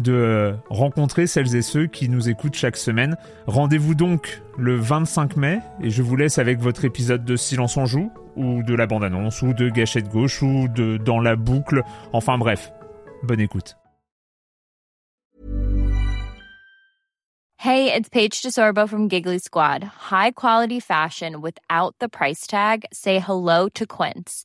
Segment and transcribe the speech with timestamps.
[0.00, 3.16] de rencontrer celles et ceux qui nous écoutent chaque semaine.
[3.46, 7.86] Rendez-vous donc le 25 mai et je vous laisse avec votre épisode de Silence en
[7.86, 11.82] joue ou de la bande-annonce ou de Gâchette gauche ou de Dans la boucle.
[12.12, 12.72] Enfin bref,
[13.22, 13.76] bonne écoute.
[17.64, 19.82] Hey, it's Paige DeSorbo from Giggly Squad.
[19.82, 22.84] High quality fashion without the price tag.
[22.92, 24.44] Say hello to Quince.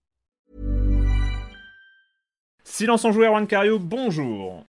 [2.63, 3.47] Silence en joueur, Juan
[3.79, 4.65] bonjour.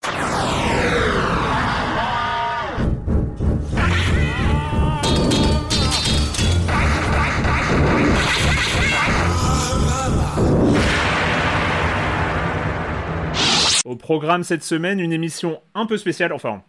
[13.86, 16.62] Au programme cette semaine, une émission un peu spéciale, enfin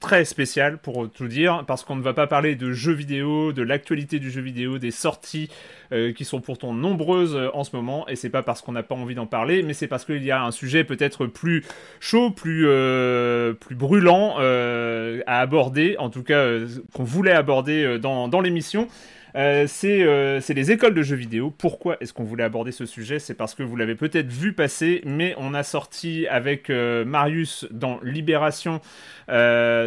[0.00, 3.62] très spéciale pour tout dire, parce qu'on ne va pas parler de jeux vidéo, de
[3.62, 5.50] l'actualité du jeu vidéo, des sorties
[5.92, 8.82] euh, qui sont pourtant nombreuses euh, en ce moment, et c'est pas parce qu'on n'a
[8.82, 11.64] pas envie d'en parler, mais c'est parce qu'il y a un sujet peut-être plus
[11.98, 16.44] chaud, plus, euh, brûlant à aborder, en tout cas
[16.92, 18.88] qu'on voulait aborder dans l'émission.
[19.36, 21.52] Euh, euh, c'est les écoles de jeux vidéo.
[21.56, 23.18] Pourquoi est-ce qu'on voulait aborder ce sujet?
[23.18, 27.66] C'est parce que vous l'avez peut-être vu passer, mais on a sorti avec euh, Marius
[27.70, 28.80] dans Libération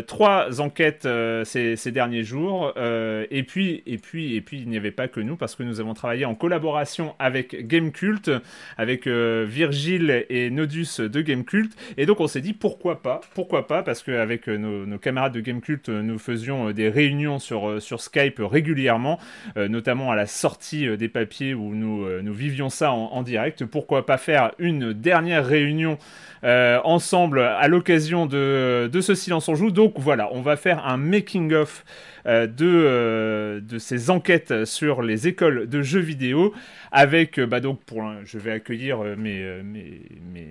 [0.08, 1.08] trois enquêtes
[1.46, 2.74] ces, derniers jours.
[2.78, 5.80] et puis, et puis, et puis, il n'y avait pas que nous parce que nous
[5.80, 8.30] avons travaillé en collaboration avec Gamecult,
[8.78, 11.72] avec Virgile et Nodus de Gamecult.
[11.96, 15.40] Et donc on s'est dit pourquoi pas, pourquoi pas Parce qu'avec nos, nos camarades de
[15.40, 19.20] Gamecult, nous faisions des réunions sur, sur Skype régulièrement.
[19.58, 23.66] Euh, notamment à la sortie euh, des papiers où nous, euh, vivions ça en, direct.
[23.66, 25.98] Pourquoi pas faire une dernière réunion
[26.42, 29.72] ensemble à l'occasion de, ce silence en joue.
[29.72, 31.84] Donc voilà, on va faire un making-of
[32.26, 36.54] de, de ces enquêtes sur les écoles de jeux vidéo
[36.94, 39.62] avec, bah donc pour, je vais accueillir mes,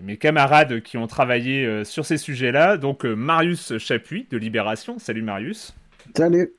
[0.03, 2.77] mes, camarades qui ont travaillé sur ces sujets-là.
[2.77, 4.99] Donc Marius Chapuis de Libération.
[4.99, 5.75] Salut Marius.
[6.15, 6.58] Salut.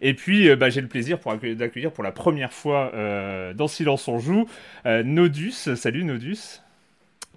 [0.00, 1.18] Et puis, euh, bah, j'ai le plaisir
[1.56, 4.46] d'accueillir pour la première fois euh, dans Silence on joue
[4.86, 5.74] euh, Nodus.
[5.76, 6.60] Salut Nodus.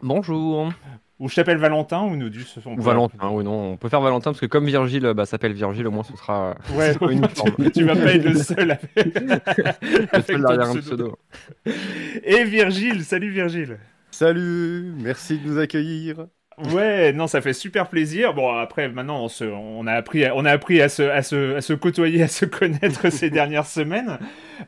[0.01, 0.71] Bonjour.
[1.19, 2.47] Ou je t'appelle Valentin ou Nodus
[2.77, 3.73] Valentin, oui, non.
[3.73, 6.55] On peut faire Valentin parce que comme Virgile bah, s'appelle Virgile, au moins ce sera.
[6.73, 6.95] Ouais,
[7.73, 8.71] tu vas pas être le seul
[10.11, 11.15] avec, le pseudo.
[12.23, 13.77] Et Virgile, salut Virgile.
[14.09, 16.25] Salut, merci de nous accueillir.
[16.57, 18.33] Ouais, non, ça fait super plaisir.
[18.33, 21.61] Bon, après, maintenant, on, on a appris, on a appris à se, à se, à
[21.61, 24.19] se côtoyer, à se connaître ces dernières semaines.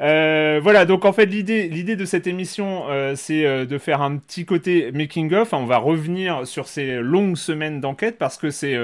[0.02, 4.02] Euh, voilà, donc en fait, l'idée, l'idée de cette émission, euh, c'est euh, de faire
[4.02, 5.54] un petit côté making of.
[5.54, 8.76] On va revenir sur ces longues semaines d'enquête parce que c'est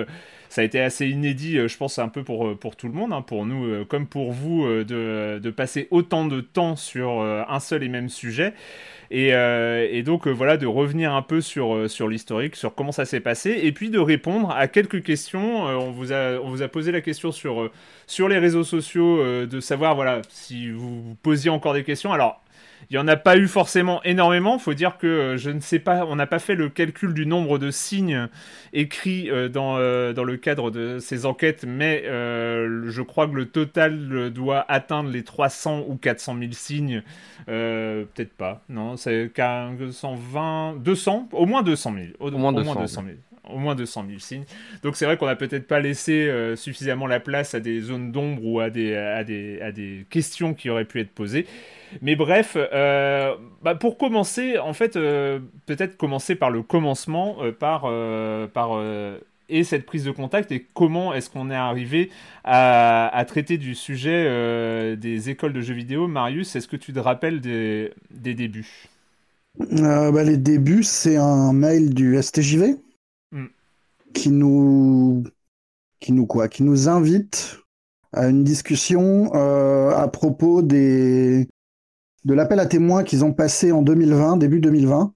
[0.50, 3.22] ça a été assez inédit, je pense, un peu pour, pour tout le monde, hein,
[3.22, 7.90] pour nous comme pour vous, de, de, passer autant de temps sur un seul et
[7.90, 8.54] même sujet.
[9.12, 12.92] Euh, et, donc euh, voilà, de revenir un peu sur, euh, sur l'historique, sur comment
[12.92, 15.64] ça s'est passé, et puis de répondre à quelques questions.
[15.64, 17.72] on, vous a, on vous a posé la question sur,
[18.08, 22.14] sur les réseaux sociaux, de savoir voilà, si vous, vous posiez encore des questions.
[22.14, 22.41] Alors,
[22.90, 24.55] il n'y en a pas eu forcément énormément.
[24.58, 27.14] Il faut dire que euh, je ne sais pas, on n'a pas fait le calcul
[27.14, 28.28] du nombre de signes
[28.73, 33.46] écrits euh, dans, euh, dans le cadre de ces enquêtes, mais je crois que le
[33.46, 37.03] total doit atteindre les 300 ou 400 000 signes.
[37.46, 42.05] Peut-être pas, non, c'est 120, 200, au moins 200 000.
[42.20, 43.16] Au, moins 200 000.
[43.51, 44.46] Au moins 200 000 signes.
[44.84, 48.11] Donc c'est vrai qu'on n'a peut-être pas laissé euh, suffisamment la place à des zones
[48.11, 51.46] d'ombre ou à des, à, des, à des questions qui auraient pu être posées.
[52.01, 57.91] Mais bref, euh, bah pour commencer, en fait, euh, peut-être commencer par le commencement, par,
[58.53, 58.81] par
[59.51, 62.11] et cette prise de contact et comment est-ce qu'on est arrivé
[62.43, 66.07] à, à, traiter du sujet des écoles de jeux vidéo.
[66.07, 68.87] Marius, est-ce que tu te rappelles des, des débuts?
[69.57, 72.78] Bah, les débuts, c'est un mail du STJV.
[74.14, 75.23] Qui nous
[76.00, 77.59] qui nous quoi qui nous invite
[78.14, 81.47] à une discussion euh, à propos des
[82.26, 85.14] de l'appel à témoins qu'ils ont passé en 2020 début 2020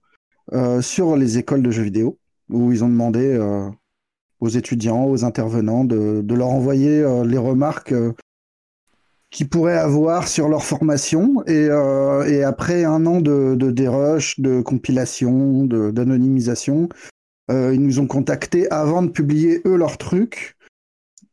[0.53, 2.17] euh, sur les écoles de jeux vidéo
[2.49, 3.39] où ils ont demandé
[4.39, 7.93] aux étudiants aux intervenants de, de leur envoyer les remarques
[9.33, 11.43] qu'ils pourraient avoir sur leur formation.
[11.47, 16.97] Et, euh, après un an de, de dérush, de compilation, d'anonymisation, euh,
[17.49, 20.55] ils nous ont contactés avant de publier eux leur truc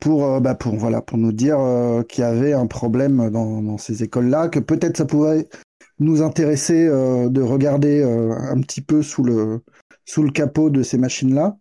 [0.00, 3.78] pour, euh, bah pour, voilà, pour nous dire euh, qu'il y avait un problème dans,
[3.78, 5.48] ces écoles-là, que peut-être ça pourrait
[5.98, 9.60] nous intéresser euh, de regarder un petit peu sous le,
[10.06, 11.56] sous le capot de ces machines-là.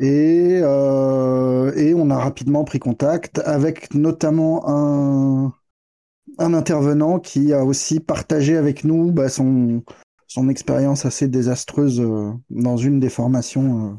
[0.00, 5.52] Et, euh, et on a rapidement pris contact avec notamment un,
[6.38, 9.82] un intervenant qui a aussi partagé avec nous bah, son,
[10.30, 13.98] son expérience assez désastreuse euh, dans une des formations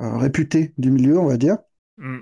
[0.00, 1.58] euh, euh, réputées du milieu, on va dire.
[1.98, 2.18] Mm.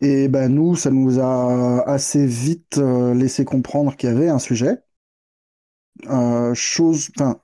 [0.00, 4.76] Et bah, nous, ça nous a assez vite laissé comprendre qu'il y avait un sujet.
[6.52, 7.40] Chose, enfin,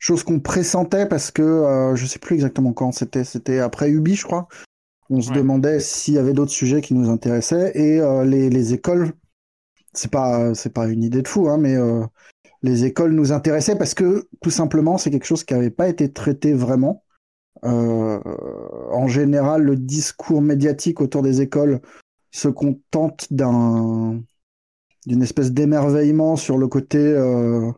[0.00, 4.24] chose qu'on pressentait parce que je sais plus exactement quand c'était, c'était après Ubi, je
[4.24, 4.48] crois.
[5.10, 8.74] On se demandait s'il y avait d'autres sujets qui nous intéressaient et euh, les, les,
[8.74, 9.12] écoles,
[9.94, 12.04] c'est pas c'est pas une idée de fou, hein, mais euh,
[12.62, 16.12] les écoles nous intéressaient parce que tout simplement c'est quelque chose qui n'avait pas été
[16.12, 17.04] traité vraiment.
[17.64, 18.20] Euh,
[18.92, 21.80] en général, le discours médiatique autour des écoles
[22.30, 24.20] se contente d'un
[25.06, 27.70] d'une espèce d'émerveillement sur le côté euh,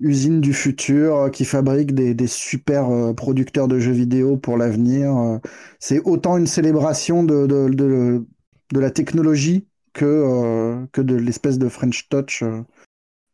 [0.00, 5.40] usine du futur euh, qui fabrique des, super producteurs de jeux vidéo pour l'avenir.
[5.80, 12.44] C'est autant une célébration de, de la technologie que, que de l'espèce de French touch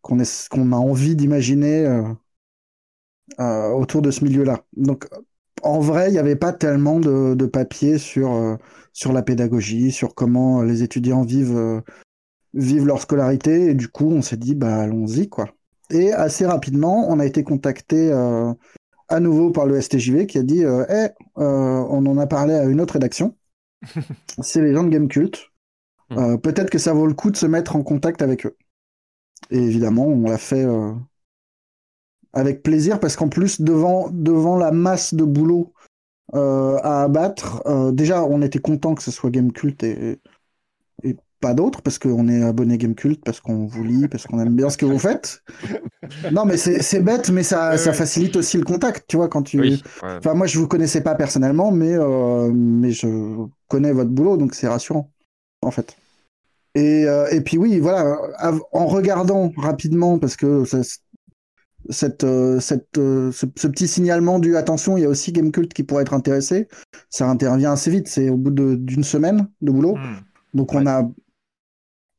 [0.05, 2.03] qu'on a envie d'imaginer
[3.39, 4.65] autour de ce milieu-là.
[4.77, 5.09] Donc,
[5.63, 8.59] en vrai, il n'y avait pas tellement de, de papier sur,
[8.93, 11.83] sur la pédagogie, sur comment les étudiants vivent,
[12.53, 13.71] vivent leur scolarité.
[13.71, 15.49] Et du coup, on s'est dit, bah, allons-y, quoi.
[15.91, 18.53] Et assez rapidement, on a été contacté euh,
[19.09, 22.55] à nouveau par le STJV qui a dit euh, hey, euh, on en a parlé
[22.55, 23.37] à une autre rédaction.
[24.43, 25.51] C'est les gens de Gamecult.
[26.11, 26.19] Hmm.
[26.19, 28.57] Euh, Peut-être que ça vaut le coup de se mettre en contact avec eux.
[29.51, 30.93] Et évidemment, on l'a fait euh,
[32.33, 35.73] avec plaisir parce qu'en plus, devant, devant la masse de boulot
[36.35, 40.21] euh, à abattre, déjà, on était content que ce soit Gamecult et,
[41.03, 44.57] et pas d'autres parce qu'on est abonné Gamecult, parce qu'on vous lit, parce qu'on aime
[44.57, 45.43] bien ce que vous faites.
[46.33, 47.97] Non, mais c'est bête, mais ça, ouais, ça ouais.
[47.97, 49.59] facilite aussi le contact, tu vois, quand tu.
[49.59, 50.17] Oui, ouais.
[50.19, 54.55] Enfin, moi, je vous connaissais pas personnellement, mais, euh, mais je connais votre boulot, donc
[54.55, 55.11] c'est rassurant,
[55.63, 55.97] en fait.
[56.75, 58.17] Et, euh, et puis oui, voilà,
[58.73, 60.81] en regardant rapidement, parce que ça,
[61.91, 65.73] cette, euh, cette, euh, ce, ce, petit signalement du attention, il y a aussi Gamecult
[65.73, 66.69] qui pourrait être intéressé.
[67.11, 69.97] Ça intervient assez vite, c'est au bout d'une semaine de boulot.
[69.97, 70.21] Mmh.
[70.55, 71.09] Donc on a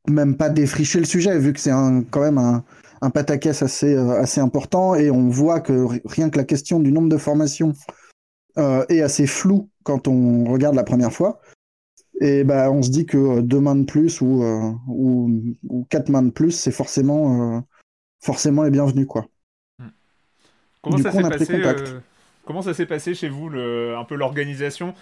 [0.08, 2.64] même pas défricher le sujet, vu que c'est quand même un,
[3.00, 6.92] un pataquès assez, euh, assez important, et on voit que rien que la question du
[6.92, 7.72] nombre de formations
[8.58, 11.40] euh, est assez floue quand on regarde la première fois.
[12.20, 15.30] Et bah, on se dit que deux mains de plus ou, euh, ou,
[15.68, 17.60] ou, quatre mains de plus, c'est forcément, euh,
[18.20, 19.06] forcément les bienvenus.
[19.06, 19.26] Quoi.
[20.80, 22.00] Comment, ça coup, passé, euh,
[22.44, 24.94] comment ça s'est passé chez vous, le, un peu l'organisation?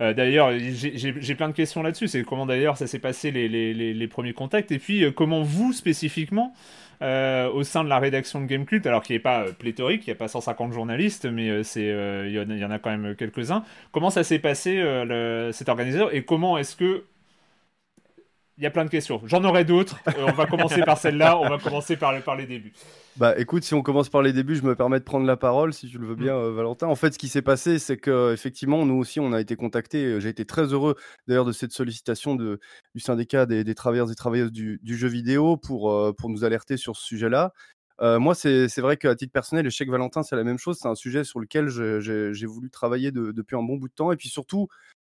[0.00, 2.08] Euh, d'ailleurs, j'ai plein de questions là-dessus.
[2.08, 4.72] C'est comment d'ailleurs ça s'est passé les, les, les, les, premiers contacts?
[4.72, 9.02] Et puis euh, comment vous spécifiquement euh, au sein de la rédaction de Gamecult, alors
[9.02, 12.64] qu'il n'est pas euh, pléthorique, il n'y a pas 150 journalistes, mais euh, il y,
[12.64, 13.64] en a quand même quelques-uns.
[13.92, 15.68] Comment ça s'est passé le, cette
[16.12, 17.04] et comment est-ce que
[18.60, 19.22] il y a plein de questions.
[19.24, 19.98] J'en aurai d'autres.
[20.08, 21.38] Euh, on va commencer par celle-là.
[21.38, 22.74] On va commencer par les débuts.
[23.16, 25.74] Bah écoute, si on commence par les débuts, je me permets de prendre la parole,
[25.74, 26.86] si tu le veux bien, euh, Valentin.
[26.86, 30.20] En fait, ce qui s'est passé, c'est que effectivement, nous aussi, on a été contactés.
[30.20, 30.94] J'ai été très heureux
[31.26, 32.60] d'ailleurs de cette sollicitation de,
[32.94, 36.44] du syndicat des, des travailleurs et travailleuses du, du jeu vidéo pour, euh, pour nous
[36.44, 37.52] alerter sur ce sujet-là.
[38.00, 40.78] Euh, moi, c'est vrai qu'à titre personnel, le chèque Valentin, c'est la même chose.
[40.80, 44.12] C'est un sujet sur lequel j'ai voulu travailler de, depuis un bon bout de temps.
[44.12, 44.68] Et puis surtout,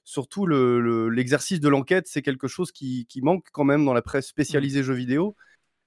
[0.03, 3.93] surtout l'exercice le, le, de l'enquête, c'est quelque chose qui, qui, manque quand même dans
[3.93, 4.83] la presse spécialisée mmh.
[4.83, 5.35] jeux vidéo.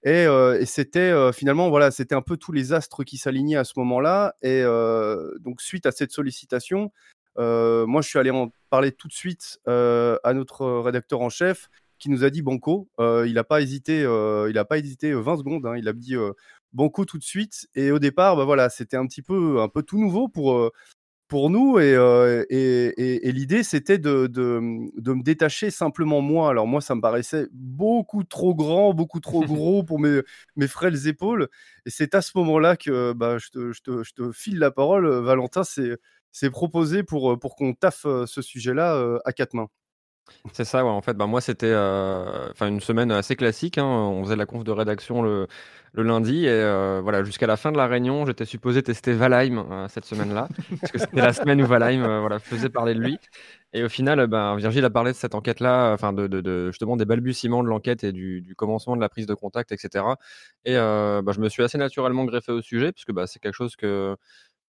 [0.06, 3.56] Et, euh, et c'était euh, finalement, voilà, c'était un peu tous les astres qui s'alignaient
[3.56, 4.36] à ce moment-là.
[4.40, 6.92] Et euh, donc, suite à cette sollicitation,
[7.36, 12.08] moi, je suis allé en parler tout de suite à notre rédacteur en chef qui
[12.08, 12.88] nous a dit Banco.
[12.98, 15.66] il n'a pas hésité, il a pas hésité 20 secondes.
[15.66, 15.74] Hein.
[15.76, 16.14] il a dit
[16.72, 17.66] Banco tout de suite.
[17.74, 20.70] Et au départ, bah, voilà, c'était un petit peu, un peu tout nouveau pour
[21.28, 21.78] pour nous.
[21.78, 21.92] Et,
[22.50, 24.60] et, l'idée, c'était de, de,
[25.00, 26.50] de, me détacher simplement moi.
[26.50, 30.20] Alors moi, ça me paraissait beaucoup trop grand, beaucoup trop gros pour mes,
[30.56, 31.48] mes frêles épaules.
[31.86, 34.70] Et c'est à ce moment-là que bah, je, te, je, te, je, te, file la
[34.70, 35.62] parole, Valentin.
[35.64, 39.68] C'est proposé pour, pour qu'on taffe ce sujet-là à quatre mains.
[40.52, 43.78] C'est ça, ouais, en fait, bah, moi, c'était euh, une semaine assez classique.
[43.78, 43.84] Hein.
[43.84, 45.46] On faisait la conf de rédaction le,
[45.92, 49.58] le lundi et euh, voilà, jusqu'à la fin de la réunion, j'étais supposé tester Valheim
[49.70, 50.48] euh, cette semaine-là,
[50.80, 53.18] parce que c'était la semaine où Valheim voilà, faisait parler de lui.
[53.72, 56.96] Et au final, ben, Virgile a parlé de cette enquête-là, enfin de, de, de, justement
[56.96, 60.04] des balbutiements de l'enquête et du, du, commencement de la prise de contact, etc.
[60.64, 63.76] Et bah, je me suis assez naturellement greffé au sujet, puisque bah, c'est quelque chose
[63.76, 64.16] que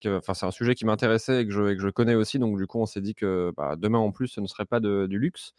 [0.06, 2.40] enfin, c'est un sujet qui m'intéressait et que je, connais aussi.
[2.40, 4.80] Donc, du coup, on s'est dit que bah, demain en plus, ce ne serait pas
[4.80, 5.54] de, du luxe.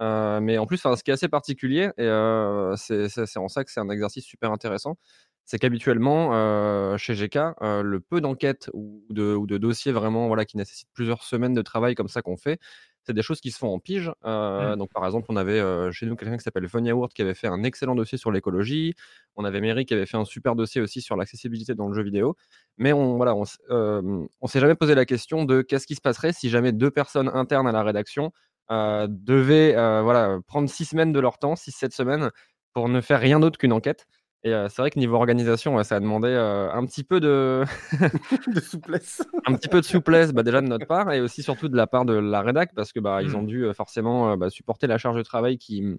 [0.00, 3.70] Euh, mais en plus, ce qui est assez particulier, et euh, c'est en ça que
[3.70, 4.96] c'est un exercice super intéressant,
[5.44, 10.44] c'est qu'habituellement, euh, chez GK, le peu d'enquêtes ou de, ou de dossiers vraiment voilà,
[10.44, 12.58] qui nécessitent plusieurs semaines de travail comme ça qu'on fait,
[13.04, 14.12] c'est des choses qui se font en pige.
[14.24, 14.78] Euh, mmh.
[14.78, 17.34] Donc, par exemple, on avait euh, chez nous quelqu'un qui s'appelle Von Yaourt qui avait
[17.34, 18.94] fait un excellent dossier sur l'écologie.
[19.36, 22.02] On avait Mary qui avait fait un super dossier aussi sur l'accessibilité dans le jeu
[22.02, 22.36] vidéo.
[22.78, 26.00] Mais on voilà, on, euh, on s'est jamais posé la question de qu'est-ce qui se
[26.00, 28.32] passerait si jamais deux personnes internes à la rédaction
[28.70, 32.30] devaient voilà, prendre six semaines de leur temps, six, sept semaines,
[32.72, 34.06] pour ne faire rien d'autre qu'une enquête.
[34.44, 37.64] Et c'est vrai que niveau organisation, ça a demandé un petit peu de...
[38.52, 39.22] de souplesse.
[39.46, 41.86] un petit peu de souplesse, bah, déjà de notre part, et aussi surtout de la
[41.86, 43.46] part de la rédac, parce que bah, ils ont mmh.
[43.46, 45.96] dû forcément bah, supporter la charge de travail qui,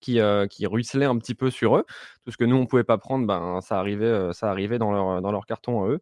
[0.00, 0.18] qui,
[0.50, 1.84] qui ruisselait un petit peu sur eux.
[2.24, 4.90] Tout ce que nous, on ne pouvait pas prendre, ben, ça, arrivait, ça arrivait dans
[4.90, 6.00] leur, dans leur carton à eux.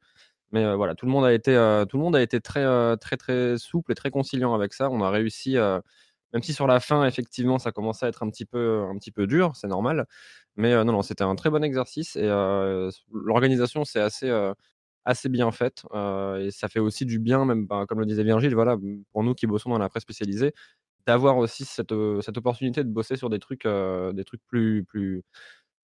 [0.52, 1.52] Mais voilà, tout le monde a été,
[1.90, 2.64] tout le monde a été très,
[2.96, 4.88] très, très souple et très conciliant avec ça.
[4.88, 5.58] On a réussi,
[6.32, 9.11] même si sur la fin, effectivement, ça commençait à être un petit peu, un petit
[9.12, 10.06] peu dur, c'est normal.
[10.56, 12.26] Mais non, non, c'était un très bon exercice et
[13.12, 14.30] l'organisation, c'est assez,
[15.04, 15.85] assez bien faite.
[16.40, 18.76] et ça fait aussi du bien, même bah, comme le disait Virgile, voilà,
[19.12, 20.52] pour nous qui bossons dans la presse spécialisée,
[21.06, 25.23] d'avoir aussi cette, cette opportunité de bosser sur des trucs, des trucs plus, plus,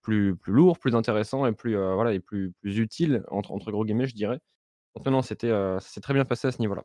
[0.03, 3.85] plus, plus lourds, plus intéressants et plus, voilà, et plus, plus utiles, entre, entre gros
[3.85, 4.41] guillemets, je dirais.
[4.97, 6.85] Donc non, non, c'était c'est très bien passé à ce niveau-là.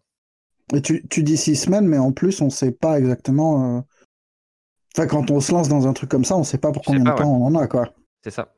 [0.73, 3.83] Et tu, tu, dis six semaines, mais en plus, on ne sait pas exactement
[4.95, 6.83] Enfin, quand on se lance dans un truc comme ça, on ne sait pas pour
[6.83, 7.93] combien de temps on en a, quoi.
[8.23, 8.53] C'est ça.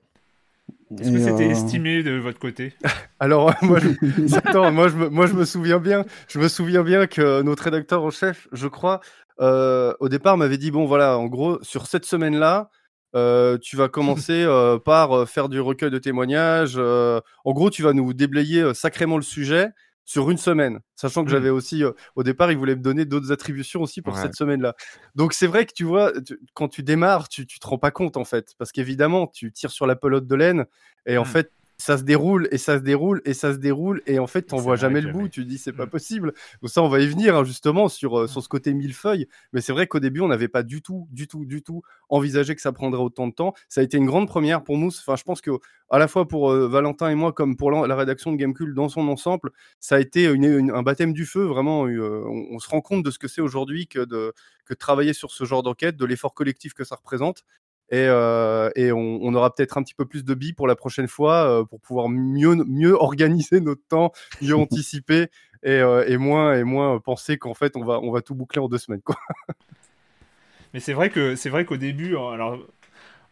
[0.99, 2.73] Est-ce que c'était euh, estimé de votre côté?
[3.19, 4.35] Alors, moi je...
[4.37, 5.09] Attends, moi, je me...
[5.09, 8.67] moi, je me souviens bien, je me souviens bien que notre rédacteur en chef, je
[8.67, 8.99] crois,
[9.39, 12.69] euh, au départ, m'avait dit bon, voilà, en gros, sur cette semaine-là,
[13.15, 14.45] euh, tu vas commencer
[14.85, 16.77] par faire du recueil de témoignages.
[16.77, 19.69] en gros, tu vas nous déblayer sacrément le sujet
[20.05, 21.33] sur une semaine, sachant que mmh.
[21.33, 24.75] j'avais aussi, euh, au départ, il voulait me donner d'autres attributions aussi pour cette semaine-là.
[25.15, 26.11] Donc c'est vrai que tu vois,
[26.53, 29.71] quand tu démarres, tu, tu te rends pas compte en fait, parce qu'évidemment, tu tires
[29.71, 30.65] sur la pelote de laine,
[31.05, 31.25] et en mmh.
[31.25, 34.43] fait, ça se déroule et ça se déroule et ça se déroule et en fait
[34.43, 35.89] t'en vois jamais le bout tu dis c'est pas mm.
[35.89, 36.33] possible.
[36.61, 38.27] Donc ça on va y venir hein, justement sur, euh, mm.
[38.27, 39.27] sur ce côté millefeuille.
[39.51, 42.53] Mais c'est vrai qu'au début on n'avait pas du tout du tout du tout envisagé
[42.55, 43.55] que ça prendrait autant de temps.
[43.67, 45.51] Ça a été une grande première pour nous enfin je pense que
[45.89, 48.87] à la fois pour euh, Valentin et moi comme pour la, rédaction de Gamecube dans
[48.87, 53.03] son ensemble ça a été un baptême du feu vraiment euh, on, se rend compte
[53.03, 54.33] de ce que c'est aujourd'hui que de
[54.65, 57.43] que de travailler sur ce genre d'enquête de l'effort collectif que ça représente
[57.91, 60.77] et, euh, et on, on, aura peut-être un petit peu plus de billes pour la
[60.77, 65.27] prochaine fois euh, pour pouvoir mieux, mieux organiser notre temps, mieux anticiper
[65.63, 68.61] et, euh, et, moins, et moins penser qu'en fait on va, on va tout boucler
[68.61, 69.01] en deux semaines.
[69.01, 69.17] Quoi.
[70.73, 72.57] Mais c'est vrai que c'est vrai qu'au début, alors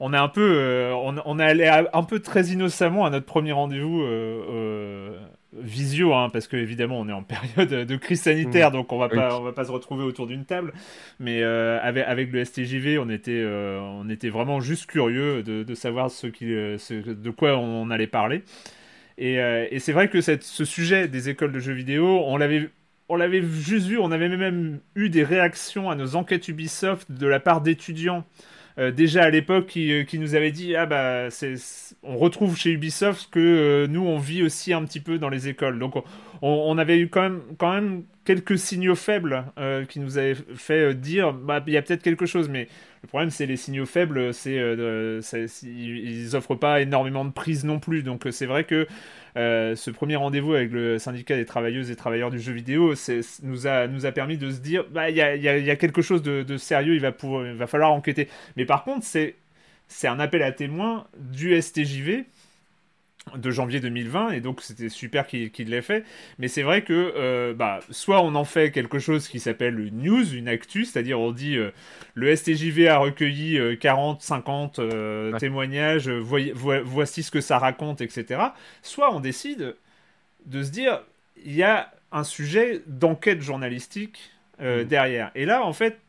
[0.01, 3.53] on est un peu, on, on, est allé un peu très innocemment à notre premier
[3.53, 4.03] rendez-vous
[5.53, 8.73] visio, hein, parce que évidemment on est en période de crise sanitaire, mmh.
[8.73, 10.73] donc on va pas, on va pas se retrouver autour d'une table.
[11.19, 15.63] Mais euh, avec, avec le STJV, on était, euh, on était vraiment juste curieux de,
[15.63, 18.43] de savoir ce qui, euh, ce, de quoi on allait parler.
[19.17, 22.69] Et, et c'est vrai que cette, ce sujet des écoles de jeux vidéo, on l'avait
[23.09, 27.27] on l'avait juste vu, on avait même eu des réactions à nos enquêtes Ubisoft de
[27.27, 28.23] la part d'étudiants
[28.79, 31.55] euh, déjà à l'époque qui, euh, qui, nous avait dit ah bah c'est
[32.01, 35.49] on retrouve chez Ubisoft que euh, nous on vit aussi un petit peu dans les
[35.49, 35.79] écoles.
[35.79, 36.03] Donc on,
[36.41, 39.45] on avait eu quand même quelques signaux faibles
[39.89, 42.67] qui nous avaient fait dire bah il y a peut-être quelque chose mais
[43.01, 44.55] le problème c'est les signaux faibles c'est
[45.63, 48.87] ils offrent pas énormément de prise non plus donc c'est vrai que
[49.37, 52.93] euh, ce premier rendez-vous avec le syndicat des travailleuses et travailleurs du jeu vidéo
[53.43, 56.01] nous a, nous a permis de se dire bah, il y, a, y, a, quelque
[56.01, 58.27] chose de, sérieux, il va, il va falloir enquêter.
[58.57, 62.25] Mais par contre, c'est un appel à témoins du STJV
[63.35, 66.03] de janvier 2020 et donc c'était super qu'il l'ait fait.
[66.39, 70.03] Mais c'est vrai que euh, bah, soit on en fait quelque chose qui s'appelle une
[70.03, 71.71] news une actu c'est-à-dire on dit euh,
[72.15, 74.79] le STJV a recueilli 40 50
[75.39, 78.41] témoignages voici ce que ça raconte etc
[78.81, 79.75] soit on décide
[80.45, 81.01] de se dire
[81.45, 84.83] il y a un sujet d'enquête journalistique mmh.
[84.83, 85.31] derrière.
[85.35, 85.99] Et là en fait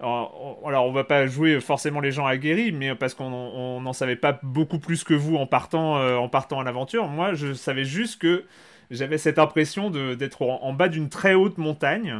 [0.00, 4.38] alors, on va pas jouer forcément les gens aguerris, mais parce qu'on n'en savait pas
[4.42, 7.06] beaucoup plus que vous en partant, euh, en partant à l'aventure.
[7.06, 8.44] Moi, je savais juste que
[8.90, 12.16] j'avais cette impression d'être en, bas d'une très haute montagne.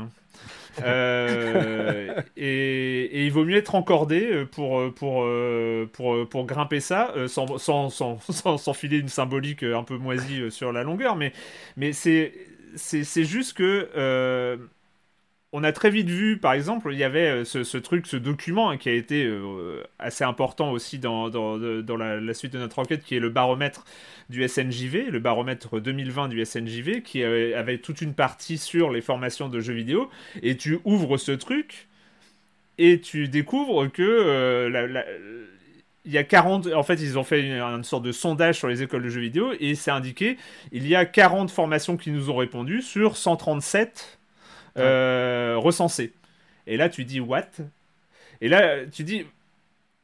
[0.83, 5.27] Euh, et, il vaut mieux être encordé pour, pour,
[5.93, 10.73] pour, pour grimper ça, sans, sans, sans, sans, filer une symbolique un peu moisie sur
[10.73, 11.17] la longueur.
[11.17, 11.33] Mais,
[11.77, 12.33] mais c'est
[13.25, 14.59] juste que
[15.57, 18.71] on a très vite vu, par exemple, il y avait euh, ce, truc, ce document
[18.71, 23.15] hein, qui a été euh, assez important aussi dans, la, suite de notre enquête, qui
[23.15, 23.85] est le baromètre
[24.31, 29.49] du SNJV, le baromètre 2020 du SNJV, qui avait, toute une partie sur les formations
[29.49, 30.11] de jeux vidéo.
[30.43, 31.87] Et tu ouvres ce truc
[32.79, 35.05] et tu découvres que euh,
[36.05, 38.83] il y a 40 en fait ils ont fait une, sorte de sondage sur les
[38.83, 40.37] écoles de jeux vidéo et c'est indiqué
[40.73, 44.19] il y a 40 formations qui nous ont répondu sur 137
[44.79, 46.13] euh, recensé
[46.67, 47.43] Et là, tu dis what?
[48.41, 49.27] Et là, tu dis,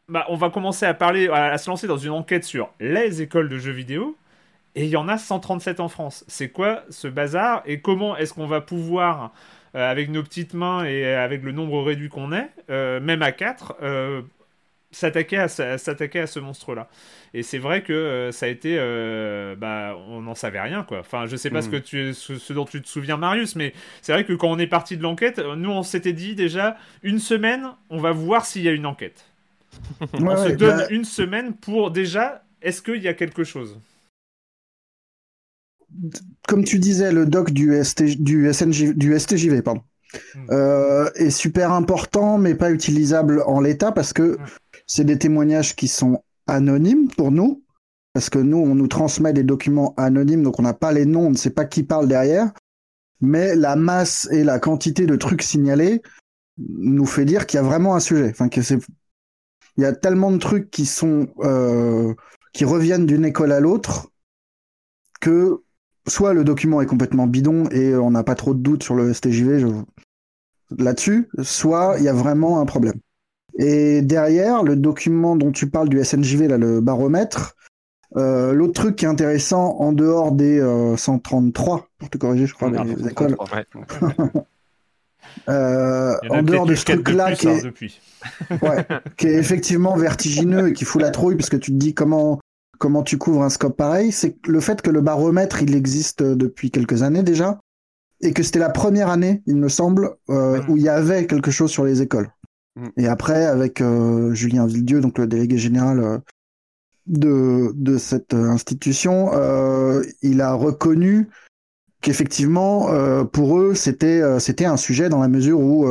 [0.08, 3.48] bah, on va commencer à parler, à, se lancer dans une enquête sur les écoles
[3.48, 4.16] de jeux vidéo.
[4.76, 6.24] Et il y en a 137 en France.
[6.28, 9.32] C'est quoi ce bazar Et comment est-ce qu'on va pouvoir,
[9.74, 13.32] euh, avec nos petites mains et avec le nombre réduit qu'on est, euh, même à
[13.32, 13.76] 4,
[14.90, 16.88] s'attaquer à, s'attaquer à ce monstre-là.
[17.32, 21.00] Et c'est vrai que euh, ça a été, euh, bah, on n'en savait rien, quoi.
[21.00, 21.72] Enfin, je sais pas ce hmm.
[21.72, 24.66] que tu, ce, dont tu te souviens, Marius, mais c'est vrai que quand on est
[24.66, 28.68] parti de l'enquête, nous on s'était dit déjà une semaine, on va voir s'il y
[28.68, 29.26] a une enquête.
[30.12, 33.78] on se donne bah une semaine pour déjà, est-ce qu'il y a quelque chose?
[36.48, 37.80] Comme tu disais, le doc du,
[38.18, 39.82] du, SNJ, du STJV, pardon.
[40.34, 40.46] Hmm.
[40.50, 44.44] Euh, est super important, mais pas utilisable en l'état parce que hmm.
[44.92, 47.62] C'est des témoignages qui sont anonymes pour nous,
[48.12, 51.28] parce que nous, on nous transmet des documents anonymes, donc on n'a pas les noms,
[51.28, 52.50] on ne sait pas qui parle derrière.
[53.20, 56.02] Mais la masse et la quantité de trucs signalés
[56.58, 58.30] nous fait dire qu'il y a vraiment un sujet.
[58.30, 58.78] Enfin, que c'est,
[59.76, 62.12] il y a tellement de trucs qui sont, euh,
[62.52, 64.10] qui reviennent d'une école à l'autre
[65.20, 65.62] que
[66.08, 69.14] soit le document est complètement bidon et on n'a pas trop de doutes sur le
[69.14, 69.84] STJV
[70.78, 73.00] là-dessus, soit il y a vraiment un problème.
[73.58, 77.56] Et derrière, le document dont tu parles du SNJV, là, le baromètre,
[78.16, 80.60] euh, l'autre truc qui est intéressant, en dehors des
[80.96, 83.36] 133, euh, pour te corriger, je crois, les, écoles.
[85.48, 87.62] euh, en dehors de ce truc-là qui, est...
[88.62, 91.94] Ouais, qui est effectivement vertigineux et qui fout la trouille, parce que tu te dis
[91.94, 92.40] comment,
[92.78, 96.70] comment tu couvres un scope pareil, c'est le fait que le baromètre, il existe depuis
[96.70, 97.60] quelques années déjà,
[98.20, 101.50] et que c'était la première année, il me semble, euh, où il y avait quelque
[101.50, 102.30] chose sur les écoles.
[102.76, 102.88] Mm.
[102.96, 106.18] Et après, avec euh, Julien Villedieu, donc le délégué général euh,
[107.06, 109.30] de, de cette euh, institution,
[110.22, 111.28] il a reconnu
[112.02, 112.88] qu'effectivement,
[113.26, 115.86] pour eux, c'était c'était un sujet dans la mesure où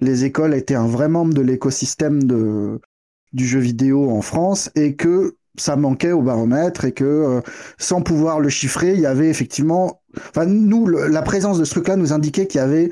[0.00, 2.80] les écoles étaient un vrai membre de l'écosystème de
[3.32, 7.40] du jeu vidéo en France et que ça manquait au baromètre et que
[7.78, 11.96] sans pouvoir le chiffrer, il y avait effectivement, enfin nous, la présence de ce truc-là
[11.96, 12.90] nous indiquait qu'il y avait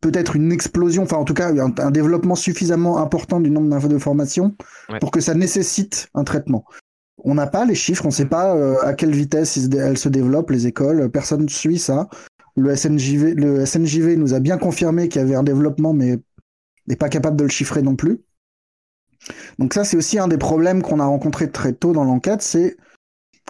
[0.00, 4.54] peut-être une explosion, enfin en tout cas un, développement suffisamment important du nombre d'informations
[5.00, 6.64] pour que ça nécessite un traitement.
[7.22, 10.08] On n'a pas les chiffres, on ne sait pas euh, à quelle vitesse elles se
[10.08, 12.08] développent, les écoles, personne ne suit ça.
[12.56, 16.18] Le SNJV, le SNJV nous a bien confirmé qu'il y avait un développement, mais
[16.86, 18.20] n'est pas capable de le chiffrer non plus.
[19.58, 22.76] Donc ça, c'est aussi un des problèmes qu'on a rencontré très tôt dans l'enquête, c'est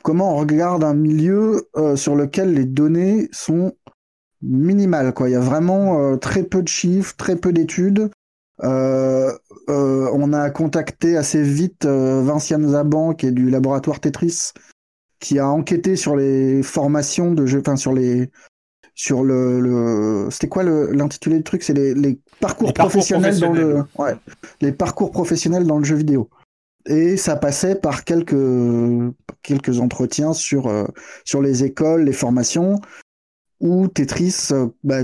[0.02, 3.72] comment on regarde un milieu euh, sur lequel les données sont
[4.42, 5.12] minimal.
[5.12, 5.28] Quoi.
[5.28, 8.11] Il y a vraiment euh, très peu de chiffres, très peu d'études.
[8.62, 9.33] Euh,
[9.68, 14.52] on a contacté assez vite Vinciane Zaban, qui est du laboratoire Tetris,
[15.20, 18.30] qui a enquêté sur les formations de jeux, enfin sur les
[19.01, 20.29] sur le, le...
[20.31, 21.63] c'était quoi l'intitulé du truc?
[21.63, 24.15] C'est les, les, parcours professionnels dans le ouais,
[24.61, 26.29] les parcours professionnels dans le jeu vidéo.
[26.87, 28.37] Et ça passait par quelques
[29.43, 30.71] quelques entretiens sur
[31.25, 32.81] sur les écoles les formations
[33.61, 35.03] où Tetris euh, bah,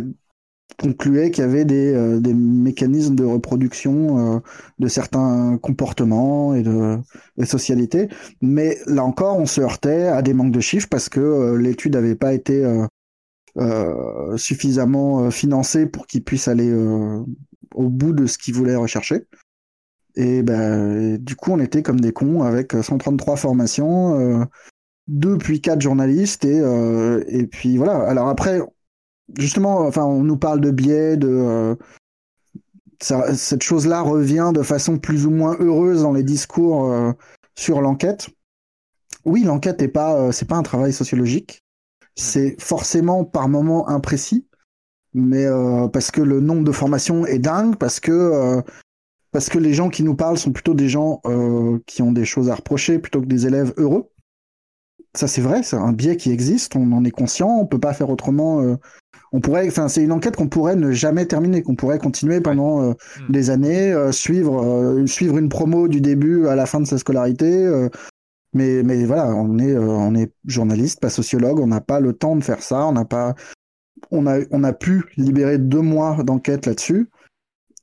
[0.78, 4.40] concluait qu'il y avait des, euh, des, mécanismes de reproduction euh,
[4.78, 6.98] de certains comportements et de,
[7.36, 8.08] de socialité.
[8.42, 12.14] Mais là encore, on se heurtait à des manques de chiffres parce que l'étude n'avait
[12.14, 12.64] pas été
[13.58, 16.72] euh, suffisamment financée pour qu'il puisse aller
[17.74, 19.26] au bout de ce qu'il voulait rechercher.
[20.14, 24.46] Et ben, du coup, on était comme des cons avec 133 formations
[25.08, 26.62] deux puis quatre journalistes et
[27.28, 27.98] et puis voilà.
[28.08, 28.60] Alors après,
[29.38, 31.76] justement, enfin, on nous parle de biais, de
[33.00, 37.14] cette chose-là revient de façon plus ou moins heureuse dans les discours
[37.54, 38.28] sur l'enquête.
[39.24, 41.65] Oui, l'enquête n'est pas, c'est pas un travail sociologique.
[42.16, 44.46] C'est forcément par moments imprécis,
[45.12, 45.46] mais
[45.92, 48.62] parce que le nombre de formations est dingue, parce que
[49.36, 52.24] parce que les gens qui nous parlent sont plutôt des gens euh, qui ont des
[52.24, 54.08] choses à reprocher plutôt que des élèves heureux.
[55.14, 57.92] Ça c'est vrai, c'est un biais qui existe, on en est conscient, on peut pas
[57.92, 58.62] faire autrement.
[58.62, 58.76] Euh,
[59.32, 62.80] on pourrait, enfin c'est une enquête qu'on pourrait ne jamais terminer, qu'on pourrait continuer pendant
[62.80, 63.32] euh, hmm.
[63.32, 67.88] des années, suivre suivre une promo du début à la fin de sa scolarité.
[68.52, 72.36] Mais mais voilà, on est on est journaliste, pas sociologue, on n'a pas le temps
[72.36, 73.34] de faire ça, on n'a pas
[74.10, 77.10] on a on a pu libérer deux mois d'enquête là-dessus.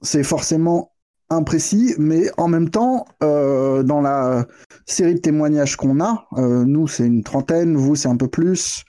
[0.01, 0.93] C'est forcément
[1.29, 4.45] imprécis, mais en même temps, euh, dans la
[4.85, 8.83] série de témoignages qu'on a, euh, nous c'est une trentaine, vous c'est un peu plus,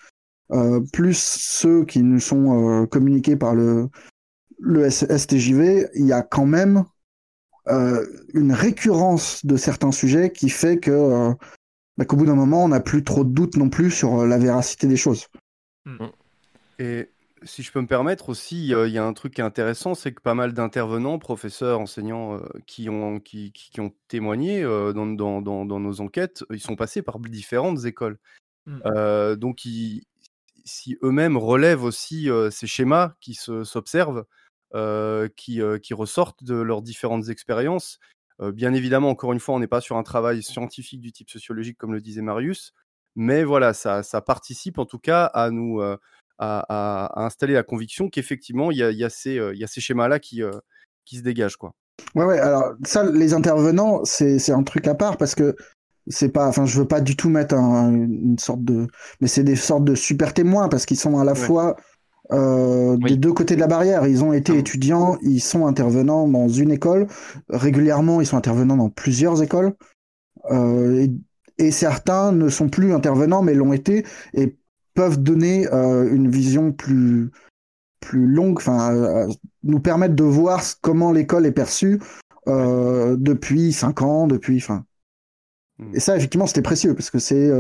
[0.53, 3.89] euh, plus ceux qui nous sont communiqués par le,
[4.59, 6.85] le STJV, il y a quand même
[8.35, 11.33] une récurrence de certains sujets qui fait que
[11.97, 14.39] bah, qu'au bout d'un moment, on n'a plus trop de doutes non plus sur la
[14.39, 15.27] véracité des choses.
[16.79, 17.11] Et
[17.45, 20.13] si je peux me permettre aussi, il y a un truc qui est intéressant, c'est
[20.13, 25.65] que pas mal d'intervenants, professeurs, enseignants, qui ont qui qui ont témoigné, dans dans dans
[25.65, 28.19] dans nos enquêtes, ils sont passés par différentes écoles.
[28.67, 29.35] Mmh.
[29.37, 29.61] donc
[30.65, 34.25] si eux-mêmes relèvent aussi, ces schémas qui s'observent,
[35.37, 38.01] qui, qui ressortent de leurs différentes expériences,
[38.41, 41.79] bien évidemment, encore une fois, on n'est pas sur un travail scientifique du type sociologique
[41.79, 42.73] comme le disait Marius,
[43.15, 45.81] mais voilà, ça ça participe en tout cas à nous,
[46.39, 49.81] à, installer la conviction qu'effectivement, il y a, y, a ces, euh, y a ces
[49.81, 50.53] schémas-là qui, euh,
[51.05, 51.57] qui se dégagent.
[51.57, 51.73] Quoi.
[52.15, 55.55] Ouais, ouais, alors ça, les intervenants, c'est un truc à part parce que
[56.07, 58.89] c'est pas, enfin, je veux pas du tout mettre une sorte de,
[59.21, 61.77] mais c'est des sortes de super témoins parce qu'ils sont à la fois
[62.33, 64.07] euh, des deux côtés de la barrière.
[64.07, 67.07] Ils ont été ah étudiants, ils sont intervenants dans une école.
[67.49, 69.75] Régulièrement, ils sont intervenants dans plusieurs écoles.
[70.51, 71.11] et,
[71.59, 74.05] et, certains ne sont plus intervenants, mais l'ont été.
[74.33, 74.57] Et
[74.95, 77.31] peuvent donner euh, une vision plus
[78.01, 79.27] plus longue, enfin euh,
[79.63, 82.01] nous permettre de voir comment l'école est perçue
[82.49, 84.65] euh, depuis cinq ans, depuis.
[85.79, 85.95] Hmm.
[85.95, 87.51] Et ça, effectivement, c'était précieux parce que c'est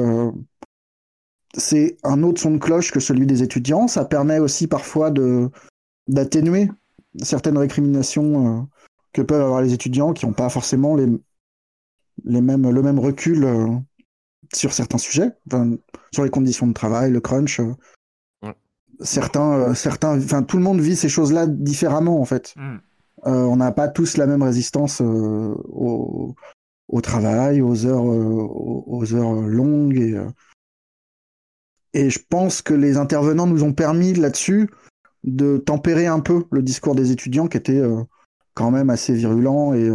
[1.56, 3.88] c'est un autre son de cloche que celui des étudiants.
[3.88, 5.50] Ça permet aussi parfois de
[6.08, 6.68] d'atténuer
[7.22, 8.68] certaines récriminations
[9.12, 11.06] que peuvent avoir les étudiants qui n'ont pas forcément les,
[12.24, 13.46] les mêmes, le même recul
[14.52, 15.32] sur certains sujets,
[16.12, 17.60] sur les conditions de travail, le crunch.
[17.60, 18.52] Euh,
[19.00, 22.54] certains, euh, certains, enfin, tout le monde vit ces choses-là différemment en fait.
[22.56, 22.76] Hmm.
[23.26, 26.34] Euh, on n'a pas tous la même résistance au,
[27.02, 30.20] travail, aux heures, aux, heures longues et
[31.94, 34.68] et je pense que les intervenants nous ont permis là-dessus
[35.22, 37.82] de tempérer un peu le discours des étudiants qui était
[38.52, 39.90] quand même assez virulent et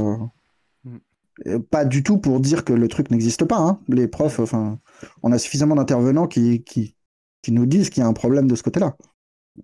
[1.70, 3.58] pas du tout pour dire que le truc n'existe pas.
[3.58, 3.80] Hein.
[3.88, 4.80] Les profs, enfin,
[5.24, 6.96] on a suffisamment d'intervenants qui, qui,
[7.42, 8.96] qui, nous disent qu'il y a un problème de ce côté-là.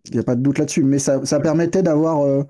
[0.06, 0.84] Il n'y a pas de doute là-dessus.
[0.84, 2.44] Mais ça, ça permettait d'avoir euh,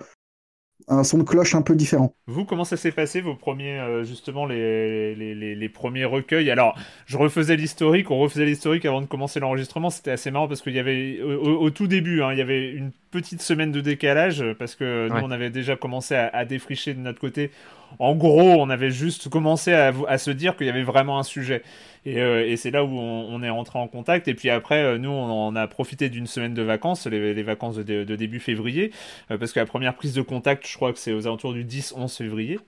[0.87, 2.13] un son de cloche un peu différent.
[2.27, 6.51] Vous, comment ça s'est passé, vos premiers, euh, justement, les, les, les, premiers recueils?
[6.51, 10.61] Alors, je refaisais l'historique, on refaisait l'historique avant de commencer l'enregistrement, c'était assez marrant parce
[10.61, 14.43] qu'il y avait, au, tout début, hein, il y avait une petite semaine de décalage
[14.59, 17.51] parce que nous, on avait déjà commencé à, à défricher de notre côté
[17.99, 21.63] en gros, on avait juste commencé à, se dire qu'il y avait vraiment un sujet.
[22.05, 24.27] Et, euh, c'est là où on, est rentré en contact.
[24.27, 28.15] Et puis après, euh, nous, on, a profité d'une semaine de vacances, les, vacances de,
[28.15, 28.91] début février,
[29.31, 31.65] euh, parce que la première prise de contact, je crois que c'est aux alentours du
[31.65, 32.59] 10-11 février.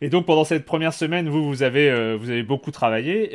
[0.00, 3.30] Et donc pendant cette première semaine, vous, vous avez, vous avez beaucoup travaillé.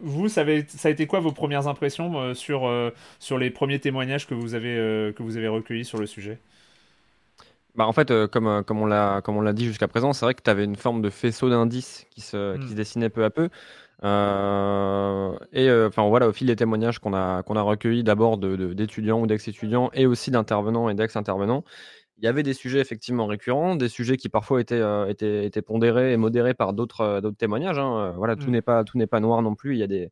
[0.00, 4.34] vous, ça, ça, a été quoi vos premières impressions sur, sur les premiers témoignages que
[4.34, 6.38] vous avez, que vous avez recueillis sur le sujet?
[7.74, 10.12] Bah, en fait, euh, comme, euh, comme on l'a comme on l'a dit jusqu'à présent,
[10.12, 13.08] c'est vrai que tu avais une forme de faisceau d'indices qui se, qui se dessinait
[13.08, 13.48] peu à peu.
[14.04, 18.74] Euh, et enfin voilà, au fil des témoignages qu'on a, qu'on a recueillis d'abord de,
[18.74, 21.64] d'étudiants ou d'ex-étudiants et aussi d'intervenants et d'ex-intervenants,
[22.18, 26.12] il y avait des sujets effectivement récurrents, des sujets qui parfois étaient, étaient, étaient pondérés
[26.12, 27.78] et modérés par d'autres, d'autres témoignages.
[27.78, 28.14] Hein.
[28.16, 28.52] Voilà, tout mmh.
[28.52, 29.74] n'est pas, tout n'est pas noir non plus.
[29.74, 30.10] Il y a des,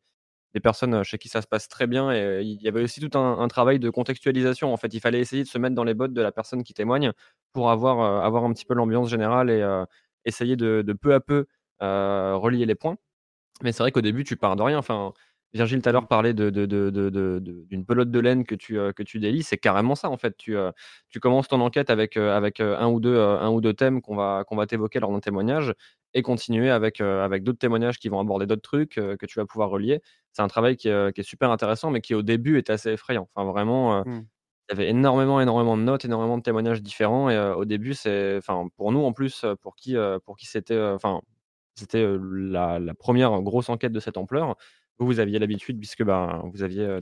[0.53, 2.11] des personnes chez qui ça se passe très bien.
[2.11, 4.73] Et il y avait aussi tout un, travail de contextualisation.
[4.73, 6.73] En fait, il fallait essayer de se mettre dans les bottes de la personne qui
[6.73, 7.11] témoigne
[7.53, 9.65] pour avoir, avoir un petit peu l'ambiance générale et
[10.25, 11.45] essayer de, peu à peu
[11.79, 12.97] relier les points.
[13.63, 14.77] Mais c'est vrai qu'au début, tu pars de rien.
[14.77, 15.13] Enfin,
[15.53, 19.43] Virgile tout à l'heure parlait d'une de, pelote de laine que tu, que tu délis.
[19.43, 20.37] C'est carrément ça, en fait.
[20.37, 20.55] Tu,
[21.09, 24.43] tu commences ton enquête avec, avec un, ou deux, un ou deux thèmes qu'on va,
[24.47, 25.73] qu'on va t'évoquer lors d'un témoignage.
[26.13, 29.69] Et continuer avec, avec d'autres témoignages qui vont aborder d'autres trucs que tu vas pouvoir
[29.69, 30.01] relier.
[30.33, 33.29] C'est un travail qui est, super intéressant, mais qui au début était assez effrayant.
[33.33, 34.25] Enfin, vraiment, mmh.
[34.69, 37.29] il y avait énormément, énormément de notes, énormément de témoignages différents.
[37.29, 39.95] Et au début, c'est, enfin, pour nous en plus, pour qui,
[40.25, 41.21] pour qui c'était, enfin,
[41.75, 44.55] c'était la, la, première grosse enquête de cette ampleur.
[44.99, 46.99] Vous, vous aviez l'habitude, puisque ben, vous aviez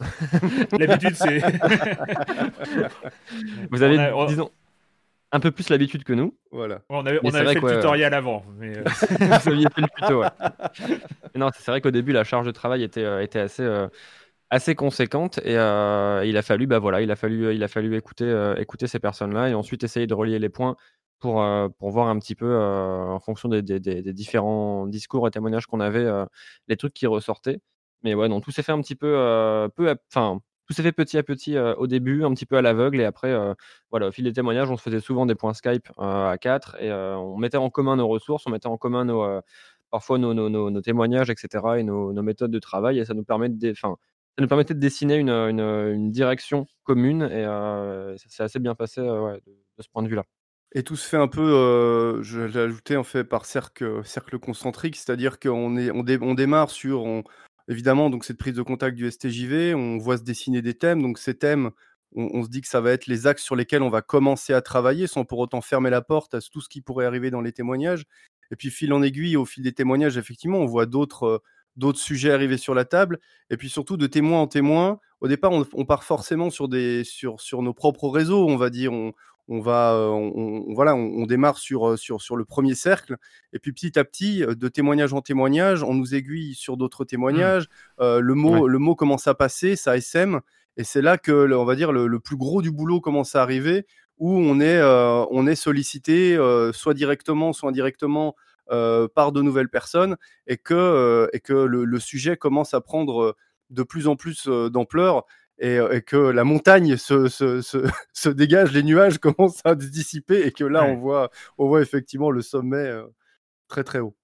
[0.78, 1.40] L'habitude, c'est.
[3.70, 4.50] vous avez, disons,
[5.32, 6.36] un peu plus l'habitude que nous.
[6.50, 6.82] Voilà.
[6.88, 8.44] on avait, on avait fait le tutoriel avant.
[8.56, 8.84] Mais euh.
[9.44, 10.28] Vous aviez fait le tuto, ouais.
[11.34, 13.88] non, c'est vrai qu'au début, la charge de travail était, euh, était assez, euh,
[14.50, 15.56] assez conséquente et il
[16.36, 19.54] a fallu, bah voilà, il a fallu, il a fallu écouter, écouter ces personnes-là et
[19.54, 20.76] ensuite essayer de relier les points
[21.18, 21.44] pour,
[21.78, 25.80] pour voir un petit peu, en fonction des, des, des, différents discours et témoignages qu'on
[25.80, 26.06] avait,
[26.68, 27.60] les trucs qui ressortaient.
[28.04, 31.16] Mais ouais, non, tout s'est fait un petit peu, peu, enfin, tout s'est fait petit
[31.16, 33.34] à petit au début, un petit peu à l'aveugle, et après,
[33.90, 36.92] voilà, au fil des témoignages, on se faisait souvent des points Skype à quatre, et
[36.92, 39.40] on mettait en commun nos ressources, on mettait en commun nos,
[39.90, 43.48] parfois nos, nos, nos, témoignages, etc., et nos, méthodes de travail, et ça nous, permet
[43.48, 43.88] de, ça
[44.38, 49.40] nous permettait de dessiner une, direction commune, et ça s'est assez bien passé de,
[49.78, 50.24] ce point de vue-là.
[50.74, 54.02] Et tout se fait un peu, je l'ai ajouté en fait par cercle,
[54.38, 57.06] concentrique, c'est-à-dire qu'on est, on, on démarre sur,
[57.68, 61.02] évidemment, donc cette prise de contact du STJV, on voit se dessiner des thèmes.
[61.02, 61.70] Donc ces thèmes,
[62.14, 64.62] on, se dit que ça va être les axes sur lesquels on va commencer à
[64.62, 67.52] travailler, sans pour autant fermer la porte à tout ce qui pourrait arriver dans les
[67.52, 68.04] témoignages.
[68.50, 71.42] Et puis fil en aiguille, au fil des témoignages, effectivement, on voit d'autres
[71.82, 73.20] euh, sujets arriver sur la table.
[73.50, 76.68] Et puis surtout, de témoin en témoin, au départ, on, part forcément sur,
[77.04, 78.92] sur, sur nos propres réseaux, on va dire.
[79.48, 83.16] On va, euh, on, voilà, on, démarre sur, euh, sur, sur le premier cercle,
[83.52, 87.04] et puis petit à petit, euh, de témoignage en témoignage, on nous aiguille sur d'autres
[87.04, 87.68] témoignages.
[87.98, 88.18] Mmh.
[88.18, 90.40] le mot, le mot commence à passer, ça SM,
[90.76, 93.86] et c'est là que, on va dire, le, plus gros du boulot commence à arriver,
[94.18, 96.36] où on est, on est sollicité,
[96.72, 98.36] soit directement, soit indirectement,
[98.68, 103.34] par de nouvelles personnes, et que, et que le, le, sujet commence à prendre
[103.70, 105.24] de plus en plus d'ampleur
[105.62, 110.46] euh, et, que la montagne se, se, se, dégage, les nuages commencent à se dissiper
[110.46, 113.04] et que là, on, voit, on voit effectivement le sommet euh,
[113.66, 114.14] très très haut.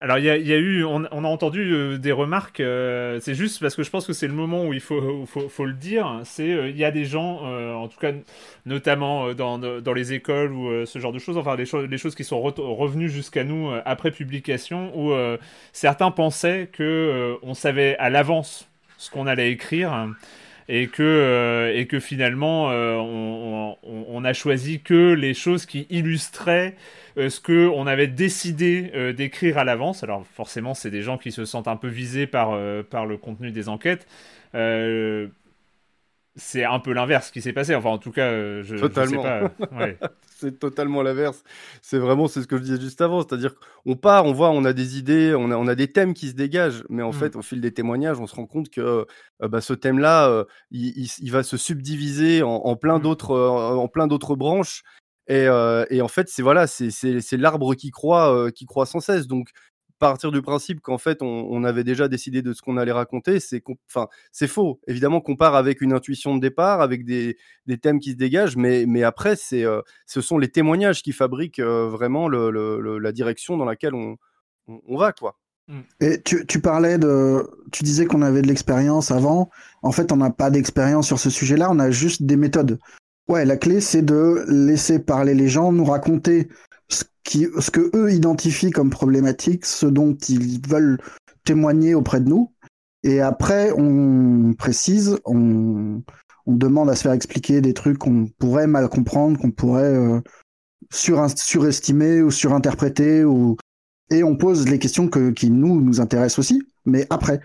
[0.00, 2.58] Alors il y, y, a eu, on, on a entendu euh, des remarques.
[2.58, 5.64] c'est juste parce que je pense que c'est le moment où il faut, faut, faut
[5.64, 6.20] le dire.
[6.24, 8.12] C'est il y a des gens, en tout cas
[8.66, 12.14] notamment dans, dans, les écoles ou ce genre de choses, enfin les, choses les choses
[12.14, 15.14] qui sont revenues jusqu'à nous après publication, où
[15.72, 20.10] certains pensaient que on savait à l'avance ce qu'on allait écrire
[20.68, 25.86] et que, euh, et que finalement euh, on, on, a choisi que les choses qui
[25.90, 26.74] illustraient
[27.18, 30.02] euh, ce que on avait décidé d'écrire à l'avance.
[30.02, 33.68] Alors forcément, c'est des gens qui se sentent un peu visés par le contenu des
[33.68, 34.06] enquêtes
[36.36, 37.74] c'est un peu l'inverse qui s'est passé.
[37.74, 38.30] Enfin, en tout cas,
[38.62, 39.22] je, totalement.
[39.22, 39.66] sais
[39.98, 40.10] pas.
[40.26, 41.44] c'est totalement l'inverse.
[41.80, 43.20] C'est vraiment, c'est ce que je disais juste avant.
[43.22, 46.12] C'est-à-dire qu'on part, on voit, on a des idées, on a, on a des thèmes
[46.12, 46.84] qui se dégagent.
[46.88, 47.14] Mais en mmh.
[47.14, 49.06] fait, au fil des témoignages, on se rend compte que
[49.42, 53.76] euh, bah, ce thème-là, euh, il, il, va se subdiviser en, en plein d'autres, euh,
[53.76, 54.82] en plein d'autres branches.
[55.28, 55.44] Et,
[55.88, 59.26] et, en fait, c'est voilà, c'est l'arbre qui croît, qui croît sans cesse.
[59.26, 59.48] Donc,
[59.98, 63.62] partir du principe qu'en fait on, avait déjà décidé de ce qu'on allait raconter, c'est
[63.88, 64.80] enfin c'est faux.
[64.86, 68.56] Évidemment qu'on part avec une intuition de départ, avec des, des thèmes qui se dégagent,
[68.56, 72.50] mais, mais après c'est euh, ce sont les témoignages qui fabriquent euh, vraiment le,
[72.98, 74.16] la direction dans laquelle on,
[74.66, 75.38] on, va quoi.
[75.68, 75.80] Mmh.
[76.00, 79.50] Et tu, tu, parlais de, tu disais qu'on avait de l'expérience avant.
[79.82, 81.68] En fait, on n'a pas d'expérience sur ce sujet-là.
[81.70, 82.78] On a juste des méthodes.
[83.28, 86.48] Ouais, la clé, c'est de laisser parler les gens, nous raconter
[87.24, 90.98] qui, ce que eux identifient comme problématique, ce dont ils veulent
[91.44, 92.52] témoigner auprès de nous.
[93.02, 96.02] Et après, on précise, on,
[96.46, 100.20] on demande à se faire expliquer des trucs qu'on pourrait mal comprendre, qu'on pourrait euh,
[100.90, 103.56] surestimer ou surinterpréter, ou...
[104.10, 107.40] et on pose les questions que, qui nous, nous intéressent aussi, mais après.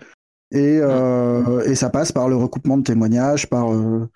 [0.52, 4.08] Et, euh, et ça passe par le recoupement de témoignages, par, euh,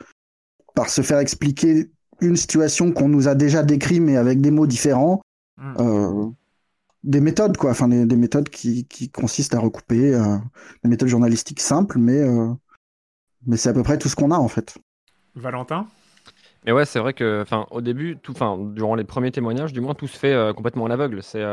[0.75, 4.67] par se faire expliquer une situation qu'on nous a déjà décrit mais avec des mots
[4.67, 5.21] différents.
[5.57, 5.75] Hmm.
[5.79, 6.31] Euh,
[7.03, 7.71] des méthodes, quoi.
[7.71, 10.15] Enfin, des, méthodes qui, qui, consistent à recouper.
[10.15, 10.37] Euh,
[10.83, 12.53] des méthodes journalistiques simples, mais, euh,
[13.47, 14.79] mais c'est à peu près tout ce qu'on a, en fait.
[15.35, 15.87] Valentin?
[16.65, 19.81] Mais ouais, c'est vrai que, enfin, au début, tout, enfin, durant les premiers témoignages, du
[19.81, 21.23] moins, tout se fait complètement à l'aveugle.
[21.23, 21.45] C'est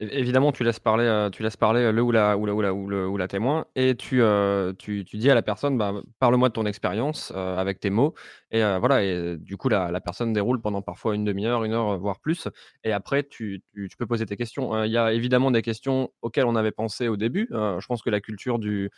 [0.00, 3.06] Évidemment, tu laisses parler, euh, tu laisses parler le ou la ou la ou la
[3.08, 6.52] ou la témoin et tu, euh, tu tu dis à la personne: «Bah, parle-moi de
[6.54, 8.12] ton expérience, euh, avec tes mots»
[8.50, 11.72] et voilà et du coup la la personne déroule pendant parfois une demi heure, une
[11.72, 12.48] heure, voire plus
[12.82, 14.82] et après tu tu peux poser tes questions.
[14.84, 17.46] il y a évidemment des questions auxquelles on avait pensé au début.
[17.52, 18.90] je pense que la culture du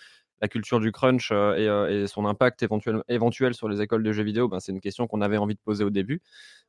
[0.42, 4.48] la culture du crunch et, son impact éventuel, éventuel sur les écoles de jeux vidéo,
[4.48, 6.20] ben, c'est une question qu'on avait envie de poser au début.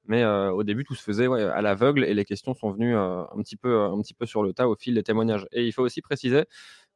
[0.08, 3.58] Mais au début, tout se faisait à l'aveugle et les questions sont venues un, petit
[3.58, 5.48] peu, un petit peu sur le tas au fil des témoignages.
[5.52, 6.46] Et il faut aussi préciser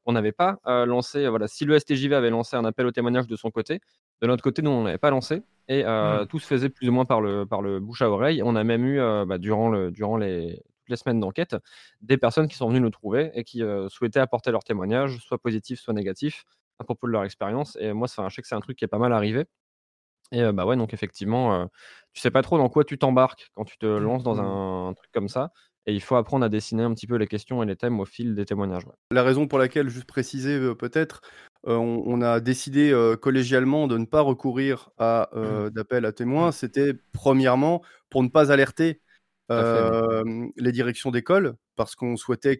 [0.04, 3.36] qu'on n'avait pas lancé, voilà, si le STJV avait lancé un appel au témoignage de
[3.36, 3.82] son côté,
[4.22, 5.44] de notre côté, nous, on n'avait pas lancé.
[5.68, 6.28] Et mmh.
[6.30, 8.42] tout se faisait plus ou moins par le, par le bouche à oreille.
[8.44, 8.98] On a même eu,
[9.28, 11.56] bah, durant, le, durant les, les semaines d'enquête,
[12.02, 15.80] des personnes qui sont venues nous trouver et qui souhaitaient apporter leur témoignage, soit positif,
[15.80, 16.46] soit négatif,
[16.80, 17.78] à propos de leur expérience.
[17.80, 19.46] Et moi, je sais que c'est un truc qui est pas mal arrivé.
[20.32, 21.68] Et bah ouais, donc effectivement,
[22.14, 24.90] tu sais pas trop dans quoi tu t'embarques quand tu te mmh, lances dans mmh.
[24.90, 25.52] un, truc comme ça.
[25.88, 28.06] Et il faut apprendre à dessiner un petit peu les questions et les thèmes au
[28.06, 28.84] fil des témoignages.
[29.12, 31.22] La raison pour laquelle, juste préciser peut-être,
[31.64, 35.30] on, a décidé collégialement de ne pas recourir à
[35.74, 39.02] d'appel à témoins, c'était premièrement pour ne pas alerter
[39.50, 42.60] les directions d'école, parce qu'on souhaitait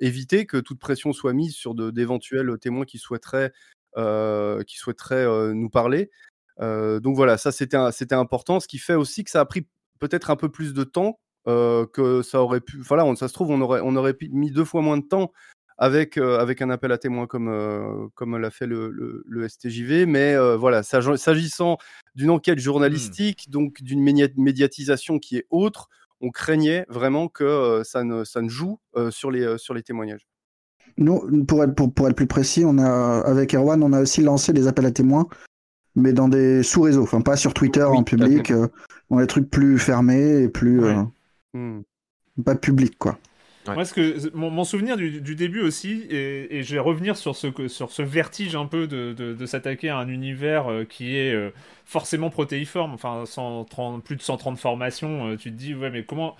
[0.00, 3.52] éviter que toute pression soit mise sur d'éventuels témoins qui souhaiteraient,
[3.94, 6.10] qui souhaiteraient nous parler.
[6.60, 9.66] Donc voilà, ça c'était important, ce qui fait aussi que ça a pris
[9.98, 12.78] peut-être un peu plus de temps que ça aurait pu.
[12.80, 15.32] Voilà, ça se trouve, on aurait, on aurait mis deux fois moins de temps
[15.76, 20.06] avec, avec un appel à témoins comme, comme l'a fait le, le, STJV.
[20.06, 21.78] Mais voilà, s'agissant
[22.14, 22.62] d'une enquête mmh.
[22.62, 25.88] journalistique, donc d'une médiatisation qui est autre,
[26.20, 28.78] on craignait vraiment que ça, ne, ça ne joue
[29.10, 30.26] sur, les, sur les témoignages.
[30.96, 34.52] Nous, pour être, pour, être plus précis, on a, avec Erwan, on a aussi lancé
[34.52, 35.26] des appels à témoins,
[35.94, 38.52] mais dans des sous-réseaux, enfin pas sur Twitter en public,
[39.10, 40.80] dans des trucs plus fermés et plus.
[41.54, 41.80] Mmh.
[42.44, 43.18] Pas public, quoi.
[43.72, 47.90] Moi, ce que, mon, souvenir du, début aussi, et, je vais revenir sur ce, sur
[47.90, 51.50] ce vertige un peu de, de, s'attaquer à un univers euh, qui est euh,
[51.84, 56.36] forcément protéiforme, enfin 130, plus de 130 formations, euh, tu te dis, ouais, mais comment...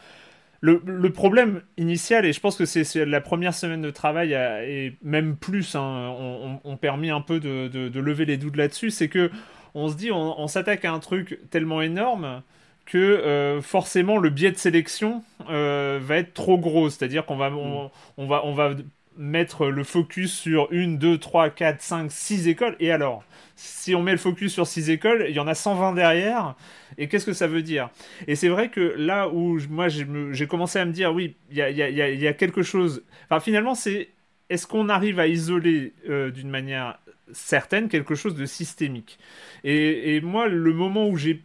[0.65, 4.95] Le, le, problème initial, et je pense que c'est la première semaine de travail, et
[5.03, 9.31] même plus, hein, ont on, permis un peu de, lever les doutes là-dessus, c'est que
[9.75, 12.43] on se dit, on s'attaque à un truc tellement énorme
[12.87, 16.91] que euh, forcément le biais de sélection euh, va être trop gros.
[16.91, 18.27] C'est-à-dire qu'on va, on, mm.
[18.27, 18.75] va, on va
[19.17, 22.77] mettre le focus sur une, deux, trois, quatre, cinq, six écoles.
[22.81, 23.25] Et alors,
[23.57, 26.55] si on met le focus sur six écoles, il y en a 120 derrière.
[26.99, 27.91] Et qu'est-ce que ça veut dire?
[28.27, 32.27] Et c'est vrai que là où moi j'ai commencé à me dire, oui, il y
[32.27, 33.03] a, quelque chose.
[33.29, 34.11] Enfin, finalement, c'est
[34.51, 36.99] est-ce qu'on arrive à isoler euh, d'une manière
[37.33, 39.19] certaine quelque chose de systémique?
[39.63, 41.43] Et, et moi, le moment où j'ai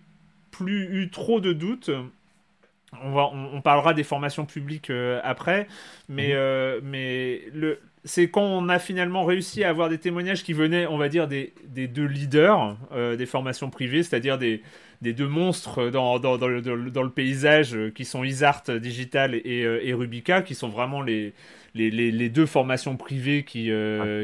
[0.60, 1.90] plus eu trop de doutes.
[3.04, 5.68] On, va, on, parlera des formations publiques euh, après,
[6.08, 6.34] mais, mhm.
[6.34, 10.88] euh, mais le, c'est quand on a finalement réussi à avoir des témoignages qui venaient,
[10.88, 14.64] on va dire, des, des deux leaders euh, des formations privées, c'est-à-dire des,
[15.04, 19.60] des, deux monstres dans, dans, dans, le, dans, le, paysage qui sont Isart Digital et,
[19.84, 21.34] et Rubica, qui sont vraiment les,
[21.76, 23.72] les, les, les, deux formations privées qui,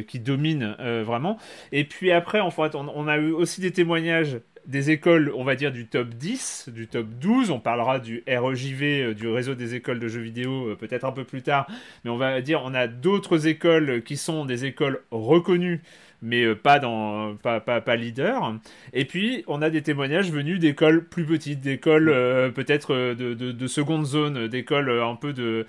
[0.08, 1.38] qui dominent vraiment.
[1.72, 5.44] Et puis après, en fait, on, on, a eu aussi des témoignages des écoles, on
[5.44, 7.52] va dire, du top 10, du top 12.
[7.52, 11.12] On parlera du REJV, euh, du réseau des écoles de jeux vidéo, euh, peut-être un
[11.12, 11.68] peu plus tard.
[12.04, 15.82] Mais on va dire, on a d'autres écoles qui sont des écoles reconnues
[16.22, 18.56] mais euh, pas dans pas, pas, pas, leader.
[18.94, 23.34] Et puis on a des témoignages venus d'écoles plus petites, d'écoles euh, peut-être euh, de,
[23.34, 25.66] de, seconde zone, d'écoles un peu de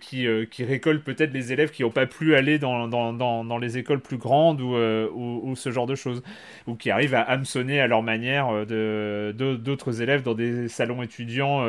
[0.00, 3.58] qui, qui récoltent peut-être les élèves qui n'ont pas pu aller dans, dans, dans, dans,
[3.58, 6.22] les écoles plus grandes ou, ou, ce genre de choses,
[6.66, 11.60] ou qui arrivent à hameçonner à leur manière de d'autres élèves dans des salons étudiants.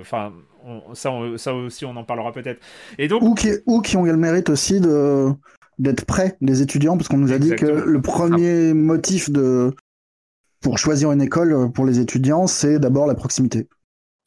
[0.00, 0.32] Enfin,
[0.94, 2.60] ça, ça aussi, on en parlera peut-être.
[2.98, 5.32] Et donc, ou qui, ou qui ont eu le mérite aussi de
[5.80, 9.74] d'être prêts, les étudiants, parce qu'on nous a dit que le premier motif de
[10.60, 13.66] pour choisir une école euh, pour les étudiants, c'est d'abord la proximité.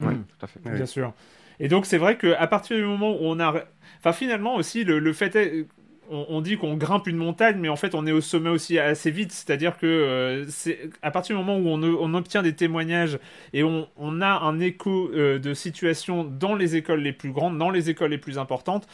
[0.04, 0.60] Oui, tout à fait.
[0.66, 1.14] Bien sûr.
[1.60, 3.54] Et donc c'est vrai qu'à partir du moment où on a...
[4.00, 5.68] Enfin finalement aussi, le, fait est...
[6.10, 9.12] On, dit qu'on grimpe une montagne, mais en fait on est au sommet aussi assez
[9.12, 9.32] vite.
[9.32, 13.20] C'est-à-dire que euh, c'est à partir du moment où on, obtient des témoignages
[13.54, 13.88] et on,
[14.22, 18.12] a un écho euh, de situation dans les écoles les plus grandes, dans les écoles
[18.12, 18.88] les plus importantes,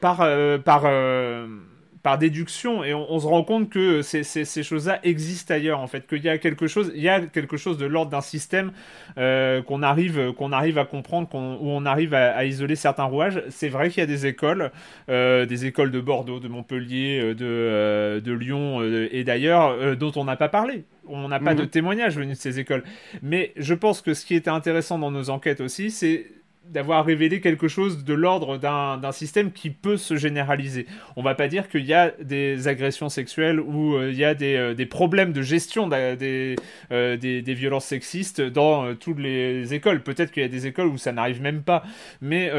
[0.00, 0.18] par,
[0.64, 0.84] par
[2.02, 6.06] par déduction et on, se rend compte que ces, ces, choses-là existent ailleurs en fait
[6.06, 8.72] qu'il y a quelque chose il y a quelque chose de l'ordre d'un système
[9.18, 13.42] euh, qu'on arrive qu'on arrive à comprendre où on arrive à, isoler certains rouages.
[13.50, 14.70] C'est vrai qu'il y a des écoles
[15.10, 20.24] euh, des écoles de Bordeaux de Montpellier euh, de, de Lyon et d'ailleurs dont on
[20.24, 20.84] n'a pas parlé.
[21.06, 21.68] On n'a pas de mhm.
[21.68, 22.84] témoignages venus de ces écoles.
[23.20, 26.26] Mais je pense que ce qui était intéressant dans nos enquêtes aussi c'est
[26.70, 30.86] d'avoir révélé quelque chose de l'ordre d'un système qui peut se généraliser.
[31.16, 34.34] On va pas dire qu'il y a des agressions sexuelles ou euh, il y a
[34.34, 36.56] des, euh, des, problèmes de gestion des,
[36.92, 40.02] euh, des, des, violences sexistes dans toutes les écoles.
[40.02, 41.82] Peut-être qu'il y a des écoles où ça n'arrive même pas.
[42.20, 42.50] Mais,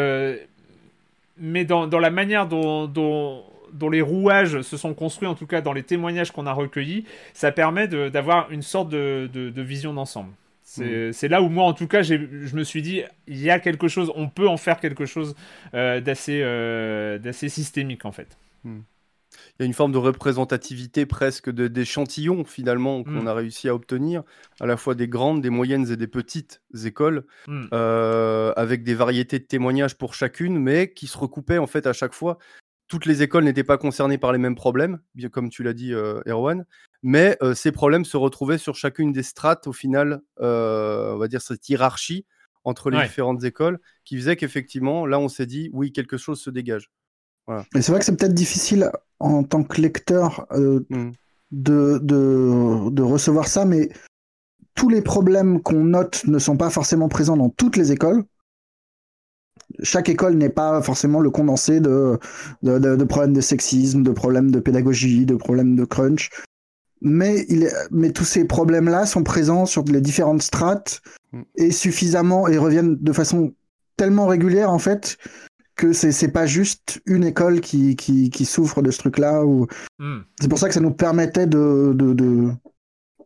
[1.37, 5.61] mais dans, dans, la manière dont, dont les rouages se sont construits, en tout cas
[5.61, 10.31] dans les témoignages qu'on a recueillis, ça permet d'avoir une sorte de, de, vision d'ensemble.
[10.77, 11.11] Mm.
[11.11, 12.15] C'est là où moi, en tout cas, je
[12.55, 15.35] me suis dit, il y a quelque chose, on peut en faire quelque chose
[15.73, 18.37] euh, euh, d'assez systémique, en fait.
[18.63, 18.79] Mm
[19.59, 23.27] il y a une forme de représentativité presque d'échantillons finalement qu'on mm.
[23.27, 24.23] a réussi à obtenir,
[24.59, 29.39] à la fois des grandes, des moyennes et des petites écoles, euh, avec des variétés
[29.39, 32.37] de témoignages pour chacune, mais qui se recoupaient en fait à chaque fois.
[32.87, 35.93] Toutes les écoles n'étaient pas concernées par les mêmes problèmes, bien comme tu l'as dit,
[35.93, 36.65] euh, Erwan,
[37.03, 41.41] mais euh, ces problèmes se retrouvaient sur chacune des strates au final, on va dire
[41.41, 42.25] cette hiérarchie
[42.63, 46.49] entre les différentes écoles, qui faisait qu'effectivement, là, on s'est dit, oui, quelque chose se
[46.49, 46.91] dégage.
[47.75, 51.11] Et c'est vrai que c'est peut-être difficile en tant que lecteur euh, mm.
[51.51, 53.89] de, de, recevoir ça, mais
[54.75, 58.23] tous les problèmes qu'on note ne sont pas forcément présents dans toutes les écoles.
[59.83, 62.19] Chaque école n'est pas forcément le condensé de,
[62.61, 66.29] de, problèmes de sexisme, de problèmes de pédagogie, de problèmes de crunch.
[67.01, 71.41] Mais, il mais tous ces problèmes-là sont présents sur les différentes strates mm.
[71.55, 73.53] et suffisamment et reviennent de façon
[73.97, 75.17] tellement régulière en fait
[75.75, 79.43] que c'est pas juste une école qui, qui, souffre de ce truc-là.
[79.43, 79.65] Ou...
[79.99, 80.19] Hmm.
[80.39, 81.93] C'est pour ça que ça nous permettait de.
[81.95, 82.51] de,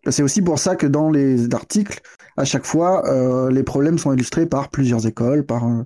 [0.07, 1.99] C'est aussi pour ça que dans les articles,
[2.37, 5.45] à chaque fois, euh, les problèmes sont illustrés par plusieurs écoles.
[5.45, 5.83] Par, euh,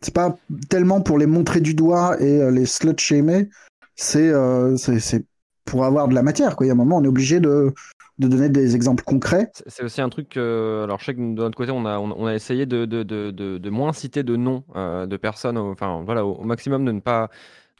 [0.00, 0.36] C'est pas
[0.68, 3.48] tellement pour les montrer du doigt et euh, les slut-shamer,
[3.96, 4.32] c'est
[4.76, 5.26] c'est
[5.64, 6.56] pour avoir de la matière.
[6.56, 6.66] Quoi.
[6.66, 7.72] Il y a un moment, on est obligé de,
[8.18, 9.50] de donner des exemples concrets.
[9.66, 12.26] C'est aussi un truc que, alors je sais que de notre côté, on a, on,
[12.26, 16.24] a essayé de, de, de, de, moins citer de noms euh, de personnes, enfin voilà,
[16.24, 17.30] au, maximum de ne pas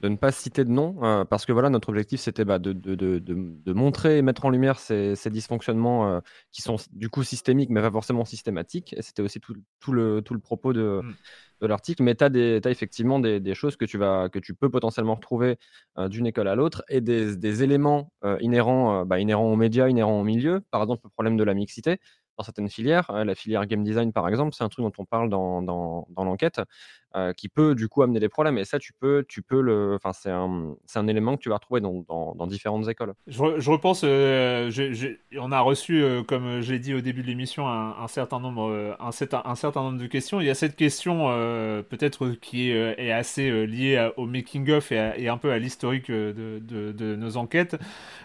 [0.03, 2.73] de ne pas citer de noms, euh, parce que voilà, notre objectif c'était bah, de,
[2.73, 7.23] de, de, montrer et mettre en lumière ces, ces dysfonctionnements euh, qui sont du coup
[7.23, 8.95] systémiques, mais pas forcément systématiques.
[8.95, 11.15] Et c'était aussi tout, tout, le, tout le propos de, mm
[11.63, 15.15] de l'article, mais tu as, effectivement des, choses que tu, vas, que tu peux potentiellement
[15.15, 15.57] retrouver
[15.97, 20.21] euh, d'une école à l'autre et des, éléments euh, inhérents, bah, inhérents aux médias, inhérents
[20.21, 20.61] au milieu.
[20.71, 21.99] Par exemple, le problème de la mixité
[22.43, 23.11] certaines filières.
[23.12, 26.61] la filière game design, par exemple, c'est un truc dont on parle dans, dans, l'enquête,
[27.14, 28.57] euh, qui peut du coup amener des problèmes.
[28.57, 31.57] Et ça, tu peux, tu peux le, enfin, c'est un, un élément que tu vas
[31.57, 33.12] retrouver dans, dans, différentes écoles.
[33.26, 34.70] Je, repense, euh,
[35.38, 39.09] on a reçu, euh, comme j'ai dit au début de l'émission, un, certain nombre, un,
[39.09, 40.40] un, certain nombre de questions.
[40.40, 41.26] Il y a cette question,
[41.90, 46.62] peut-être qui est, est assez liée au making of et, un peu à l'historique de,
[46.62, 47.76] de, de, nos enquêtes.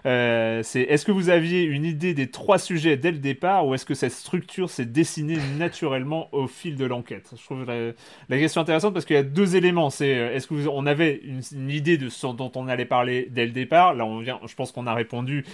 [0.03, 3.85] c'est est-ce que vous aviez une idée des trois sujets dès le départ, ou est-ce
[3.85, 8.93] que cette structure s'est dessinée naturellement au fil de l'enquête Je trouve la, question intéressante
[8.93, 9.89] parce qu'il y a deux éléments.
[10.01, 13.45] Euh, est-ce que vous, on avait une, idée de ce dont on allait parler dès
[13.45, 13.93] le départ?
[13.93, 15.45] Là, on vient, je pense qu'on a répondu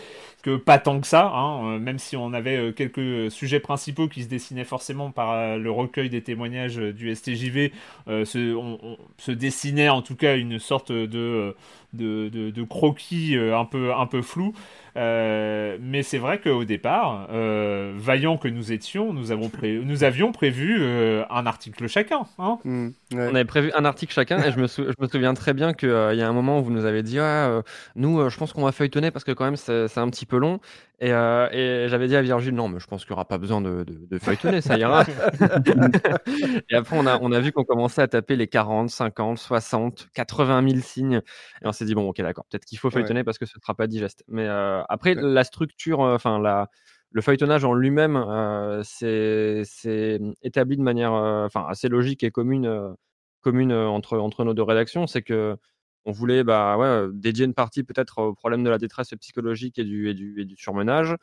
[0.41, 4.07] que pas tant que ça, hein, euh, même si on avait euh, quelques sujets principaux
[4.07, 7.71] qui se dessinaient forcément par le recueil des témoignages du STJV,
[8.07, 11.55] se dessinait en tout cas une sorte de
[11.93, 14.53] de, de, croquis un peu un peu flou.
[14.95, 19.49] Euh, mais c'est vrai qu'au départ, euh, vaillant que nous étions, nous, avons
[19.83, 22.25] nous avions prévu euh, un article chacun.
[22.37, 25.53] Hein mmh, On avait prévu un article chacun et je me, je me souviens très
[25.53, 27.63] bien qu'il y a un moment où vous nous avez dit ah,
[27.95, 30.59] Nous, je pense qu'on va feuilletonner parce que quand même c'est un petit peu long.
[31.03, 33.59] Et, et j'avais dit à Virgile Non, mais je pense qu'il n'y aura pas besoin
[33.59, 35.03] de, de, feuilletonner, ça ira.
[36.69, 40.07] et après, on a, on a vu qu'on commençait à taper les 40, 50, 60,
[40.13, 41.21] 80 000 signes.
[41.61, 43.61] Et on s'est dit Bon, ok, d'accord, peut-être qu'il faut feuilletonner parce que ce ne
[43.61, 44.23] sera pas digeste.
[44.29, 46.69] Mais après, la structure, euh, enfin, la,
[47.11, 52.95] le feuilletonnage en lui-même, euh, c'est établi de manière euh, assez logique et commune,
[53.41, 55.07] commune entre, entre nos deux rédactions.
[55.07, 55.57] C'est que
[56.05, 59.83] on voulait bah, ouais, dédier une partie peut-être au problème de la détresse psychologique et
[59.83, 61.15] du, et du, et du surmenage.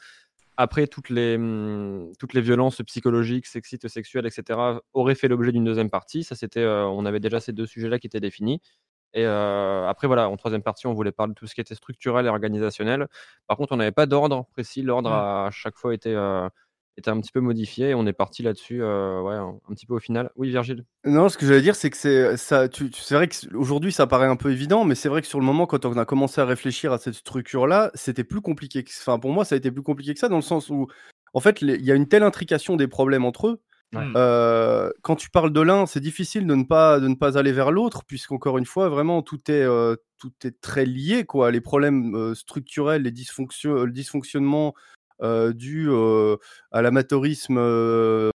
[0.56, 4.58] Après, toutes les, mmh, toutes les violences psychologiques, sexistes, sexuelles, etc.,
[4.92, 6.22] auraient fait l'objet d'une deuxième partie.
[6.22, 8.60] Ça, c'était, on avait déjà ces deux sujets-là qui étaient définis.
[9.14, 12.26] Et après, voilà, en troisième partie, on voulait parler de tout ce qui était structurel
[12.26, 13.08] et organisationnel.
[13.46, 14.82] Par contre, on n'avait pas d'ordre précis.
[14.82, 15.14] L'ordre mmh.
[15.14, 16.14] à chaque fois était,
[16.96, 19.98] était un petit peu modifié et on est parti là-dessus, ouais, un, petit peu au
[19.98, 20.30] final.
[20.36, 20.84] Oui, Virgile.
[21.04, 22.68] Non, ce que j'allais dire, c'est que c'est ça.
[22.68, 25.46] Tu, c'est vrai qu'aujourd'hui, ça paraît un peu évident, mais c'est vrai que sur le
[25.46, 28.84] moment, quand on a commencé à réfléchir à cette structure-là, c'était plus compliqué.
[29.00, 30.88] Enfin, pour moi, ça a été plus compliqué que ça, dans le sens où,
[31.32, 33.62] en fait, il y a une telle intrication des problèmes entre eux
[33.96, 37.52] euh, quand tu parles de l'un, c'est difficile de ne pas de ne pas aller
[37.52, 41.50] vers l'autre, puisqu'encore une fois, vraiment tout est euh, tout est très lié, quoi.
[41.50, 44.74] Les problèmes euh, structurels, les dysfonctions, le dysfonctionnement
[45.54, 45.90] dû
[46.70, 47.58] à l'amateurisme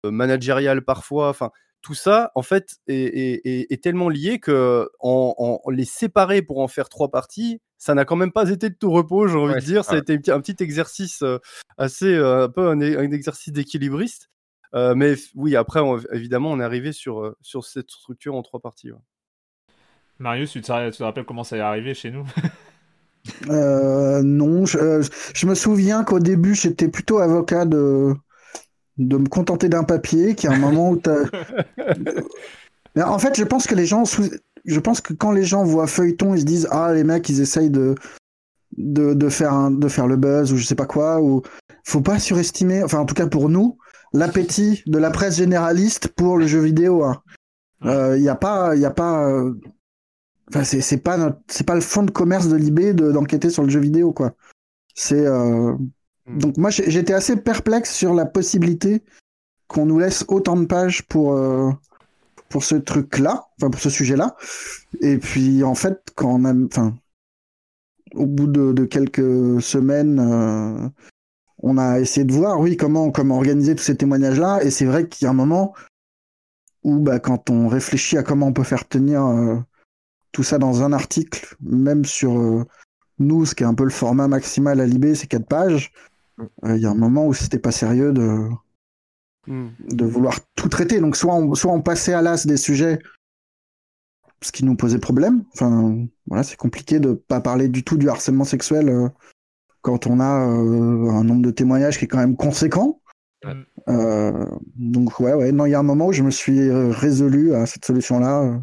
[0.03, 6.41] managérial parfois, enfin tout ça, en fait, est, est, tellement lié que en, les séparer
[6.41, 9.37] pour en faire trois parties, ça n'a quand même pas été de tout repos, j'ai
[9.37, 9.85] envie de dire.
[9.85, 11.23] Ça a été un petit, exercice
[11.77, 14.29] assez, un peu un, un exercice d'équilibriste.
[14.75, 15.81] Euh, mais oui, après,
[16.11, 18.91] évidemment, on est arrivé sur, euh, sur cette structure en trois parties.
[20.19, 20.71] Marius, tu te,
[21.03, 22.25] rappelles comment ça est arrivé chez nous?
[23.47, 28.13] non, je, me souviens qu'au début, j'étais plutôt avocat de,
[28.97, 31.01] de me contenter d'un papier, qui a un moment où
[33.01, 34.03] en fait, je pense que les gens,
[34.65, 37.41] je pense que quand les gens voient feuilleton, ils se disent ah les mecs, ils
[37.41, 37.95] essayent de
[38.77, 41.41] de, faire un, de faire le buzz ou je sais pas quoi ou
[41.83, 43.77] faut pas surestimer, enfin en tout cas pour nous,
[44.13, 47.05] l'appétit de la presse généraliste pour le jeu vidéo.
[47.81, 47.91] Il hein.
[47.91, 49.53] euh, y a pas, il y a pas, euh,
[50.49, 53.69] enfin c'est c'est pas c'est pas le fond de commerce de l'IB d'enquêter sur le
[53.69, 54.33] jeu vidéo quoi.
[54.93, 55.73] C'est euh,
[56.27, 56.39] hmm.
[56.39, 59.03] donc moi j'étais assez perplexe sur la possibilité
[59.67, 61.39] qu'on nous laisse autant de pages pour
[62.49, 64.35] pour ce truc-là, enfin pour ce sujet-là.
[65.01, 66.95] Et puis en fait quand on a, enfin
[68.13, 70.91] au bout de, de quelques semaines
[71.59, 74.63] on a essayé de voir, oui, comment, comment organiser tous ces témoignages-là.
[74.63, 75.73] Et c'est vrai qu'il y a un moment
[76.83, 79.57] où, bah, quand on réfléchit à comment on peut faire tenir euh,
[80.35, 82.65] tout ça dans un article, même sur euh,
[83.19, 85.93] nous, ce qui est un peu le format maximal à l'IB, c'est 4 pages,
[86.39, 88.49] euh, il y a un moment où c'était pas sérieux de,
[89.47, 89.69] hmm.
[89.79, 90.99] de vouloir tout traiter.
[90.99, 92.99] Donc, soit on, soit on passait à l'as des sujets,
[94.41, 95.45] ce qui nous posait problème.
[95.53, 99.09] Enfin, voilà, c'est compliqué de pas parler du tout du harcèlement sexuel
[99.85, 102.99] quand on a euh, un nombre de témoignages qui est quand même conséquent.
[103.87, 106.89] Euh, donc ouais, ouais, non, il y a un moment où je me suis euh,
[106.89, 108.59] résolu à cette solution-là,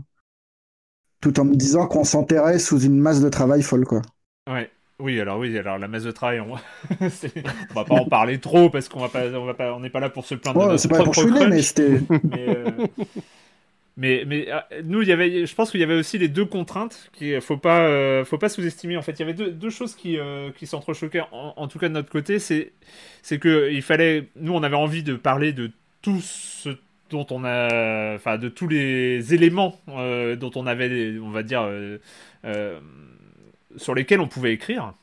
[1.23, 4.03] tout en me disant qu'on s'enterrait sous une masse de travail folle, quoi.
[4.51, 4.69] Ouais.
[4.99, 6.61] Oui, alors oui, alors la masse de travail, on va,
[7.75, 9.99] va pas en parler trop parce qu'on va pas, on va pas, on n'est pas
[9.99, 10.69] là pour se plaindre.
[10.69, 12.01] Ouais, c'est pas pour chouiner, mais c'était.
[13.99, 16.47] Mais, mais ah, nous, il y avait, je pense qu'il y avait aussi les deux
[16.47, 18.97] contraintes qu'il faut pas, euh, faut pas sous-estimer.
[18.97, 21.79] En fait, il y avait deux, deux choses qui, euh, qui s'entrechoquaient, en, en, tout
[21.79, 22.39] cas de notre côté.
[22.39, 22.73] C'est,
[23.21, 25.71] c'est que il fallait, nous, on avait envie de parler de
[26.01, 26.71] tout ce
[27.13, 31.69] dont on a, enfin, de tous les éléments euh, dont on avait, on va dire,
[33.77, 34.95] sur lesquels on pouvait écrire.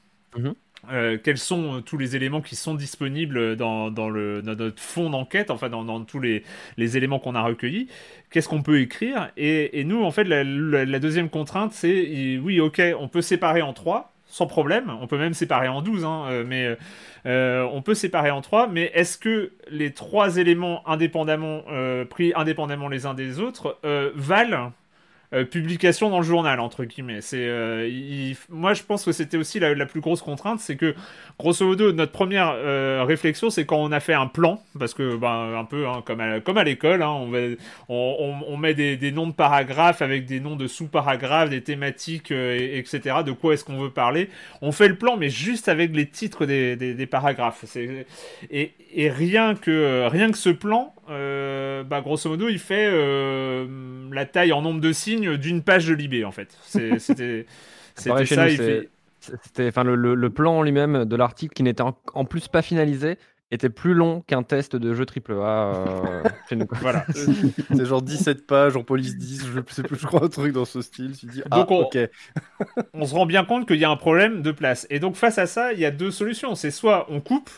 [0.92, 5.10] Euh, quels sont euh, tous les éléments qui sont disponibles dans, dans, le, notre fond
[5.10, 6.44] d'enquête, enfin dans, dans, tous les,
[6.78, 7.88] les éléments qu'on a recueillis,
[8.32, 12.62] qu'est-ce qu'on peut écrire et, et, nous, en fait, la, la, deuxième contrainte, c'est oui,
[12.62, 16.26] ok, on peut séparer en trois, sans problème, on peut même séparer en douze, hein,
[16.30, 16.78] euh, mais
[17.26, 21.64] on peut séparer en trois, mais est-ce que les trois éléments indépendamment,
[22.10, 23.78] pris indépendamment les uns des autres
[24.16, 24.72] valent
[25.32, 27.22] euh, publication dans le journal entre guillemets.
[27.22, 27.88] C'est, euh,
[28.50, 30.96] moi je pense que c'était aussi la, plus grosse contrainte, c'est que
[31.38, 35.18] grosso modo notre première euh, réflexion c'est quand on a fait un plan, parce que
[35.18, 37.56] ben un peu hein, comme à, comme à l'école, hein, on,
[37.90, 42.32] on, on, met des, des, noms de paragraphes avec des noms de sous-paragraphes, des thématiques,
[42.32, 43.18] etc.
[43.24, 44.32] De quoi est-ce qu'on veut parler
[44.64, 47.66] On fait le plan, mais juste avec les titres des, des, des paragraphes.
[48.50, 52.90] Et, et rien que rien que ce plan, bah, grosso modo, il fait
[54.12, 56.58] la taille en nombre de signes d'une page de Libé en fait.
[56.64, 57.46] C'était
[57.96, 58.16] ça.
[59.20, 63.18] C'était, enfin, le, le, plan lui-même de l'article qui n'était en, plus pas finalisé
[63.52, 66.68] était plus long qu'un test de jeu AAA euh, chez nous.
[66.72, 67.06] Voilà.
[67.14, 70.66] C'est genre 17 pages en police 10, je sais plus, je crois un truc dans
[70.66, 71.18] ce style.
[71.18, 71.98] Tu dis, ah, on, ok.
[72.94, 74.88] on se rend bien compte qu'il y a un problème de place.
[74.90, 76.56] Et donc face à ça, il y a deux solutions.
[76.56, 77.50] C'est soit on coupe,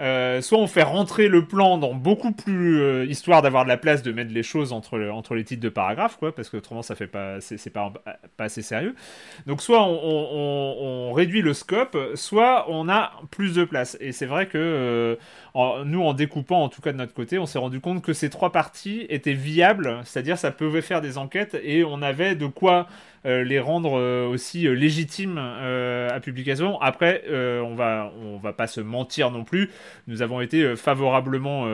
[0.00, 3.76] euh, soit on fait rentrer le plan dans beaucoup plus euh, histoire d'avoir de la
[3.76, 6.82] place de mettre les choses entre, entre les titres de paragraphes quoi parce que autrement
[6.82, 7.92] ça fait pas c'est pas,
[8.36, 8.94] pas assez sérieux.
[9.46, 13.96] Donc soit on, on, réduit le scope soit on a plus de place.
[14.00, 15.16] Et c'est vrai que euh,
[15.84, 18.30] nous en découpant en tout cas de notre côté on s'est rendu compte que ces
[18.30, 22.34] trois parties étaient viables c'est à dire ça pouvait faire des enquêtes et on avait
[22.34, 22.86] de quoi
[23.26, 26.80] euh, les rendre euh, aussi euh, légitimes à publication.
[26.80, 29.70] Après, on va on va pas se mentir non plus.
[30.06, 31.66] Nous avons été favorablement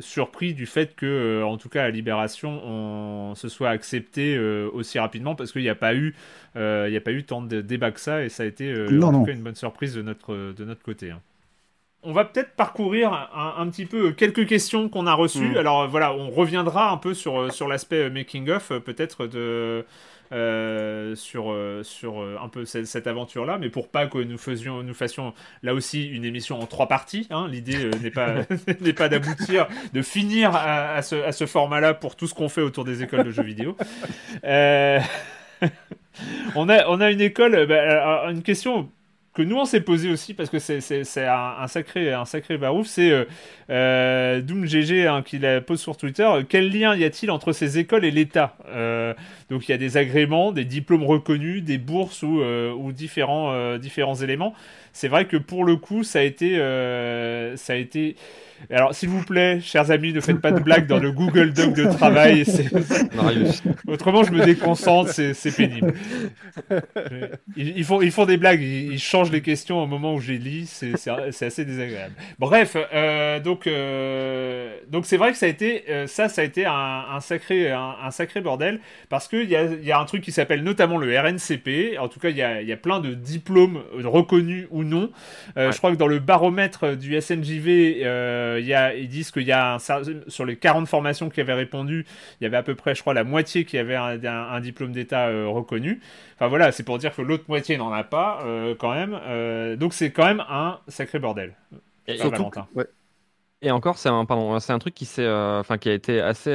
[0.00, 5.34] surpris du fait que, en tout cas à Libération, on se soit accepté aussi rapidement
[5.34, 6.14] parce qu'il n'y a pas eu
[6.56, 8.72] il n'y a pas eu tant de débat que ça et ça a été
[9.02, 11.10] en tout cas une bonne surprise de notre de notre côté.
[11.10, 11.20] Hein.
[12.02, 15.50] On va peut-être parcourir un, petit peu quelques questions qu'on a reçues.
[15.50, 15.56] Mm.
[15.58, 19.84] Alors voilà, on reviendra un peu sur, sur l'aspect making of, peut-être de,
[20.32, 24.84] euh, sur, euh, sur euh, un peu cette, aventure-là, mais pour pas que nous, faisions,
[24.84, 25.34] nous fassions
[25.64, 27.26] là aussi une émission en trois parties.
[27.30, 27.48] Hein.
[27.50, 28.34] L'idée n'est pas,
[28.80, 32.62] n'est pas d'aboutir, de finir à, ce, à ce format-là pour tout ce qu'on fait
[32.62, 33.76] autour des écoles de jeux vidéo.
[34.44, 35.00] on,
[36.68, 38.88] a, on a une école, bah, une question
[39.42, 43.24] nous on s'est posé aussi parce que c'est un, sacré un sacré barouf c'est euh,
[43.70, 47.78] euh Doom GG hein, qui la pose sur Twitter quel lien y a-t-il entre ces
[47.78, 48.56] écoles et l'État?
[48.68, 49.14] Euh,
[49.50, 53.78] donc il y a des agréments des diplômes reconnus des bourses ou, euh, ou différents
[53.78, 54.54] différents éléments.
[54.92, 56.56] C'est vrai que pour le coup ça a été
[57.56, 58.16] ça a été
[58.68, 61.74] Alors, s'il vous plaît, chers amis, ne faites pas de blagues dans le Google Doc
[61.74, 62.44] de travail.
[63.86, 65.94] Autrement, je me déconcentre, c'est pénible.
[67.56, 70.66] Ils, font, ils font des blagues, ils, changent les questions au moment où j'ai lis,
[70.96, 72.14] c'est assez désagréable.
[72.38, 76.44] Bref, euh, donc euh, donc c'est vrai que ça a été euh, ça, ça a
[76.44, 80.32] été un, sacré un, sacré bordel parce qu'il y a, y a un truc qui
[80.32, 81.98] s'appelle notamment le RNCP.
[81.98, 85.10] En tout cas, il y a, y a plein de diplômes reconnus ou non.
[85.56, 88.02] Je crois que dans le baromètre du SNJV
[88.54, 89.78] euh, y a, ils disent qu'il y a un,
[90.28, 92.06] sur les 40 formations qui avaient répondu,
[92.40, 95.28] il y avait à peu près, je crois, la moitié qui avait un, diplôme d'État
[95.28, 96.00] euh, reconnu.
[96.34, 99.76] Enfin voilà, c'est pour dire que l'autre moitié n'en a pas euh, quand même.
[99.76, 101.54] donc c'est quand même un sacré bordel.
[102.06, 102.18] Et,
[103.62, 106.50] et encore, c'est un, pardon, c'est un truc qui, enfin, qui a été assez,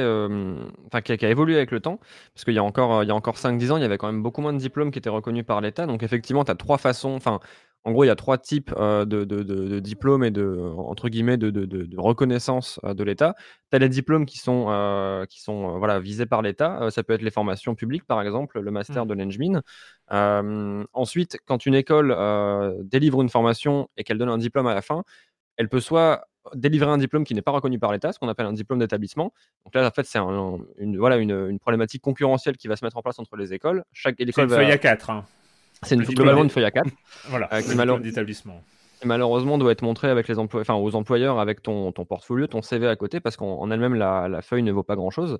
[0.86, 2.00] enfin, qui, a évolué avec le temps,
[2.34, 4.08] parce qu'il y a encore, il y a encore 5-10 ans, il y avait quand
[4.08, 5.86] même beaucoup moins de diplômes qui étaient reconnus par l'État.
[5.86, 7.38] Donc effectivement, tu as trois façons, enfin,
[7.86, 12.80] en gros, il y a trois types de, diplômes et de, entre guillemets, de, reconnaissance
[12.82, 13.36] de l'État.
[13.70, 16.90] Tu as les diplômes qui sont, qui sont voilà, visés par l'État.
[16.90, 19.08] ça peut être les formations publiques, par exemple, le master mmh.
[19.08, 19.62] de l'Engmin.
[20.92, 22.16] ensuite, quand une école
[22.82, 25.04] délivre une formation et qu'elle donne un diplôme à la fin,
[25.56, 28.46] elle peut soit délivrer un diplôme qui n'est pas reconnu par l'État, ce qu'on appelle
[28.46, 29.32] un diplôme d'établissement.
[29.64, 33.02] Donc là, en fait, c'est une, voilà, une, problématique concurrentielle qui va se mettre en
[33.02, 33.84] place entre les écoles.
[33.92, 34.56] Chaque école va...
[34.56, 35.22] feuille à 4.
[35.82, 36.88] C'est une, globalement une feuille à 4.
[37.28, 38.62] voilà, euh, qui d'établissement.
[39.04, 42.88] Malheureusement, doit être montré avec les enfin, aux employeurs avec ton, ton portfolio, ton CV
[42.88, 45.38] à côté, parce qu'en elle-même, la, la, feuille ne vaut pas grand-chose.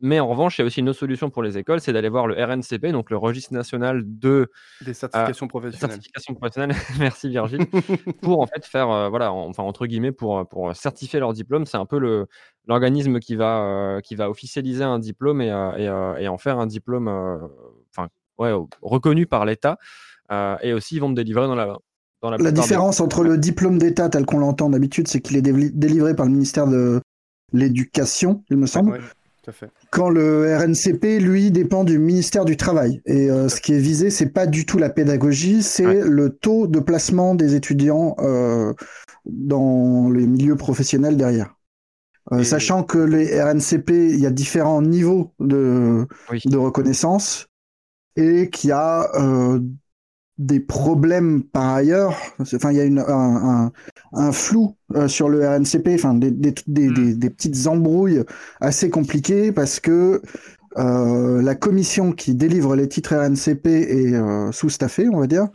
[0.00, 2.08] Mais en revanche, il y a aussi une autre solution pour les écoles, c'est d'aller
[2.08, 4.50] voir le RNCP, donc le registre national de
[4.84, 5.90] des certifications professionnelles.
[5.90, 6.76] Certifications professionnelles.
[6.98, 7.66] Merci Virgile.
[8.22, 11.78] pour en fait faire, euh, voilà, enfin entre guillemets, pour, pour certifier leur diplôme, c'est
[11.78, 12.26] un peu le
[12.66, 15.48] l'organisme qui va euh, qui va officialiser un diplôme et,
[15.78, 17.08] et, et en faire un diplôme,
[17.90, 18.08] enfin
[18.38, 19.78] ouais, reconnu par l'État.
[20.30, 21.76] Euh, et aussi, ils vont me délivrer dans la,
[22.22, 25.42] dans la, la différence entre le diplôme d'État tel qu'on l'entend d'habitude, c'est qu'il est
[25.42, 27.00] délivré par le ministère de
[27.52, 28.98] l'Éducation, il me semble.
[29.42, 29.70] tout à fait.
[29.90, 33.00] Quand le RNCP, lui, dépend du ministère du Travail.
[33.06, 36.66] Et euh, ce qui est visé, c'est pas du tout la pédagogie, c'est le taux
[36.66, 38.74] de placement des étudiants euh,
[39.24, 41.54] dans les milieux professionnels derrière.
[42.42, 46.06] Sachant que les RNCP, il y a différents niveaux de,
[46.44, 47.48] de reconnaissance
[48.18, 49.60] et qui a euh,
[50.38, 52.16] des problèmes par ailleurs.
[52.40, 53.72] Enfin, il y a une, un,
[54.12, 57.14] un, flou euh, sur le RNCP, enfin des, des, des, hmm.
[57.14, 58.24] des, petites embrouilles
[58.60, 60.20] assez compliquées parce que
[60.78, 65.48] euh, la commission qui délivre les titres RNCP est euh, sous-staffée, on va dire,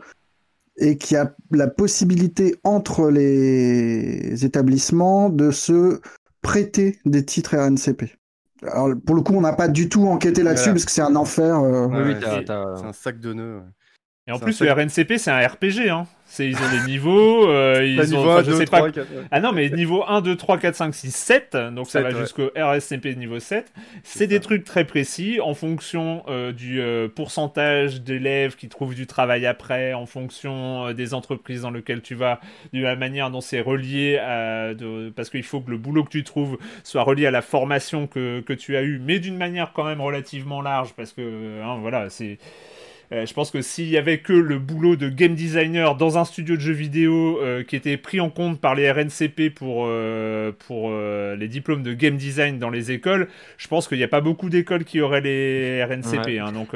[0.78, 6.00] et qui a la possibilité entre les établissements de se
[6.40, 8.16] prêter des titres RNCP.
[8.70, 11.16] Alors, pour le coup, on n'a pas du tout enquêté là-dessus parce que c'est un
[11.16, 11.58] enfer.
[11.60, 11.86] Euh.
[11.88, 13.62] oui, c'est un sac de nœuds.
[14.26, 15.90] Et en plus, le RNCP, c'est un RPG.
[15.90, 16.06] Hein.
[16.38, 17.34] Ils ont des niveaux.
[17.54, 18.86] Euh, ils ont, je sais pas.
[19.30, 21.56] Ah non, mais niveau 1, 2, 3, 4, 5, 6, 7.
[21.72, 23.72] Donc ça va jusqu'au RSCP niveau 7.
[24.02, 29.06] C'est des trucs très précis en fonction euh, du euh, pourcentage d'élèves qui trouvent du
[29.06, 32.40] travail après, en fonction des entreprises dans lesquelles tu vas,
[32.72, 34.74] de la manière dont c'est relié à.
[34.74, 35.12] De...
[35.14, 38.40] Parce qu'il faut que le boulot que tu trouves soit relié à la formation que,
[38.40, 42.10] que tu as eue, mais d'une manière quand même relativement large parce que, hein, voilà,
[42.10, 42.38] c'est.
[43.14, 46.24] Euh, je pense que s'il y avait que le boulot de game designer dans un
[46.24, 50.52] studio de jeux vidéo euh, qui était pris en compte par les RNCP pour, euh,
[50.66, 54.20] pour les diplômes de game design dans les écoles, je pense qu'il n'y a pas
[54.20, 56.38] beaucoup d'écoles qui auraient les RNCP.
[56.38, 56.70] Hein, donc,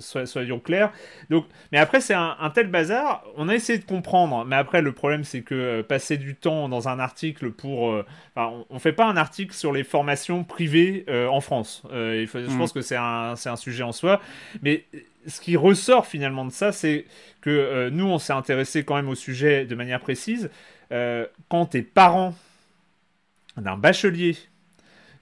[0.00, 0.92] soyons clairs.
[1.30, 3.24] Donc, mais après, c'est un, tel bazar.
[3.36, 6.88] On a essayé de comprendre, mais après, le problème, c'est que passer du temps dans
[6.88, 8.02] un article pour.
[8.36, 11.82] on, ne fait pas un article sur les formations privées en France.
[11.92, 12.58] Il faut, Je mm.
[12.58, 14.20] pense que c'est un, un sujet en soi.
[14.62, 14.84] Mais
[15.26, 17.06] ce qui ressort finalement de ça, c'est
[17.40, 20.50] que euh, nous, on s'est intéressé quand même au sujet de manière précise.
[20.92, 22.34] Euh, quand tu es parent
[23.56, 24.36] d'un bachelier,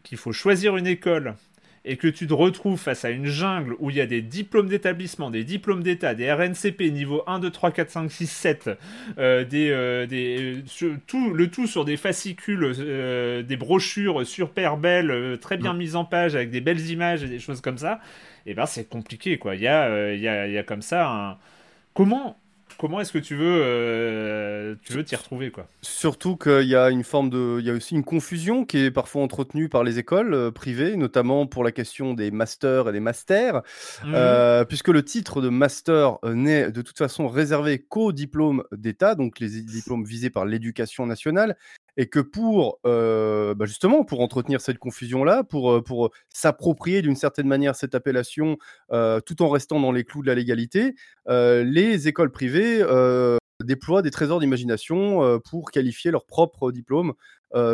[0.02, 1.34] qu'il faut choisir une école,
[1.86, 4.68] et que tu te retrouves face à une jungle où il y a des diplômes
[4.68, 8.70] d'établissement, des diplômes d'État, des RNCP niveau 1, 2, 3, 4, 5, 6, 7,
[9.16, 10.62] des, des,
[11.06, 16.04] tout, le tout sur des fascicules, euh, des brochures super belles, très bien mises en
[16.04, 18.00] page, avec des belles images et des choses comme ça,
[18.46, 19.54] et eh ben c'est compliqué quoi.
[19.54, 21.38] Il y a, euh, il y, a, il y a comme ça un...
[21.94, 22.36] Comment
[22.78, 25.66] comment est-ce que tu veux euh, tu veux t'y retrouver quoi?
[25.82, 28.90] Surtout qu'il y a une forme de il y a aussi une confusion qui est
[28.90, 33.00] parfois entretenue par les écoles euh, privées notamment pour la question des masters et des
[33.00, 33.60] masters
[34.04, 34.64] mmh.
[34.68, 39.60] puisque le titre de master n'est de toute façon réservé qu'aux diplômes d'État donc les
[39.60, 41.56] diplômes visés par l'éducation nationale
[41.96, 47.02] et que pour euh, bah, justement pour entretenir cette confusion là, pour, euh, pour s'approprier
[47.02, 48.56] d'une certaine manière cette appellation
[48.92, 50.94] euh, tout en restant dans les clous de la légalité,
[51.26, 52.84] les écoles privées
[53.62, 57.12] déploient des trésors d'imagination pour qualifier leur propre diplôme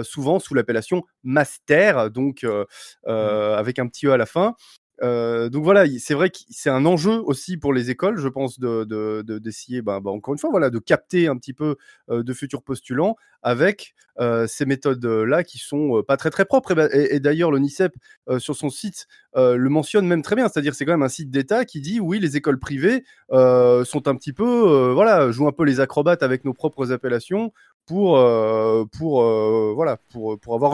[0.03, 3.11] souvent sous l'appellation master, donc mmh.
[3.11, 4.55] avec un petit E à la fin.
[5.03, 8.59] Euh, donc voilà, c'est vrai que c'est un enjeu aussi pour les écoles, je pense,
[8.59, 11.77] d'essayer, de, bah, bah, encore une fois, de capter un petit peu
[12.11, 16.73] euh, de futurs postulants avec euh, ces méthodes-là qui sont pas très propres.
[16.95, 17.93] Et, d'ailleurs, l'ONICEP
[18.39, 21.65] sur son site le mentionne même très bien, c'est-à-dire c'est quand même un site d'État
[21.65, 25.81] qui dit oui, les écoles privées sont un petit peu, voilà, jouent un peu les
[25.81, 27.53] acrobates avec nos propres appellations
[27.87, 28.87] pour, avoir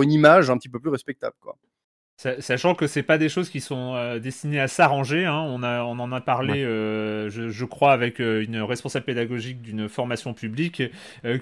[0.02, 1.34] une image un petit peu plus respectable.
[2.16, 5.40] Sachant que c'est pas des choses qui sont euh, destinées à s'arranger, hein.
[5.40, 10.32] on, on en a parlé, euh, je, crois, avec euh, une responsable pédagogique d'une formation
[10.32, 10.82] publique,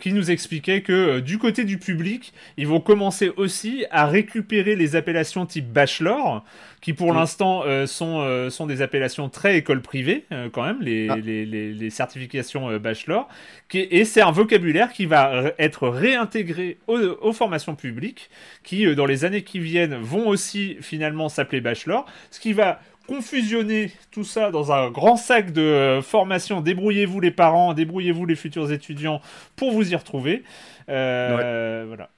[0.00, 4.96] qui nous expliquait que du côté du public, ils vont commencer aussi à récupérer les
[4.96, 6.44] appellations type bachelor,
[6.80, 11.16] qui pour l'instant sont, sont des appellations très école privée, quand même, les, ah.
[11.16, 13.28] les, les, certifications bachelor,
[13.68, 18.30] qui, et c'est un vocabulaire qui va être réintégré aux formations publiques,
[18.62, 23.90] qui dans les années qui viennent vont aussi finalement s'appelait Bachelor, ce qui va confusionner
[24.12, 26.60] tout ça dans un grand sac de euh, formation.
[26.60, 29.20] Débrouillez-vous les parents, débrouillez-vous les futurs étudiants
[29.56, 30.44] pour vous y retrouver.
[30.88, 32.10] Euh, voilà.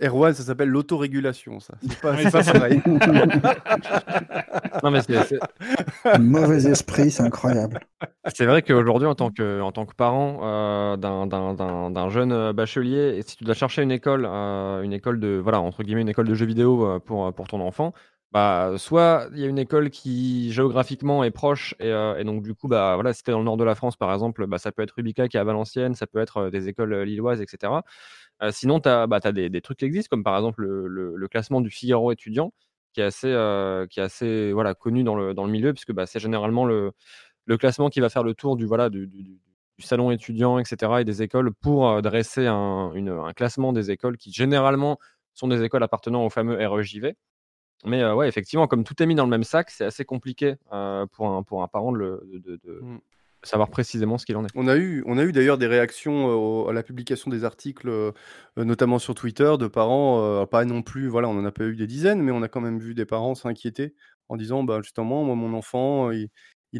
[0.00, 1.74] Erwan, ça s'appelle l'autorégulation, ça.
[1.82, 2.80] C'est pas, pas pareil.
[4.82, 5.38] non, mais c'est,
[6.20, 7.80] Mauvais esprit, c'est incroyable.
[8.32, 13.22] C'est vrai qu'aujourd'hui, en tant que, en tant que parent euh, d'un, jeune bachelier, et
[13.22, 16.28] si tu dois chercher une école, euh, une école de, voilà, entre guillemets, une école
[16.28, 17.92] de jeux vidéo euh, pour, pour ton enfant,
[18.30, 22.54] bah, soit il y a une école qui géographiquement est proche, et, et donc du
[22.54, 24.58] coup, bah, voilà, si tu es dans le nord de la France, par exemple, bah,
[24.58, 27.72] ça peut être Rubica qui est à Valenciennes, ça peut être des écoles lilloises, etc
[28.50, 32.12] sinon, tu as, bah, des, trucs qui existent, comme par exemple le, classement du Figaro
[32.12, 32.52] étudiant,
[32.92, 36.92] qui est assez, connu dans le, milieu, puisque bah, c'est généralement le,
[37.58, 38.68] classement qui va faire le tour du,
[39.78, 42.92] salon étudiant, etc., et des écoles pour dresser un,
[43.34, 44.98] classement des écoles qui généralement
[45.34, 47.14] sont des écoles appartenant au fameux REJV.
[47.84, 50.56] Mais ouais, effectivement, comme tout est mis dans le même sac, c'est assez compliqué
[51.12, 52.98] pour, un, pour un parent de, de, mmh
[53.42, 54.50] savoir précisément ce qu'il en est.
[54.54, 57.88] On a eu, on a eu d'ailleurs des réactions euh, à la publication des articles,
[57.88, 58.12] euh,
[58.56, 61.76] notamment sur Twitter, de parents, euh, pas non plus, voilà, on n'en a pas eu
[61.76, 63.94] des dizaines, mais on a quand même vu des parents s'inquiéter
[64.28, 66.28] en disant, bah, justement, moi, mon enfant, il,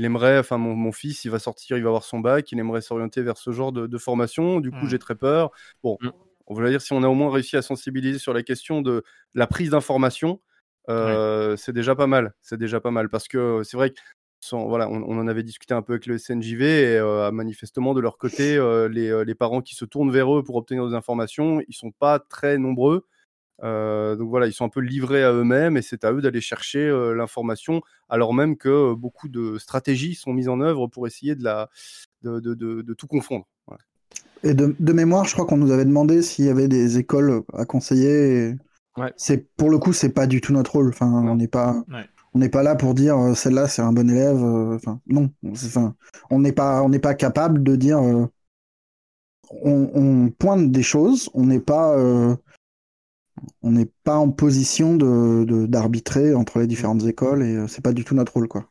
[0.05, 3.23] aimerait, enfin, mon, fils, il va sortir, il va avoir son bac, il aimerait s'orienter
[3.23, 4.89] vers ce genre de, formation, du coup, mmh.
[4.89, 5.51] j'ai très peur.
[5.83, 6.11] Bon, mmh.
[6.49, 9.03] on va dire, si on a au moins réussi à sensibiliser sur la question de
[9.35, 10.41] la prise d'information,
[10.89, 12.35] c'est déjà pas mal.
[12.43, 14.01] C'est déjà pas mal parce que c'est vrai que
[14.53, 18.19] voilà, on, en avait discuté un peu avec le SNJV et euh, manifestement de leur
[18.19, 21.75] côté, euh, euh, les, parents qui se tournent vers eux pour obtenir des informations, ils
[21.75, 23.07] sont pas très nombreux.
[23.63, 26.89] donc voilà, ils sont un peu livrés à eux-mêmes et c'est à eux d'aller chercher
[27.15, 31.69] l'information, alors même que beaucoup de stratégies sont mises en œuvre pour essayer de, la,
[32.23, 33.47] de, tout confondre.
[34.45, 37.65] Et de, mémoire, je crois qu'on nous avait demandé s'il y avait des écoles à
[37.65, 38.55] conseiller.
[39.17, 40.89] C'est pour le coup, c'est pas du tout notre rôle.
[40.89, 41.85] Enfin, on n'est pas
[42.39, 44.41] on n'est pas là pour dire euh, celle-là c'est un bon élève.
[44.41, 45.33] Euh, enfin, non.
[45.45, 45.97] Enfin,
[46.31, 47.99] on n'est pas, on n'est pas capable de dire.
[47.99, 48.27] Euh,
[49.65, 51.31] on, pointe des choses.
[51.35, 51.97] On n'est pas,
[53.63, 58.05] on n'est pas en position de d'arbitrer entre les différentes écoles et c'est pas du
[58.05, 58.69] tout notre rôle, quoi.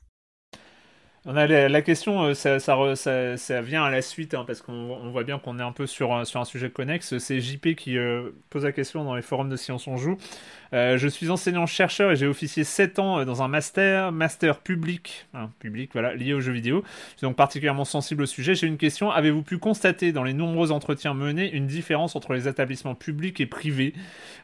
[1.26, 5.40] On a la, question, ça, ça, vient à la suite, hein, parce qu'on voit bien
[5.40, 7.18] qu'on est un peu sur, sur un sujet connexe.
[7.18, 7.98] C'est JP qui
[8.50, 10.18] pose la question dans les forums de Science On Joue.
[10.74, 14.12] Euh, je suis enseignant-chercheur et j'ai officié 7 ans euh, dans un master,
[14.60, 15.28] public,
[15.60, 16.84] public voilà, lié aux jeux vidéo.
[17.14, 18.56] Je suis donc particulièrement sensible au sujet.
[18.56, 19.12] J'ai une question.
[19.12, 23.46] Avez-vous pu constater dans les nombreux entretiens menés une différence entre les établissements publics et
[23.46, 23.94] privés?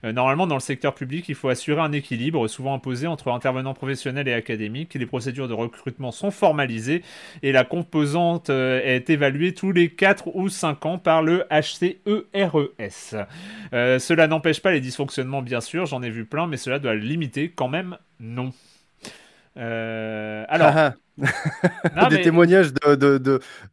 [0.03, 3.73] Euh, Normalement, dans le secteur public, il faut assurer un équilibre, souvent imposé entre intervenants
[3.73, 4.93] professionnels et académiques.
[4.93, 7.03] Les procédures de recrutement sont formalisées
[7.41, 13.25] et la composante est évaluée tous les 4 ou 5 ans par le HCERES.
[13.71, 15.85] cela n'empêche pas les dysfonctionnements, bien sûr.
[15.85, 18.53] J'en ai vu plein, mais cela doit limiter quand même non.
[19.57, 22.73] Euh, alors, des témoignages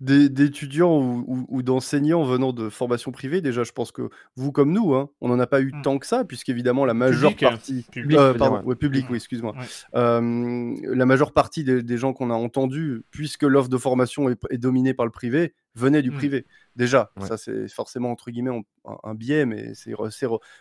[0.01, 3.41] d'étudiants ou, d'enseignants venant de formations privées.
[3.41, 5.83] Déjà, je pense que vous comme nous, hein, on n'en a pas eu hmm.
[5.83, 9.55] tant que ça, puisqu'évidemment la majeure partie, public, euh, pardon, public, oui, excuse-moi,
[9.95, 14.95] euh, la majeure partie des, gens qu'on a entendus, puisque l'offre de formation est, dominée
[14.95, 16.17] par le privé, venaient du hmm.
[16.17, 16.47] privé.
[16.77, 18.63] Déjà, ça c'est forcément entre guillemets
[19.03, 19.95] un, biais, mais c'est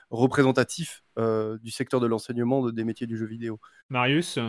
[0.09, 3.59] représentatif euh, du secteur de l'enseignement des métiers du jeu vidéo.
[3.89, 4.39] Marius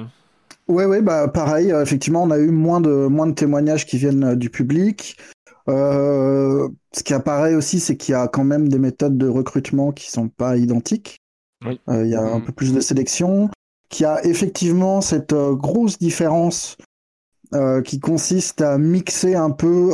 [0.71, 1.73] Ouais, ouais, bah pareil.
[1.73, 5.17] Euh, effectivement, on a eu moins de moins de témoignages qui viennent euh, du public.
[5.67, 10.11] ce qui apparaît aussi, c'est qu'il y a quand même des méthodes de recrutement qui
[10.11, 11.19] sont pas identiques.
[11.67, 12.45] Il y a un mmh.
[12.45, 13.51] peu plus de sélection.
[13.89, 16.77] Qu'il y a effectivement cette grosse différence
[17.85, 19.93] qui consiste à mixer un peu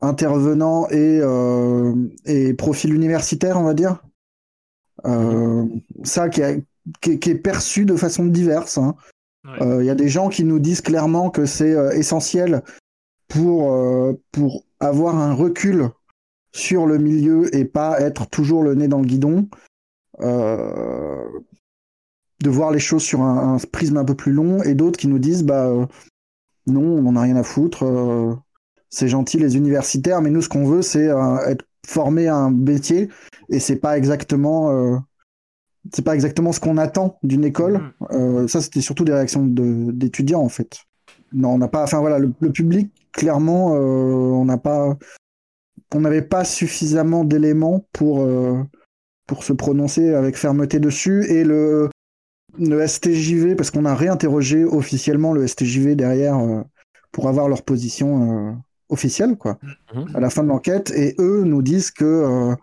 [0.00, 1.94] intervenant et, euh,
[2.24, 4.02] et profil universitaire, on va dire.
[6.04, 8.78] ça qui, est perçu de façon diverse.
[8.78, 8.94] Hein.
[9.44, 12.62] Il y a des gens qui nous disent clairement que c'est essentiel
[13.28, 13.74] pour,
[14.32, 15.88] pour avoir un recul
[16.52, 19.48] sur le milieu et pas être toujours le nez dans le guidon.
[20.20, 21.24] Euh,
[22.42, 25.18] de voir les choses sur un, prisme un peu plus long, et d'autres qui nous
[25.18, 25.84] disent bah euh,
[26.66, 28.34] non, on n'en a rien à foutre, euh,
[28.88, 31.10] c'est gentil les universitaires, mais nous ce qu'on veut c'est
[31.46, 33.10] être formé à un métier,
[33.50, 35.02] et c'est pas exactement
[35.92, 37.92] c'est pas exactement ce qu'on attend d'une école.
[38.10, 38.48] Mm.
[38.48, 40.78] ça c'était surtout des réactions d'étudiants en fait.
[41.32, 44.96] Non, on n'a pas, enfin voilà, le, le public clairement, on n'a pas,
[45.94, 48.26] on n'avait pas suffisamment d'éléments pour
[49.30, 51.24] pour se prononcer avec fermeté dessus.
[51.30, 51.88] Et le,
[52.58, 56.62] le STJV, parce qu'on a réinterrogé officiellement le STJV derrière euh,
[57.12, 58.52] pour avoir leur position euh,
[58.88, 59.58] officielle, quoi,
[59.94, 60.06] mhm.
[60.14, 60.90] à la fin de l'enquête.
[60.96, 62.56] Et eux nous disent que euh,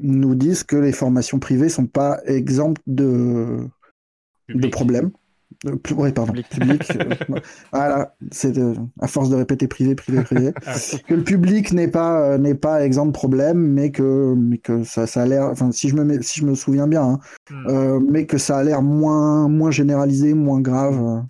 [0.00, 3.66] nous disent que les formations privées sont pas exemptes de,
[4.48, 5.10] de problèmes.
[5.66, 6.82] Euh, oui, pardon, public.
[6.96, 7.14] Euh,
[7.72, 8.54] voilà, c'est
[9.00, 10.52] à force de répéter privé, privé, privé.
[10.66, 10.74] Ah,
[11.06, 14.82] que le public n'est pas euh, n'est pas exempt de problème, mais que mais que
[14.84, 15.44] ça, ça a l'air.
[15.44, 17.18] Enfin, si je me si je me souviens bien, hein,
[17.50, 18.06] hmm.
[18.10, 21.24] mais que ça a l'air moins moins généralisé, moins grave.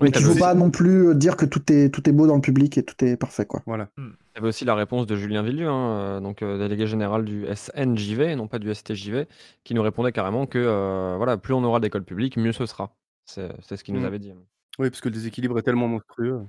[0.00, 2.36] Oui, il ne faut pas non plus dire que tout est tout est beau dans
[2.36, 3.62] le public et tout est parfait, quoi.
[3.66, 3.88] Voilà.
[3.96, 4.10] Hmm.
[4.40, 8.58] Avait aussi la réponse de Julien Villieu, hein, donc délégué général du SNJV, non pas
[8.58, 9.26] du STJV,
[9.64, 12.96] qui nous répondait carrément que voilà, plus on aura d'écoles publiques, mieux ce sera.
[13.26, 14.04] C'est ce qu'il nous mmh.
[14.06, 14.32] avait dit.
[14.78, 16.40] Oui, parce que le déséquilibre est tellement monstrueux.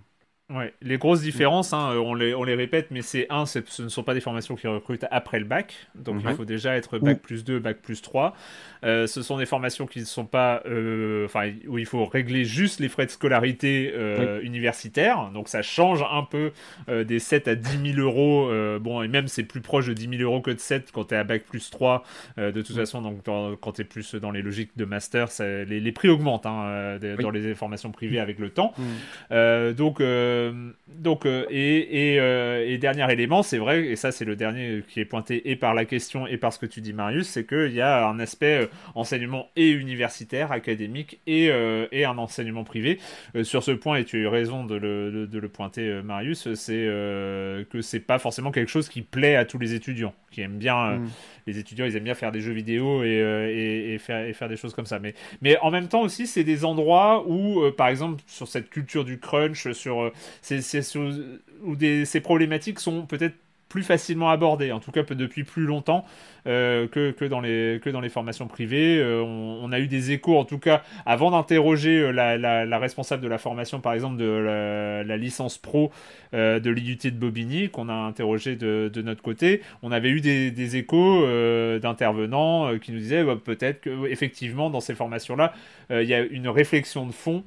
[0.54, 3.90] Ouais, les grosses différences, hein, on, les, on les répète, mais c'est un, ce ne
[3.90, 6.36] sont pas des formations qui recrutent après le bac, donc il mmh.
[6.36, 8.36] faut déjà être bac plus 2, bac plus 3.
[8.84, 12.44] Euh, ce sont des formations qui ne sont pas, euh, enfin, où il faut régler
[12.44, 16.52] juste les frais de scolarité euh, universitaires, donc ça change un peu
[16.88, 20.22] des 7 à 10 000 euros, bon, et même c'est plus proche de 10 000
[20.24, 22.04] euros que de 7 quand tu es à bac plus 3,
[22.38, 25.92] de toute façon, donc quand tu es plus dans les logiques de master, les, les,
[25.92, 28.74] prix augmentent hein, dans les formations privées avec le temps.
[29.62, 30.00] euh, donc,
[30.42, 35.06] euh, et, euh, et, dernier élément, c'est vrai, et ça c'est le dernier qui est
[35.06, 37.82] pointé et par la question et par ce que tu dis Marius, c'est qu'il y
[37.82, 41.52] a un aspect enseignement et universitaire, académique, et,
[41.92, 43.00] et un enseignement privé.
[43.44, 46.74] sur ce point, et tu as eu raison de le, de, le pointer Marius, c'est
[46.74, 50.98] que c'est pas forcément quelque chose qui plaît à tous les étudiants, qui aiment bien...
[50.98, 51.10] Mm
[51.48, 54.86] les étudiants, ils aiment bien faire des jeux vidéo et, euh, faire, des choses comme
[54.86, 55.00] ça.
[55.00, 59.06] Mais, en même temps aussi, c'est des endroits où, euh, par exemple, sur cette culture
[59.06, 61.76] du crunch, sur, euh, où
[62.06, 63.36] ces problématiques sont peut-être
[63.72, 66.04] plus facilement abordé, en tout cas depuis plus longtemps
[66.46, 68.98] euh, que, que, dans les, que dans les formations privées.
[69.00, 73.30] Euh, on, a eu des échos, en tout cas, avant d'interroger euh, la, responsable de
[73.30, 74.26] la formation, par exemple, de
[75.08, 75.92] la, licence pro
[76.34, 79.62] de l'IUT de Bobigny, qu'on a interrogé de, de, notre côté.
[79.84, 81.26] On avait eu des, échos
[81.80, 85.54] d'intervenants qui nous disaient bah, peut-être qu'effectivement, dans ces formations-là,
[85.90, 87.44] il y a une réflexion de fond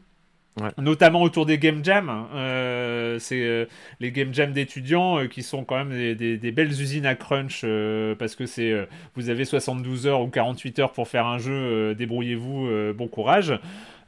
[0.78, 2.08] Notamment autour des game jams.
[2.08, 2.28] Hein.
[2.34, 3.66] Euh, c'est euh,
[3.98, 7.64] les game jams d'étudiants euh, qui sont quand même des, belles usines à crunch
[8.18, 8.72] parce que c'est
[9.16, 13.58] vous avez 72 heures ou 48 heures pour faire un jeu, débrouillez-vous, bon courage.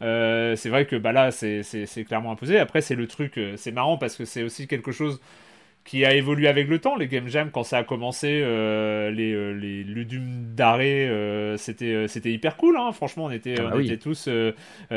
[0.00, 2.58] c'est vrai que bah là c'est clairement imposé.
[2.58, 5.20] Après c'est le truc, c'est marrant parce que c'est aussi quelque chose
[5.86, 6.96] qui a évolué avec le temps.
[6.96, 12.08] Les game jams, quand ça a commencé, euh, les, euh, les Ludum d'arrêt, euh, c'était,
[12.08, 12.76] c'était hyper cool.
[12.76, 12.90] Hein.
[12.92, 14.28] Franchement, on était, ah bah on était tous.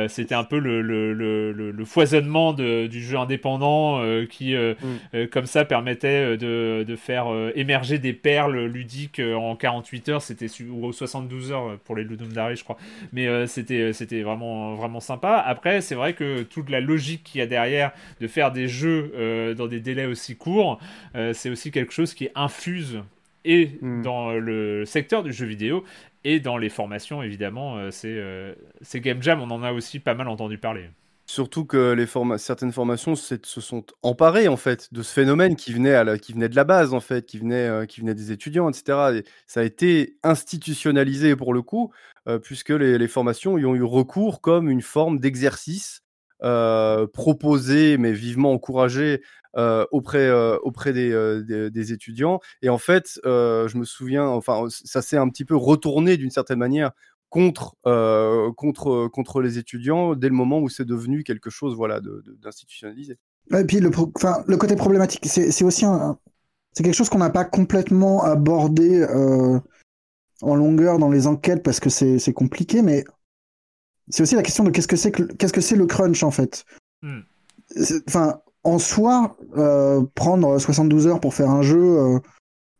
[0.08, 5.28] c'était un peu le, le, le, le foisonnement de, du jeu indépendant qui, mm.
[5.28, 10.22] comme ça, permettait de, de faire émerger des perles ludiques en 48 heures.
[10.24, 12.78] C'était ou 72 heures pour les Ludum d'arrêt, je crois.
[13.14, 15.44] Mais c'était, c'était vraiment, vraiment sympa.
[15.46, 19.54] Après, c'est vrai que toute la logique qu'il y a derrière de faire des jeux
[19.56, 20.79] dans des délais aussi courts,
[21.16, 23.02] euh, c'est aussi quelque chose qui infuse
[23.46, 24.02] et hmm.
[24.02, 25.84] dans le secteur du jeu vidéo
[26.24, 27.78] et dans les formations évidemment.
[27.78, 30.90] Euh, c'est euh, ces game jam, on en a aussi pas mal entendu parler.
[31.26, 32.08] Surtout que les
[32.40, 36.50] certaines formations se sont emparées en fait de ce phénomène qui venait, à qui venait
[36.50, 39.22] de la base en fait, qui venait, qui venait des étudiants, etc.
[39.46, 41.92] ça a été institutionnalisé pour le coup,
[42.42, 46.02] puisque les, les, formations y ont eu recours comme une forme d'exercice
[46.40, 49.22] proposé mais vivement encouragé
[49.58, 52.40] euh, auprès, euh, auprès euh, des, des, étudiants.
[52.62, 56.60] Et en fait, je me souviens, enfin, ça s'est un petit peu retourné d'une certaine
[56.60, 56.92] manière
[57.30, 57.76] contre,
[58.56, 62.00] contre, contre les étudiants dès le moment où c'est devenu quelque chose voilà,
[62.42, 63.18] d'institutionnalisé.
[63.52, 66.20] Et puis le, le côté problématique, c'est aussi un,
[66.74, 69.04] c'est quelque chose qu'on n'a pas complètement abordé
[70.42, 73.04] en longueur dans les enquêtes parce que c'est compliqué, mais
[74.10, 76.32] c'est aussi la question de qu'est-ce que c'est que qu'est-ce que c'est le crunch en
[76.32, 76.66] fait?
[77.02, 77.22] Hmm.
[78.08, 82.20] Enfin, en soi, euh, prendre 72 heures pour faire un jeu, euh,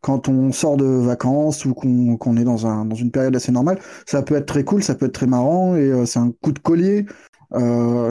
[0.00, 3.78] quand on sort de vacances ou qu'on est dans, un, dans une période assez normale.
[4.06, 6.52] Ça peut être très cool, ça peut être très marrant et euh, c'est un coup
[6.52, 7.06] de collier.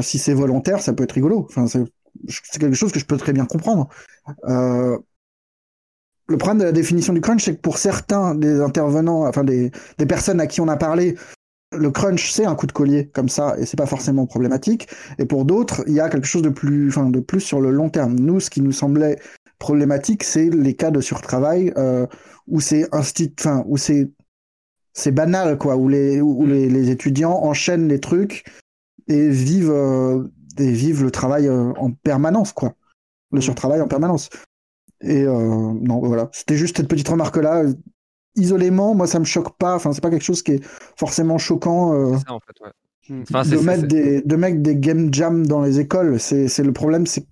[0.02, 1.48] Si c'est volontaire, ça peut être rigolo.
[1.68, 3.88] C'est quelque chose que je peux très bien comprendre.
[4.44, 5.00] Le
[6.38, 9.72] problème de la définition du crunch, c'est que pour certains des intervenants, enfin des
[10.08, 11.16] personnes à qui on a parlé,
[11.72, 14.88] le crunch c'est un coup de collier comme ça et c'est pas forcément problématique.
[15.18, 17.72] Et pour d'autres, il y a quelque chose de plus, enfin de plus sur le
[17.72, 18.16] long terme.
[18.20, 19.20] Nous, ce qui nous semblait
[19.60, 22.08] problématique, c'est les cas de surtravail euh,
[22.48, 24.10] où c'est enfin où c'est
[24.94, 26.50] c'est banal quoi, où les où mm.
[26.50, 28.46] les, les, étudiants enchaînent les trucs
[29.08, 30.24] et vivent euh,
[30.58, 32.74] et vivent le travail euh, en permanence quoi,
[33.32, 33.44] le mm.
[33.44, 34.30] surtravail en permanence.
[35.02, 37.64] Et non voilà, c'était juste cette petite remarque là.
[38.36, 39.76] Isolément, moi ça me choque pas.
[39.76, 40.64] Enfin c'est pas quelque chose qui est
[40.98, 41.94] forcément choquant.
[41.94, 42.72] Euh, ça, en fait, ouais.
[43.10, 43.24] Mm.
[43.24, 47.26] de, mettre des, de mettre des game jam dans les écoles, c'est le problème, c'est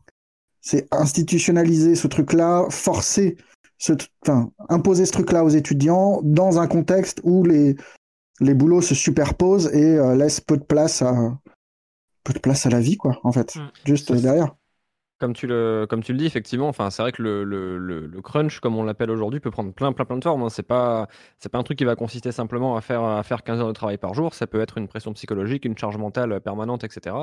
[0.59, 3.37] c'est institutionnaliser ce truc-là, forcer,
[3.77, 7.77] ce, enfin, imposer ce truc-là aux étudiants dans un contexte où les,
[8.41, 11.39] les boulots se superposent et euh, laissent peu de place à
[12.25, 13.71] peu de place à la vie, quoi, en fait, mm.
[13.85, 14.55] juste derrière.
[15.19, 18.21] Comme tu le, comme tu le dis, effectivement, enfin, c'est vrai que le, le, le,
[18.21, 20.43] crunch, comme on l'appelle aujourd'hui, peut prendre plein, plein, plein de formes.
[20.43, 20.49] Hein.
[20.49, 21.07] C'est pas,
[21.39, 23.73] c'est pas un truc qui va consister simplement à faire, à faire 15 heures de
[23.73, 24.35] travail par jour.
[24.35, 27.15] Ça peut être une pression psychologique, une charge mentale permanente, etc.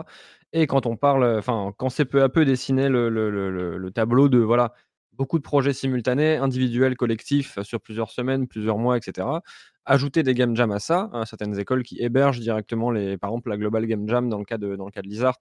[0.52, 4.38] Et quand on parle, enfin, quand c'est peu à peu dessiné le, le, tableau de,
[4.38, 4.74] voilà,
[5.12, 9.28] beaucoup de projets simultanés, individuels, collectifs, sur plusieurs semaines, plusieurs mois, etc.
[9.84, 13.50] Ajouter des game jams à ça, hein, certaines écoles qui hébergent directement les, par exemple,
[13.50, 15.38] la Global Game Jam dans le cas de, dans le cas de Lizart,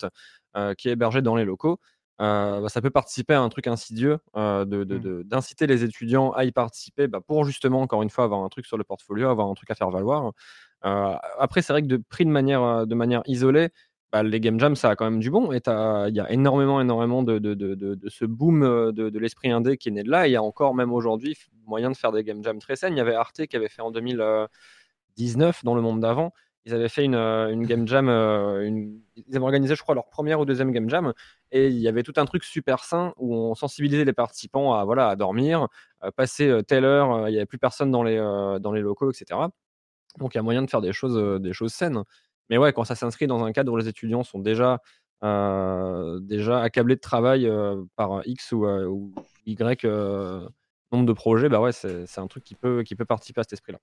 [0.55, 1.79] euh, qui est hébergée dans les locaux.
[2.21, 5.23] Euh, bah, ça peut participer à un truc insidieux, euh, mmh.
[5.23, 8.65] d'inciter les étudiants à y participer bah, pour justement, encore une fois, avoir un truc
[8.65, 10.31] sur le portfolio, avoir un truc à faire valoir.
[10.85, 13.69] Euh, après, c'est vrai que de pris de manière, de manière isolée,
[14.11, 15.51] bah, les game jams, ça a quand même du bon.
[15.53, 19.91] Et il y a énormément, énormément de, de, ce boom de, l'esprit indé qui est
[19.91, 20.27] né de là.
[20.27, 21.35] il y a encore, même aujourd'hui,
[21.65, 22.93] moyen de faire des game jams très saines.
[22.93, 26.31] Il y avait Arte qui avait fait en 2019, dans le monde d'avant,
[26.65, 29.01] ils avaient fait une, une game jam, une...
[29.15, 31.13] ils avaient organisé, je crois, leur première ou deuxième game jam,
[31.51, 34.85] et il y avait tout un truc super sain où on sensibilisait les participants à,
[34.85, 35.67] voilà, à dormir,
[35.99, 39.39] à passer telle heure, il n'y avait plus personne dans les, dans les locaux, etc.
[40.19, 42.03] Donc il y a moyen de faire des choses, des choses saines.
[42.49, 44.79] Mais ouais, quand ça s'inscrit dans un cadre où les étudiants sont déjà,
[45.21, 47.51] déjà accablés de travail
[47.95, 49.13] par X ou, ou
[49.45, 49.85] Y
[50.93, 53.53] nombre de projets, bah ouais, c'est un truc qui peut, qui peut participer à cet
[53.53, 53.79] esprit-là.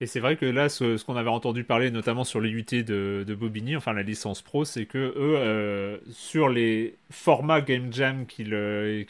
[0.00, 3.24] Et c'est vrai que là, ce, qu'on avait entendu parler, notamment sur les UT de,
[3.26, 8.24] de Bobigny, enfin la licence pro, c'est que eux, euh, sur les formats Game Jam
[8.26, 9.02] qu'ils euh,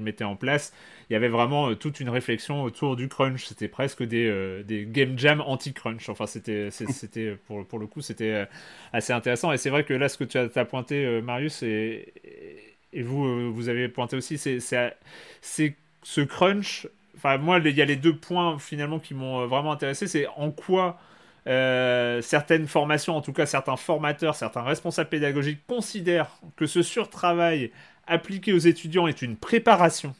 [0.00, 0.72] mettaient en place,
[1.08, 3.44] il y avait vraiment euh, toute une réflexion autour du crunch.
[3.44, 6.08] C'était presque des, des Game Jam anti-crunch.
[6.08, 6.70] Enfin, c'était
[7.46, 8.48] pour, pour le coup, c'était
[8.92, 9.52] assez intéressant.
[9.52, 12.12] Et c'est vrai que là, ce que tu as, as pointé, Marius, et,
[12.92, 14.58] et vous, vous avez pointé aussi, c'est
[15.40, 19.72] ce crunch Enfin, moi, il y a les deux points finalement qui m'ont euh, vraiment
[19.72, 20.06] intéressé.
[20.06, 20.98] C'est en quoi
[21.46, 27.72] euh, certaines formations, en tout cas certains formateurs, certains responsables pédagogiques considèrent que ce surtravail
[28.06, 30.14] appliqué aux étudiants est une préparation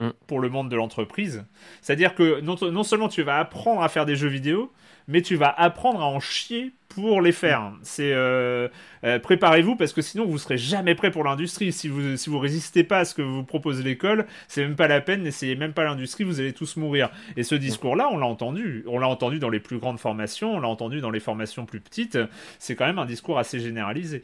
[0.00, 0.10] mm.
[0.26, 1.44] pour le monde de l'entreprise.
[1.80, 4.72] C'est-à-dire que non, seulement tu vas apprendre à faire des jeux vidéo,
[5.08, 7.72] mais tu vas apprendre à en chier pour les faire.
[7.82, 8.68] C'est euh,
[9.04, 11.72] euh, préparez-vous parce que sinon vous serez jamais prêt pour l'industrie.
[11.72, 14.88] Si vous si vous résistez pas à ce que vous propose l'école, c'est même pas
[14.88, 15.22] la peine.
[15.22, 17.10] N'essayez même pas l'industrie, vous allez tous mourir.
[17.36, 18.84] Et ce discours-là, on l'a entendu.
[18.86, 21.80] On l'a entendu dans les plus grandes formations, on l'a entendu dans les formations plus
[21.80, 22.18] petites.
[22.58, 24.22] C'est quand même un discours assez généralisé.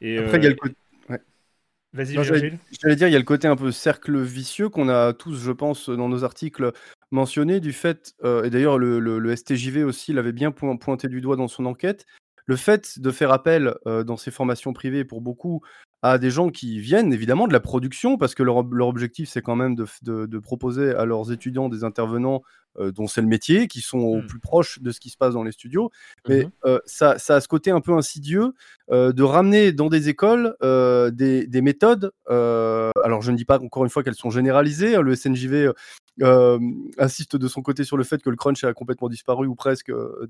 [0.00, 0.74] Et Après, il y a le côté
[1.94, 5.40] Vas-y, J'allais dire, il y a le côté un peu cercle vicieux qu'on a tous,
[5.40, 6.72] je pense, dans nos articles
[7.10, 11.36] mentionnés, du fait, euh, et d'ailleurs le, le, STJV aussi l'avait bien pointé du doigt
[11.36, 12.04] dans son enquête,
[12.44, 15.62] le fait de faire appel euh, dans ces formations privées pour beaucoup
[16.02, 19.42] à des gens qui viennent évidemment de la production, parce que leur, leur objectif c'est
[19.42, 22.42] quand même de, de, de, proposer à leurs étudiants des intervenants
[22.80, 24.26] euh, dont c'est le métier, qui sont au mmh.
[24.26, 25.90] plus proche de ce qui se passe dans les studios.
[26.28, 28.52] Mais mmh euh, ça, ça, a ce côté un peu insidieux
[28.90, 32.12] euh, de ramener dans des écoles des, des, méthodes.
[32.28, 34.96] alors, je ne dis pas encore une fois qu'elles sont généralisées.
[34.96, 35.72] Hein, le SNJV
[36.98, 39.90] insiste de son côté sur le fait que le crunch a complètement disparu ou presque
[39.90, 40.26] de,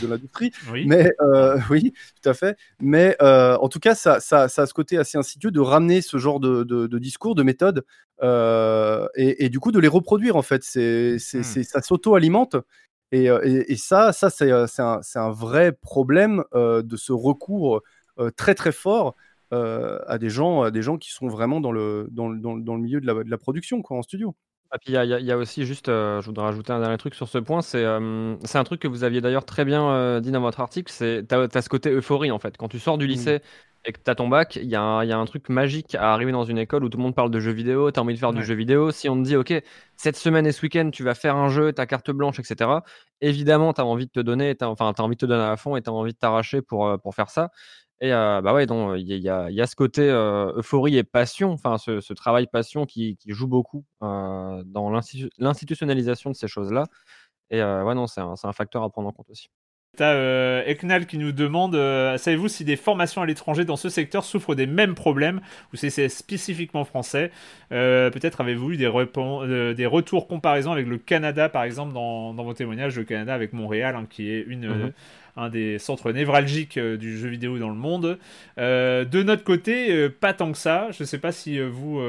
[0.00, 0.50] de, l'industrie.
[0.72, 0.84] oui.
[0.86, 1.10] Mais
[1.70, 2.56] oui, tout à fait.
[2.80, 6.16] Mais en tout cas, ça, ça, ça, a ce côté assez insidieux de ramener ce
[6.16, 7.84] genre de, de discours, de méthodes,
[8.22, 10.62] et, et, du coup de les reproduire en fait.
[10.62, 11.64] C'est, c'est, mmh.
[11.64, 12.56] ça s'auto-alimente.
[13.14, 17.82] Euh, et, et, ça, ça c'est, euh, un, un, vrai problème euh, de ce recours
[18.36, 19.16] très très fort
[19.50, 22.80] à des gens, à des gens qui sont vraiment dans le, dans, dans, dans le
[22.80, 24.34] milieu de la, de la, production, quoi, en studio.
[24.74, 27.28] Et puis il y, y, a aussi juste, je voudrais rajouter un dernier truc sur
[27.28, 27.84] ce point, c'est
[28.44, 31.34] c'est un truc que vous aviez d'ailleurs très bien dit dans votre article, c'est tu
[31.34, 32.56] as, ce côté euphorie en fait.
[32.56, 33.08] Quand tu sors du mmh.
[33.08, 33.42] lycée
[33.84, 36.30] et que tu as ton bac, il y, y, a un truc magique à arriver
[36.30, 38.18] dans une école où tout le monde parle de jeux vidéo, tu as envie de
[38.18, 38.92] faire du jeu vidéo.
[38.92, 39.52] Si on te dit, OK,
[39.96, 42.70] cette semaine et ce week-end, tu vas faire un jeu, ta carte blanche, etc.,
[43.20, 45.56] évidemment, tu as envie de te donner, enfin, tu as envie de te donner à
[45.56, 47.50] fond et tu as envie de t'arracher pour, euh, pour faire ça.
[48.00, 51.04] Et euh, bah ouais, donc il y, a, y, a, ce côté euh, euphorie et
[51.04, 54.90] passion, enfin ce, ce, travail passion qui, qui joue beaucoup dans
[55.38, 56.84] l'institutionnalisation de ces choses-là.
[57.50, 59.50] Et ouais, non, c'est un, un, facteur à prendre en compte aussi.
[59.94, 63.90] T'as euh, Eknal qui nous demande euh, Savez-vous si des formations à l'étranger dans ce
[63.90, 67.30] secteur souffrent des mêmes problèmes ou si c'est spécifiquement français?
[67.72, 68.90] Euh, Peut-être avez-vous eu des,
[69.74, 73.52] des, retours comparaison avec le Canada, par exemple, dans, dans vos témoignages, le Canada avec
[73.52, 74.66] Montréal, hein, qui est une.
[74.66, 74.92] Mhm.
[75.36, 78.18] un des centres névralgiques du jeu vidéo dans le monde.
[78.56, 80.90] de notre côté, pas tant que ça.
[80.92, 82.00] Je ne sais pas si vous,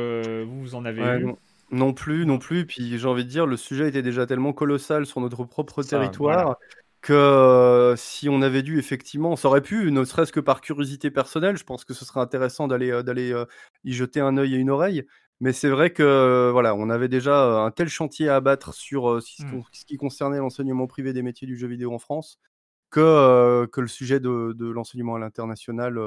[0.45, 1.35] vous en avez eu.
[1.71, 1.91] Non.
[1.91, 2.65] plus, non plus.
[2.65, 6.57] Puis j'ai envie de dire, le sujet était déjà tellement colossal sur notre propre territoire
[7.03, 11.11] que euh, si on avait dû effectivement, ça aurait pu, ne serait-ce que par curiosité
[11.11, 13.45] personnelle, je pense que ce serait intéressant d'aller euh, d'aller euh,
[13.83, 15.03] y jeter un œil et une oreille.
[15.41, 19.21] Mais c'est vrai que voilà, on avait déjà un tel chantier à abattre sur mmh.
[19.73, 22.39] ce, qui concernait l'enseignement privé des métiers du jeu vidéo en France
[22.89, 25.99] que, que le sujet de, de l'enseignement à l'international,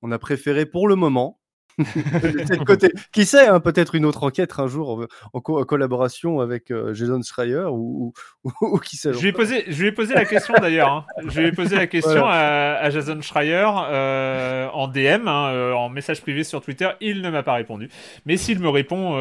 [0.00, 1.39] on a préféré pour le moment
[2.66, 2.92] côté.
[3.12, 7.64] Qui sait, hein, peut-être une autre enquête un jour en, collaboration avec euh, Jason Schreier
[7.70, 8.12] ou,
[8.44, 9.12] ou, qui sait.
[9.12, 10.90] Je lui ai posé, je lui ai posé la question d'ailleurs.
[10.90, 11.06] Hein.
[11.28, 15.88] Je lui ai posé la question à, Jason Schreier euh, en DM, hein, euh, en
[15.88, 16.88] message privé sur Twitter.
[17.00, 17.88] Il ne m'a pas répondu.
[18.26, 19.12] Mais s'il me répond,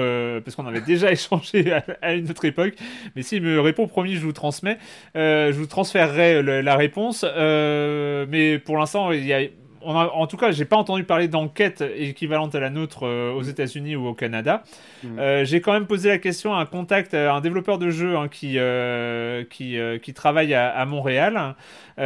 [0.44, 2.74] parce qu'on avait déjà échangé à, une autre époque,
[3.16, 4.78] mais s'il me répond, promis, je vous transmets.
[5.16, 7.24] je vous transférerai la réponse.
[7.24, 9.42] mais pour l'instant, il y a
[9.84, 13.96] en tout cas, j'ai pas entendu parler d'enquête équivalente à la nôtre euh, aux États-Unis
[13.96, 14.64] ou au Canada.
[15.04, 15.20] Mm.
[15.20, 18.18] Euh, j'ai quand même posé la question à un contact, à un développeur de jeu
[18.18, 21.56] hein, qui, euh, qui, qui, travaille à, Montréal
[21.98, 22.02] mm.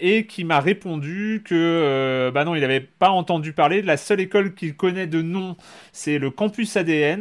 [0.00, 4.20] et qui m'a répondu que bah non, il n'avait pas entendu parler de la seule
[4.20, 5.56] école qu'il connaît de nom,
[5.92, 7.20] c'est le campus ADN.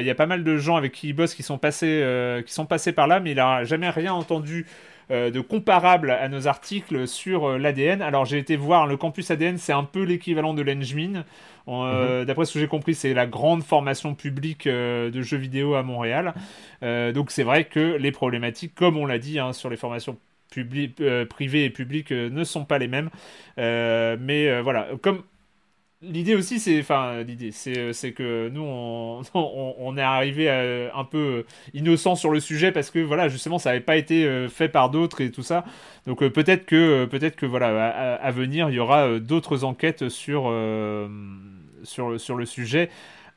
[0.00, 2.52] Il y a pas mal de gens avec qui il bosse qui sont passés, qui
[2.52, 6.46] sont passés par là, mais il a jamais rien entendu euh, de comparables à nos
[6.46, 8.02] articles sur euh, l'ADN.
[8.02, 11.24] Alors j'ai été voir le campus ADN, c'est un peu l'équivalent de l'Engmin.
[11.68, 12.26] Euh, mhm.
[12.26, 16.34] D'après ce que j'ai compris, c'est la grande formation publique de jeux vidéo à Montréal.
[16.82, 20.16] donc c'est vrai que les problématiques, comme on l'a dit hein, sur les formations
[20.50, 23.10] privées et publiques, ne sont pas les mêmes.
[23.56, 25.22] mais voilà, comme
[26.00, 31.04] L'idée aussi, c'est, enfin, l'idée, c'est, euh, c'est que nous, on, on, est arrivé un
[31.04, 31.44] peu
[31.74, 34.90] innocent sur le sujet parce que voilà, justement, ça n'avait pas été euh, fait par
[34.90, 35.64] d'autres et tout ça.
[36.06, 40.52] Donc euh, peut-être que, peut-être que voilà, à, venir, il y aura d'autres enquêtes sur,
[41.82, 42.90] sur, sur le sujet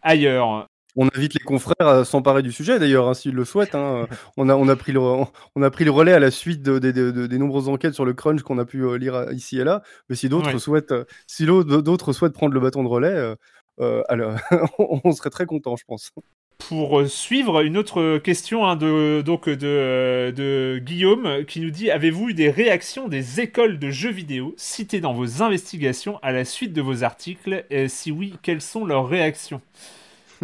[0.04, 0.68] ailleurs.
[0.96, 3.76] On invite les confrères à s'emparer du sujet, d'ailleurs, hein, s'ils le souhaitent.
[3.76, 4.08] Hein.
[4.38, 7.38] On, a, on, a pris le, on a pris le relais à la suite des
[7.38, 9.84] nombreuses enquêtes sur le crunch qu'on a pu euh, lire euh, ici et là.
[10.10, 13.36] Mais si d'autres souhaitent, euh, si d'autres souhaitent prendre le bâton de relais,
[14.10, 14.36] alors,
[14.80, 16.12] on serait très content, je pense.
[16.60, 22.30] Pour suivre, une autre question hein, de, donc de, de, Guillaume qui nous dit Avez-vous
[22.30, 26.74] eu des réactions des écoles de jeux vidéo citées dans vos investigations à la suite
[26.74, 27.66] de vos articles?
[27.72, 29.62] Et si oui, quelles sont leurs réactions?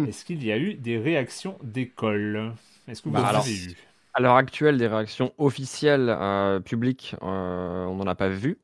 [0.06, 2.52] Est-ce qu'il y a eu des réactions d'école?
[2.86, 3.76] Est-ce que vous bah, avez eu
[4.14, 8.58] À l'heure actuelle, des réactions officielles euh, publiques, euh, on n'en a pas vu.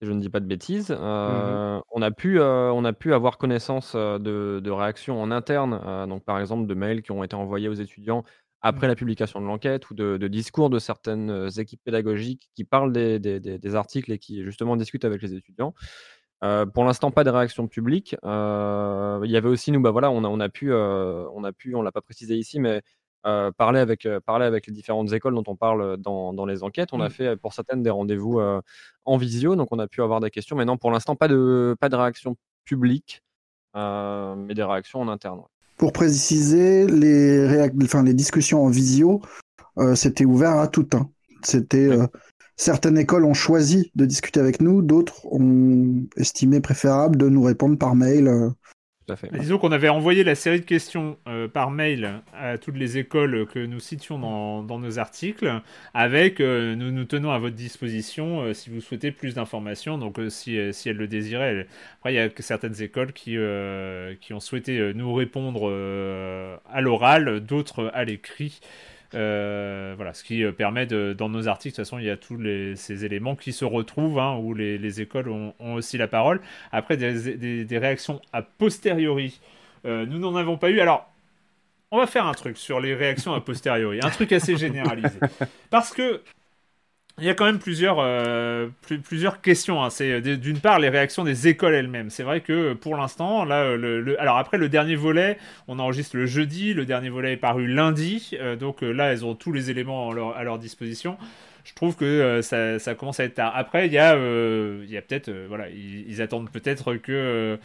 [0.00, 0.96] Si je ne dis pas de bêtises.
[0.98, 1.82] Euh, mhm.
[1.90, 6.66] on, a pu, on a pu avoir connaissance de, réactions en interne, donc par exemple
[6.66, 8.24] de mails qui ont été envoyés aux étudiants
[8.62, 13.18] après la publication de l'enquête ou de, discours de certaines équipes pédagogiques qui parlent des,
[13.18, 15.74] des, articles et qui justement discutent avec les étudiants.
[16.42, 18.16] Euh, pour l'instant, pas de réaction publique.
[18.24, 21.44] Euh, il y avait aussi, nous, bah voilà, on a, on a pu, euh, on
[21.44, 22.82] a pu, on l'a pas précisé ici, mais
[23.58, 26.94] parler avec, parler avec les différentes écoles dont on parle dans, dans les enquêtes.
[26.94, 27.12] On a mmh.
[27.12, 28.40] fait pour certaines des rendez-vous
[29.04, 30.56] en visio, donc on a pu avoir des questions.
[30.56, 33.22] Mais non, pour l'instant, pas de, pas de réaction publique,
[33.74, 35.42] mais des réactions en interne.
[35.76, 39.20] Pour préciser, les, enfin, les discussions en visio,
[39.94, 40.88] c'était ouvert à tout.
[40.94, 41.10] Hein.
[41.42, 41.90] C'était
[42.60, 47.78] certaines écoles ont choisi de discuter avec nous, d'autres ont estimé préférable de nous répondre
[47.78, 48.28] par mail.
[48.28, 48.50] Euh.
[49.06, 49.30] Tout à fait.
[49.32, 53.46] Disons qu'on avait envoyé la série de questions euh, par mail à toutes les écoles
[53.46, 55.50] que nous citions dans, nos articles,
[55.94, 59.96] avec euh, nous nous tenons à votre disposition si vous souhaitez plus d'informations.
[59.96, 61.66] Donc si, si elles le désiraient.
[61.98, 63.36] Après, il y a certaines écoles qui,
[64.20, 65.72] qui ont souhaité nous répondre
[66.70, 68.60] à l'oral, d'autres à l'écrit.
[69.14, 72.10] Euh, voilà, ce qui euh, permet de, dans nos articles, de toute façon, il y
[72.10, 75.98] a tous les, ces éléments qui se retrouvent, hein, où les, les écoles ont, aussi
[75.98, 76.40] la parole.
[76.70, 79.40] Après, des, des, réactions a posteriori,
[79.84, 80.80] euh, nous n'en avons pas eu.
[80.80, 81.10] Alors,
[81.90, 85.18] on va faire un truc sur les réactions a posteriori, un truc assez généralisé.
[85.70, 86.22] Parce que
[87.20, 88.68] il y a quand même plusieurs, euh,
[89.04, 89.82] plusieurs questions.
[89.82, 89.90] Hein.
[89.90, 92.10] C'est euh, d'une part les réactions des écoles elles-mêmes.
[92.10, 95.38] C'est vrai que pour l'instant, là, euh, le, alors après le dernier volet,
[95.68, 96.74] on enregistre le jeudi.
[96.74, 100.58] Le dernier volet est paru lundi, donc là, elles ont tous les éléments à leur
[100.58, 101.16] disposition.
[101.64, 103.52] Je trouve que ça, commence à être tard.
[103.54, 107.56] Après, il y a, a peut-être, voilà, ils attendent peut-être que euh,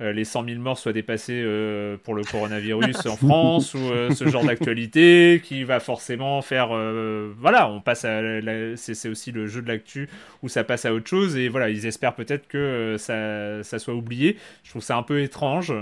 [0.00, 4.26] les 100 000 morts soient dépassés euh, pour le coronavirus en France ou euh, ce
[4.26, 6.68] genre d'actualité qui va forcément faire
[7.38, 8.20] voilà on passe à
[8.76, 10.08] c'est aussi le jeu de l'actu
[10.42, 13.94] où ça passe à autre chose et voilà ils espèrent peut-être que ça, ça, soit
[13.94, 15.72] oublié je trouve ça un peu étrange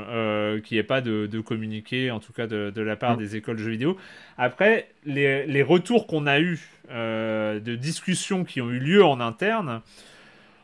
[0.65, 3.19] qu'il n'y ait pas de, de, communiqué en tout cas de, de la part mm.
[3.19, 3.97] des écoles de jeux vidéo
[4.37, 6.61] après les, les retours qu'on a eu
[6.91, 9.81] de discussions qui ont eu lieu en interne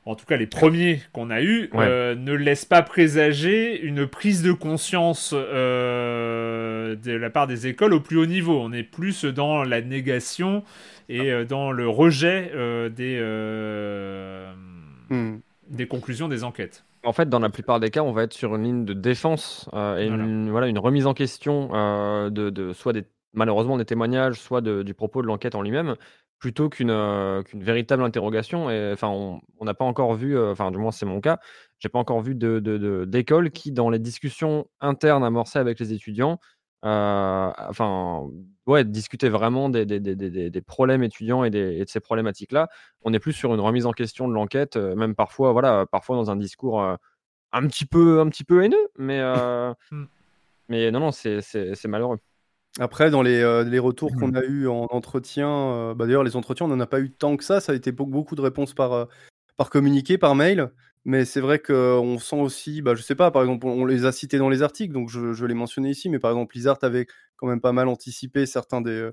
[0.09, 4.43] en tout cas les premiers qu'on a eus, euh, ne laissent pas présager une prise
[4.43, 8.59] de conscience euh, de la part des écoles au plus haut niveau.
[8.59, 10.65] On est plus dans la négation
[11.11, 12.51] et euh, dans le rejet
[12.97, 13.21] des,
[15.11, 15.37] hmm.
[15.69, 16.85] des conclusions des enquêtes.
[17.05, 19.69] En fait, dans la plupart des cas, on va être sur une ligne de défense
[19.75, 21.69] et Une, voilà, une remise en question
[22.31, 23.05] de, de, soit des,
[23.35, 25.97] malheureusement des témoignages, soit du propos de l'enquête en lui-même
[26.39, 28.71] plutôt qu'une qu'une véritable interrogation.
[28.71, 31.39] Et enfin, on n'a pas encore vu, enfin, du moins, c'est mon cas,
[31.79, 36.39] j'ai pas encore vu de, de, qui, dans les discussions internes amorcées avec les étudiants,
[36.83, 38.29] enfin,
[38.67, 42.69] ouais, discuter vraiment des, des, des, des problèmes étudiants et, de ces problématiques-là.
[43.03, 46.31] On est plus sur une remise en question de l'enquête, même parfois, voilà, parfois dans
[46.31, 49.21] un discours un petit peu, un petit peu haineux, mais,
[49.91, 50.05] mmh.
[50.69, 52.19] mais non, non, c'est malheureux.
[52.79, 54.37] Après, dans les, euh, les retours qu'on mmh.
[54.37, 57.37] a eu en entretien, euh, bah, d'ailleurs, les entretiens, on n'en a pas eu tant
[57.37, 57.61] que ça.
[57.61, 59.05] Ça a été beaucoup de réponses par, euh,
[59.57, 60.71] par communiqué, par mail.
[61.05, 64.13] Mais c'est vrai qu'on sent aussi, bah, je sais pas, par exemple, on les a
[64.13, 67.07] cités dans les articles, donc je, je l'ai mentionné ici, mais par exemple, Blizzard avait
[67.37, 69.09] quand même pas mal anticipé certains des,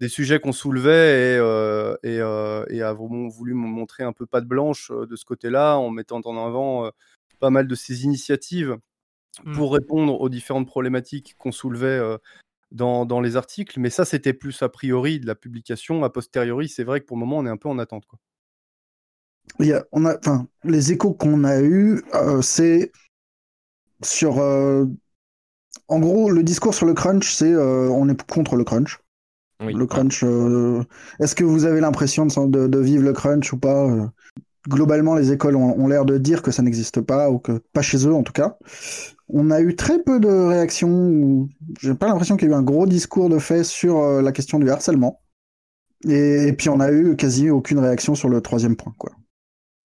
[0.00, 4.90] des sujets qu'on soulevait et, et, et, a vraiment voulu montrer un peu patte blanche
[4.90, 6.90] de ce côté-là, en mettant en avant
[7.38, 8.76] pas mal de ces initiatives
[9.44, 9.52] mmh.
[9.54, 12.00] pour répondre aux différentes problématiques qu'on soulevait
[12.72, 16.02] dans, les articles, mais ça, c'était plus a priori de la publication.
[16.04, 18.06] A posteriori, c'est vrai que pour le moment, on est un peu en attente.
[18.06, 18.18] Quoi.
[19.60, 22.92] Il y a, on a, enfin, les échos qu'on a eus, euh, c'est
[24.02, 24.38] sur.
[24.38, 24.84] Euh,
[25.88, 28.98] en gros, le discours sur le crunch, c'est euh, on est contre le crunch.
[29.60, 30.22] Le crunch.
[31.18, 33.88] Est-ce que vous avez l'impression de, de, vivre le crunch ou pas
[34.68, 38.06] Globalement, les écoles ont l'air de dire que ça n'existe pas, ou que pas chez
[38.06, 38.58] eux en tout cas.
[39.28, 41.48] On a eu très peu de réactions.
[41.80, 44.32] J'ai pas l'impression qu'il y a eu un gros discours de fait sur euh, la
[44.32, 45.20] question du harcèlement.
[46.08, 49.12] Et, puis on a eu quasi aucune réaction sur le troisième point, quoi.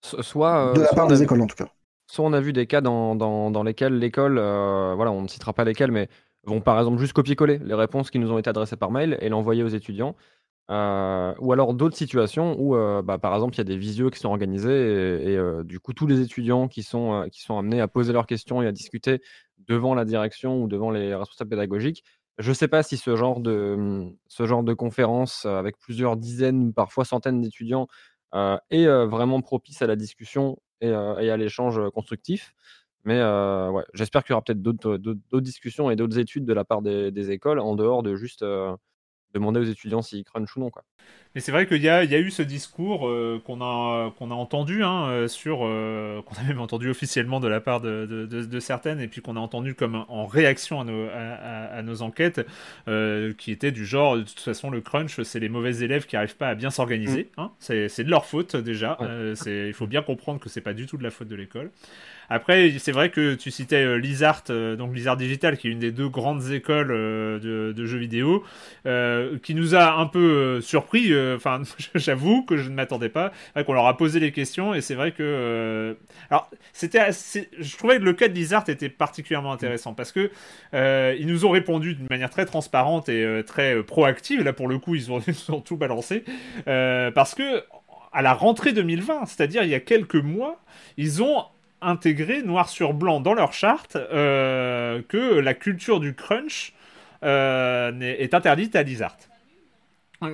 [0.02, 1.68] Soit euh, de la part des écoles en tout cas.
[2.06, 5.52] Soit on a vu des cas dans, dans, lesquels l'école, euh, voilà, on ne citera
[5.52, 6.08] pas lesquels, mais
[6.44, 9.28] vont par exemple juste copier-coller les réponses qui nous ont été adressées par mail et
[9.28, 10.16] l'envoyer aux étudiants.
[10.70, 14.09] Euh, ou alors d'autres situations où, euh, bah, par exemple, il y a des visios
[14.10, 17.80] qui sont organisés et, euh, du coup, tous les étudiants qui sont, qui sont amenés
[17.80, 19.20] à poser leurs questions et à discuter
[19.66, 22.05] devant la direction ou devant les responsables pédagogiques.
[22.38, 26.16] Je ne sais pas si ce genre de, mmh, ce genre de conférence avec plusieurs
[26.16, 27.88] dizaines, parfois centaines d'étudiants
[28.70, 32.55] est vraiment propice à la discussion et, à l'échange constructif.
[33.05, 33.20] Mais
[33.92, 37.59] j'espère qu'il y aura peut-être d'autres discussions et d'autres études de la part des, écoles
[37.59, 38.44] en dehors de juste
[39.35, 40.70] demander aux étudiants s'ils crunchent ou non.
[40.70, 40.85] Quoi.
[41.36, 44.35] Mais c'est vrai qu'il y, y a, eu ce discours euh, qu'on a, qu'on a
[44.35, 48.27] entendu, hein, euh, sur, euh, qu'on a même entendu officiellement de la part de, de,
[48.27, 52.40] de, certaines, et puis qu'on a entendu comme en réaction à nos, à, nos enquêtes,
[53.39, 56.36] qui était du genre, de toute façon, le crunch, c'est les mauvais élèves qui n'arrivent
[56.36, 57.31] pas à bien s'organiser.
[57.36, 57.40] Mm.
[57.40, 58.98] Hein, c'est, de leur faute déjà.
[59.47, 61.70] il faut bien comprendre que c'est pas du tout de la faute de l'école.
[62.32, 64.44] Après, c'est vrai que tu citais Lizard,
[64.78, 68.44] donc Lizard Digital, qui est une des deux grandes écoles de, jeux vidéo,
[69.43, 71.12] qui nous a un peu surpris.
[71.36, 71.62] Enfin,
[71.94, 73.32] j'avoue que je ne m'attendais pas.
[73.66, 75.97] Qu'on leur a posé les questions et c'est vrai que.
[76.30, 80.30] alors, c'était, je trouvais que le cas de Lizard était particulièrement intéressant parce que
[80.72, 84.42] ils nous ont répondu d'une manière très transparente et très proactive.
[84.42, 86.24] Là, pour le coup, ils ont, ont tout balancé
[86.64, 87.62] parce que
[88.12, 90.60] à la rentrée 2020, c'est-à-dire il y a quelques mois,
[90.97, 91.44] ils ont
[91.82, 96.72] intégré noir sur blanc dans leur charte euh, que la culture du crunch
[97.22, 99.16] euh, est, interdite à Lizard.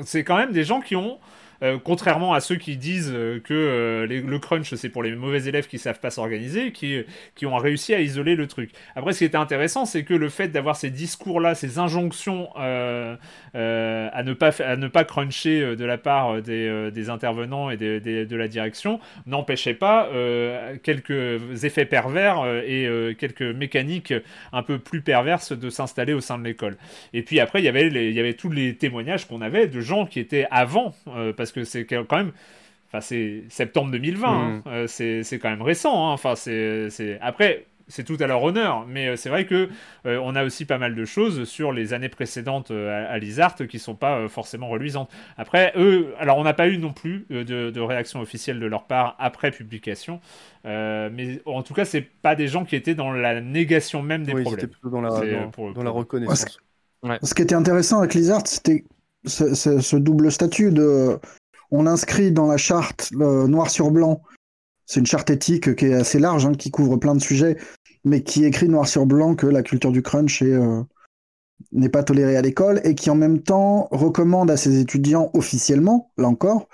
[0.04, 1.18] C'est quand même des gens qui ont
[1.62, 5.44] euh, contrairement à ceux qui disent euh, que euh, le crunch c'est pour les mauvais
[5.44, 7.02] élèves qui savent pas s'organiser, qui,
[7.34, 8.70] qui ont réussi à isoler le truc.
[8.94, 13.18] Après, ce qui était intéressant, c'est que le fait d'avoir ces discours-là, ces injonctions à
[13.54, 19.00] ne pas à ne pas cruncher de la part des, intervenants et de la direction
[19.26, 20.08] n'empêchait pas
[20.82, 24.14] quelques effets pervers et quelques mécaniques
[24.52, 26.76] un peu plus perverses de s'installer au sein de l'école.
[27.12, 29.80] Et puis après, il y avait il y avait tous les témoignages qu'on avait de
[29.80, 30.94] gens qui étaient avant
[31.36, 32.32] parce que c'est quand même
[32.89, 34.28] Enfin, c'est septembre 2020.
[34.28, 34.62] Hein.
[34.64, 34.86] Mmh.
[34.86, 36.09] c'est quand même récent.
[36.09, 36.12] Hein.
[36.12, 38.85] Enfin, c'est après c'est tout à leur honneur.
[38.86, 39.68] Mais euh, c'est vrai que
[40.06, 43.55] euh, on a aussi pas mal de choses sur les années précédentes euh, à, Lizard
[43.68, 45.10] qui sont pas forcément reluisantes.
[45.36, 49.14] Après, eux, alors on n'a pas eu non plus de, réaction officielle de leur part
[49.18, 50.20] après publication.
[50.64, 54.32] mais en tout cas, c'est pas des gens qui étaient dans la négation même des
[54.32, 54.68] problèmes.
[54.68, 56.59] plutôt dans la, dans, la reconnaissance.
[57.23, 58.85] Ce qui était intéressant avec Lizard, c'était
[59.27, 61.19] ce, double statut de
[61.70, 64.23] on inscrit dans la charte noir sur blanc
[64.86, 67.57] c'est une charte éthique qui est assez large, hein, qui couvre plein de sujets,
[68.05, 70.82] mais qui écrit noir sur blanc que la culture du crunch euh,
[71.73, 76.12] n'est pas tolérée à l'école et qui en même temps recommande à ses étudiants officiellement,
[76.16, 76.69] là encore,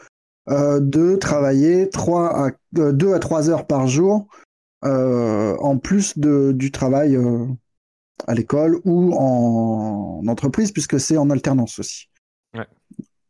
[0.51, 4.29] euh, de travailler 3 à, 2 euh, à 3 heures par jour
[4.85, 7.17] en plus du travail
[8.27, 12.09] à l'école ou en, entreprise, puisque c'est en alternance aussi.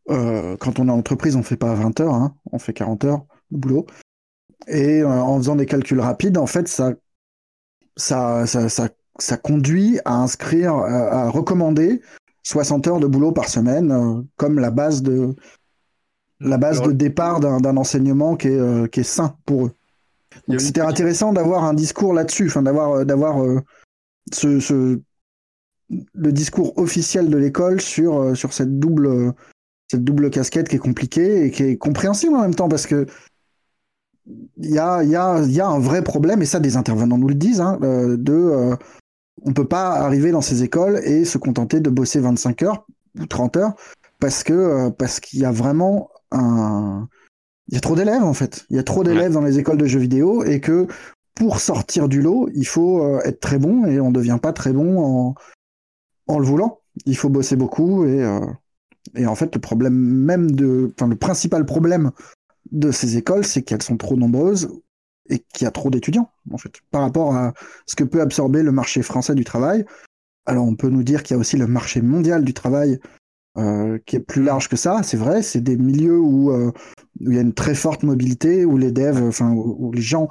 [0.06, 3.24] Quand on est en entreprise, on fait pas 20 heures, hein, on fait 40 heures
[3.50, 3.86] de boulot.
[4.68, 6.92] Et euh, en faisant des calculs rapides, en fait, ça,
[7.96, 8.68] ça, ça,
[9.18, 12.00] ça, conduit à inscrire, à, recommander
[12.44, 15.34] 60 heures de boulot par semaine euh, comme la base de,
[16.40, 20.58] la base de départ d'un enseignement qui est, euh, qui est sain pour eux.
[20.58, 23.44] c'était intéressant d'avoir un discours là-dessus, enfin d'avoir d'avoir
[24.32, 25.00] ce, ce,
[25.88, 29.34] le discours officiel de l'école sur sur cette double
[29.93, 33.06] cette double casquette qui est compliquée et qui est compréhensible en même temps parce que
[34.56, 37.28] il y a, y, a, y a, un vrai problème, et ça des intervenants nous
[37.28, 38.77] le disent, hein, euh, de euh,
[39.43, 42.86] on peut pas arriver dans ces écoles et se contenter de bosser 25 heures
[43.20, 43.74] ou 30 heures
[44.19, 47.09] parce que euh, parce qu'il y a vraiment un
[47.69, 48.64] il y a trop d'élèves en fait.
[48.70, 50.86] Il y a trop d'élèves dans les écoles de jeux vidéo et que
[51.35, 54.73] pour sortir du lot, il faut être très bon et on ne devient pas très
[54.73, 55.35] bon en,
[56.28, 56.81] en le voulant.
[57.06, 58.23] Il faut bosser beaucoup et,
[59.14, 62.10] et en fait le problème même de, enfin le principal problème
[62.70, 64.70] de ces écoles, c'est qu'elles sont trop nombreuses
[65.28, 67.52] et qu'il y a trop d'étudiants, en fait, par rapport à
[67.86, 69.84] ce que peut absorber le marché français du travail.
[70.46, 72.98] Alors on peut nous dire qu'il y a aussi le marché mondial du travail
[73.58, 76.72] euh, qui est plus large que ça, c'est vrai, c'est des milieux où, euh,
[77.20, 80.28] où, il y a une très forte mobilité, où les devs, enfin, où les gens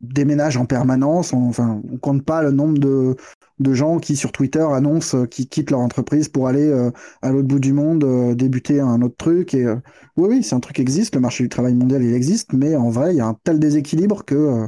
[0.00, 1.32] déménagent en permanence.
[1.32, 3.16] On, enfin, on compte pas le nombre de,
[3.58, 6.90] de gens qui sur Twitter annoncent euh, qu'ils quittent leur entreprise pour aller euh,
[7.22, 9.54] à l'autre bout du monde euh, débuter un autre truc.
[9.54, 9.66] Et
[10.16, 11.14] oui, oui, c'est un truc qui existe.
[11.14, 13.58] Le marché du travail mondial, il existe, mais en vrai, il y a un tel
[13.58, 14.66] déséquilibre que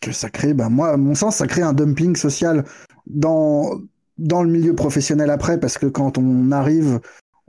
[0.00, 2.64] que ça crée, ben moi, à mon sens, ça crée un dumping social
[3.06, 3.80] dans
[4.16, 7.00] dans le milieu professionnel après, parce que quand on arrive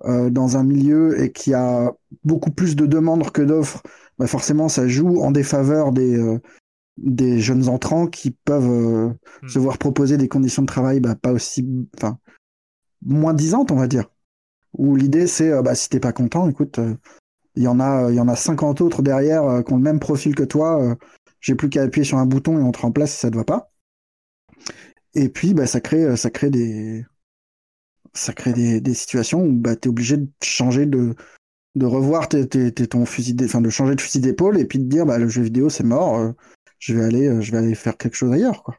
[0.03, 1.93] dans un milieu et qu'il y a
[2.25, 3.81] beaucoup plus de demandes que d'offres,
[4.17, 6.39] bah forcément ça joue en défaveur des, euh,
[6.97, 9.09] des jeunes entrants qui peuvent euh,
[9.43, 9.47] hmm.
[9.47, 11.67] se voir proposer des conditions de travail bah, pas aussi,
[11.97, 12.17] enfin,
[13.05, 14.09] moins disantes, on va dire.
[14.73, 16.79] Où l'idée c'est, euh, bah, si t'es pas content, écoute,
[17.55, 19.99] il y en a, il y en a 50 autres derrière qui ont le même
[19.99, 20.97] profil que toi.
[21.39, 23.45] J'ai plus qu'à appuyer sur un bouton et on te remplace si ça te va
[23.45, 23.71] pas.
[25.13, 27.05] Et puis, bah, ça crée, ça crée des,
[28.13, 31.15] ça crée des, des situations où bah, tu es obligé de changer de,
[31.75, 35.17] de revoir ton fusil, enfin de changer de fusil d'épaule et puis de dire bah
[35.17, 36.31] le jeu vidéo c'est mort, euh,
[36.79, 38.77] je vais aller, euh, je vais aller faire quelque chose ailleurs quoi.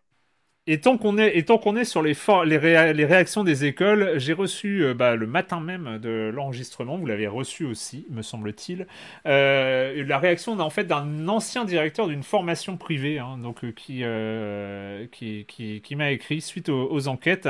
[0.68, 2.14] Et tant qu'on est, sur les,
[2.44, 7.28] les, réactions des écoles, j'ai reçu euh, bah, le matin même de l'enregistrement, vous l'avez
[7.28, 8.86] reçu aussi, me semble-t-il,
[9.26, 14.02] euh, la réaction en fait d'un ancien directeur d'une formation privée, hein, donc qui,
[15.12, 17.48] qui, qui, qui m'a écrit suite aux enquêtes.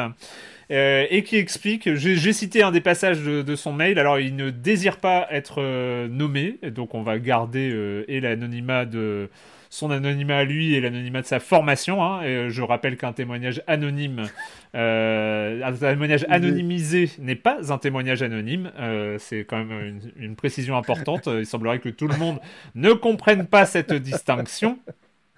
[0.73, 4.51] Euh, et qui explique, j'ai cité un des passages de, son mail, alors il ne
[4.51, 9.31] désire pas être euh, nommé, donc on va garder euh, l'anonymat de
[9.71, 12.05] son anonymat à lui et l'anonymat de sa formation.
[12.05, 14.27] Hein, et je rappelle qu'un témoignage anonyme,
[14.75, 18.71] un témoignage anonymisé n'est pas un témoignage anonyme.
[19.19, 21.29] c'est quand même une, une précision importante.
[21.33, 22.39] Il semblerait que tout le monde
[22.75, 24.79] ne comprenne pas cette distinction.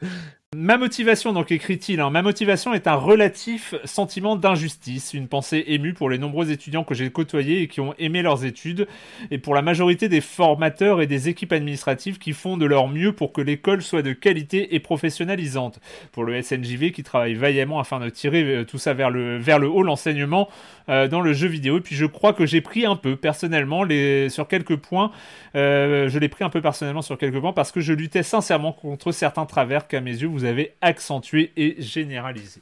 [0.56, 5.92] Ma motivation, donc écrit-il, hein, ma motivation est un relatif sentiment d'injustice, une pensée émue
[5.92, 8.88] pour les nombreux étudiants que j'ai côtoyés et qui ont aimé leurs études,
[9.30, 13.12] et pour la majorité des formateurs et des équipes administratives qui font de leur mieux
[13.12, 15.80] pour que l'école soit de qualité et professionnalisante,
[16.12, 19.82] pour le SNJV qui travaille vaillamment afin de tirer euh, tout ça vers le, haut
[19.82, 20.48] l'enseignement
[20.88, 23.84] euh, dans le jeu vidéo, puis je crois que j'ai pris un peu personnellement
[24.30, 25.12] sur quelques points,
[25.56, 28.72] euh, je l'ai pris un peu personnellement sur quelques points parce que je luttais sincèrement
[28.72, 32.60] contre certains travers qu'à mes yeux vous avez accentué et généralisé.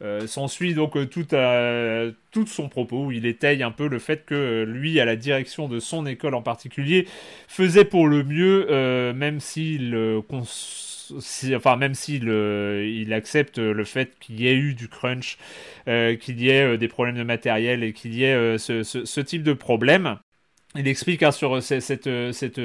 [0.00, 1.26] Euh, S'ensuit donc euh, tout,
[2.30, 5.16] tout, son propos où il étaye un peu le fait que euh, lui, à la
[5.16, 7.08] direction de son école en particulier,
[7.48, 9.96] faisait pour le mieux, euh, même s'il
[11.56, 11.94] enfin même
[13.12, 15.36] accepte le fait qu'il y ait eu du crunch,
[15.86, 19.54] qu'il y ait des problèmes de matériel et qu'il y ait ce, ce, type de
[19.54, 20.18] problème.
[20.76, 21.88] il explique hein, sur cette,
[22.32, 22.60] cette,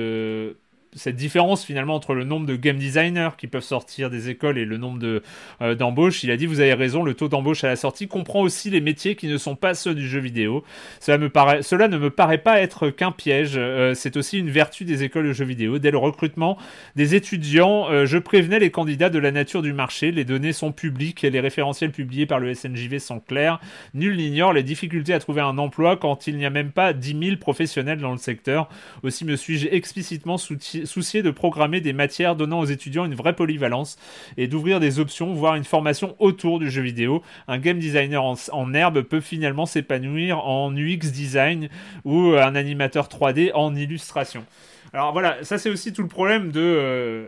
[0.95, 4.65] cette différence finalement entre le nombre de game designers qui peuvent sortir des écoles et
[4.65, 5.22] le nombre de
[5.61, 8.41] euh, d'embauches, il a dit vous avez raison, le taux d'embauche à la sortie comprend
[8.41, 10.64] aussi les métiers qui ne sont pas ceux du jeu vidéo.
[10.99, 14.49] Cela, me paraît, cela ne me paraît pas être qu'un piège, euh, c'est aussi une
[14.49, 15.80] vertu des écoles de jeux vidéo.
[15.80, 16.57] Dès le recrutement
[16.95, 20.72] des étudiants, euh, je prévenais les candidats de la nature du marché, les données sont
[20.72, 23.60] publiques et les référentiels publiés par le SNJV sont clairs.
[23.94, 27.18] Nul n'ignore les difficultés à trouver un emploi quand il n'y a même pas 10
[27.20, 28.70] 000 professionnels dans le secteur.
[29.03, 33.35] Aussi me suis-je explicitement soutenu soucier de programmer des matières donnant aux étudiants une vraie
[33.35, 33.97] polyvalence
[34.38, 37.23] et d'ouvrir des options, voire une formation autour du jeu vidéo.
[37.47, 41.69] Un game designer en, herbe peut finalement s'épanouir en UX design
[42.05, 44.45] ou un animateur 3D en illustration.
[44.93, 46.61] Alors voilà, ça c'est aussi tout le problème de...
[46.61, 47.27] Euh,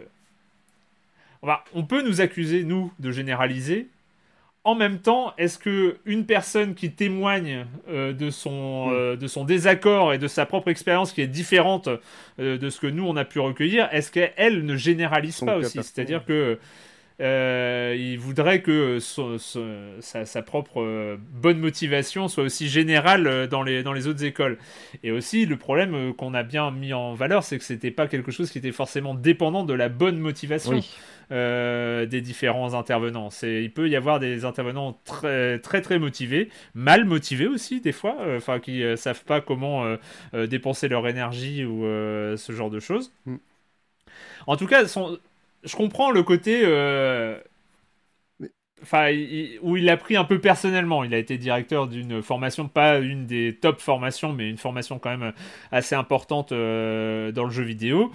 [1.74, 3.88] on peut nous accuser, nous, de généraliser,
[4.66, 8.94] en même temps, est-ce que une personne qui témoigne euh, de, son, mm.
[8.94, 11.88] euh, de son désaccord et de sa propre expérience qui est différente
[12.40, 15.80] euh, de ce que nous on a pu recueillir, est-ce qu'elle ne généralise pas aussi?
[15.84, 16.58] C'est-à-dire que
[17.20, 24.24] il voudrait que sa, propre bonne motivation soit aussi générale dans les, dans les autres
[24.24, 24.58] écoles.
[25.04, 28.32] Et aussi, le problème qu'on a bien mis en valeur, c'est que c'était pas quelque
[28.32, 30.82] chose qui était forcément dépendant de la bonne motivation.
[31.32, 33.30] Euh, des différents intervenants.
[33.42, 38.18] Il peut y avoir des intervenants très très très motivés, mal motivés aussi des fois,
[38.20, 39.86] euh, enfin qui euh, savent pas comment
[40.34, 43.12] dépenser leur énergie ou ce genre de choses.
[43.26, 43.38] Mm.
[44.46, 44.84] En tout cas,
[45.66, 46.64] je comprends le côté
[48.86, 49.10] enfin,
[49.62, 51.04] où il l'a pris un peu personnellement.
[51.04, 55.18] Il a été directeur d'une formation, pas une des top formations, mais une formation quand
[55.18, 55.34] même
[55.72, 58.12] assez importante dans le jeu vidéo.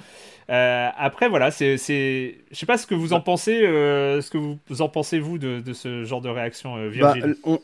[0.50, 4.38] Euh, après, voilà, c'est, je sais pas ce que vous en pensez, euh, ce que
[4.38, 7.14] vous en pensez vous de, ce genre de réaction, euh, bah,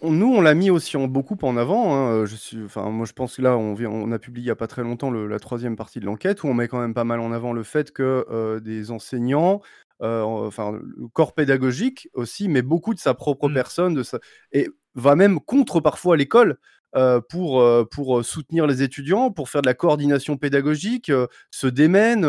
[0.03, 1.97] Nous, on l'a mis aussi en, beaucoup en avant.
[1.97, 4.53] Hein, je suis, enfin, moi, je pense que là, on, on a publié il y
[4.53, 7.03] a pas très longtemps la troisième partie de l'enquête où on met quand même pas
[7.03, 9.63] mal en avant le fait que des enseignants
[10.01, 13.55] enfin le corps pédagogique aussi, mais beaucoup de sa propre mmh.
[13.55, 14.05] personne, de
[14.53, 16.59] et va même contre parfois l'école
[16.97, 21.67] euh, pour, euh, pour soutenir les étudiants, pour faire de la coordination pédagogique, euh, se
[21.67, 22.27] démène,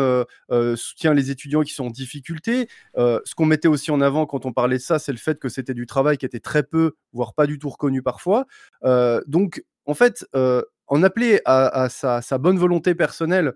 [0.76, 2.68] soutient les étudiants qui sont en difficulté.
[2.96, 5.48] ce qu'on mettait aussi en avant quand on parlait de ça, c'est le fait que
[5.48, 8.46] c'était du travail qui était très peu, voire pas du tout reconnu parfois.
[9.26, 13.54] donc, en fait, en appeler à, sa, bonne volonté personnelle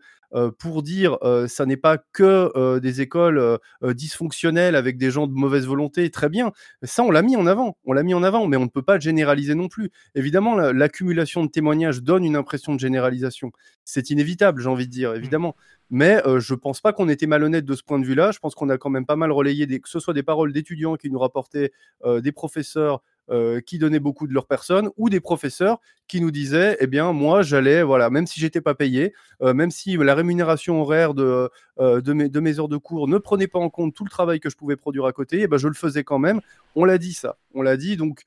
[0.58, 6.10] pour dire ça n'est pas que des écoles dysfonctionnelles avec des gens de mauvaise volonté,
[6.10, 6.52] très bien.
[6.82, 8.82] Ça, on l'a mis en avant, on l'a mis en avant, mais on ne peut
[8.82, 9.90] pas généraliser non plus.
[10.14, 13.52] Évidemment, l'accumulation de témoignages donne une impression de généralisation.
[13.84, 15.16] C'est inévitable, j'ai envie de dire, mmh.
[15.16, 15.56] évidemment.
[15.90, 18.30] Mais je ne pense pas qu'on était malhonnête de ce point de vue-là.
[18.32, 20.52] Je pense qu'on a quand même pas mal relayé, des, que ce soit des paroles
[20.52, 21.72] d'étudiants qui nous rapportaient,
[22.06, 23.02] des professeurs,
[23.32, 27.12] euh, qui donnaient beaucoup de leur personne ou des professeurs qui nous disaient eh bien
[27.12, 31.48] moi j'allais voilà même si j'étais pas payé euh, même si la rémunération horaire de,
[31.80, 34.10] euh, de, mes, de mes heures de cours ne prenait pas en compte tout le
[34.10, 36.42] travail que je pouvais produire à côté eh ben je le faisais quand même.
[36.74, 37.38] On l'a dit ça.
[37.54, 37.96] On l'a dit.
[37.96, 38.22] Donc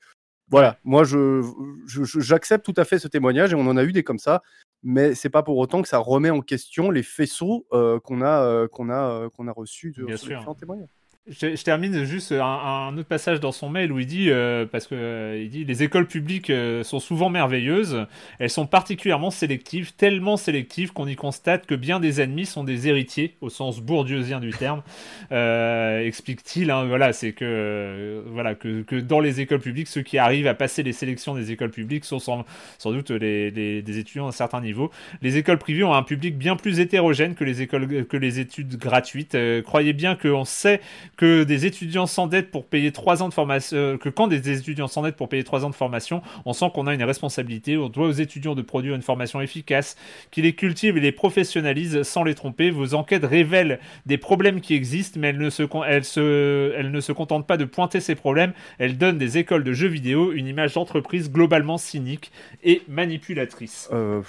[0.50, 0.76] voilà.
[0.82, 1.40] Moi je
[1.86, 4.42] j'accepte tout à fait ce témoignage et on en a eu des comme ça.
[4.82, 8.90] Mais c'est pas pour autant que ça remet en question les faisceaux qu'on a qu'on
[8.90, 10.56] a qu'on a reçus de Bien sûr.
[10.58, 10.95] témoignages
[11.28, 14.94] je, termine juste un, autre passage dans son mail où il dit, euh, parce que
[14.94, 18.06] euh, il dit, les écoles publiques euh, sont souvent merveilleuses,
[18.38, 22.86] elles sont particulièrement sélectives, tellement sélectives qu'on y constate que bien des ennemis sont des
[22.86, 24.82] héritiers, au sens bourdieusien du terme,
[26.06, 26.70] explique-t-il.
[26.70, 30.84] Hein, voilà, c'est que, voilà, que, dans les écoles publiques, ceux qui arrivent à passer
[30.84, 32.44] les sélections des écoles publiques sont sans,
[32.78, 34.92] sans doute les, les, des étudiants à un certain niveau.
[35.22, 38.76] Les écoles privées ont un public bien plus hétérogène que les écoles, que les études
[38.76, 39.36] gratuites.
[39.64, 40.80] croyez bien qu'on sait
[41.16, 44.88] que des étudiants s'endettent pour payer trois ans de formation, euh, que quand des étudiants
[44.88, 47.76] s'endettent pour payer trois ans de formation, on sent qu'on a une responsabilité.
[47.76, 49.96] On doit aux étudiants de produire une formation efficace,
[50.30, 52.70] qui les cultive et les professionnalise sans les tromper.
[52.70, 57.00] Vos enquêtes révèlent des problèmes qui existent, mais elles ne se, elles se, elles ne
[57.00, 58.52] se contentent pas de pointer ces problèmes.
[58.78, 62.30] Elles donnent des écoles de jeux vidéo une image d'entreprise globalement cynique
[62.62, 63.88] et manipulatrice.
[63.92, 64.22] Euh,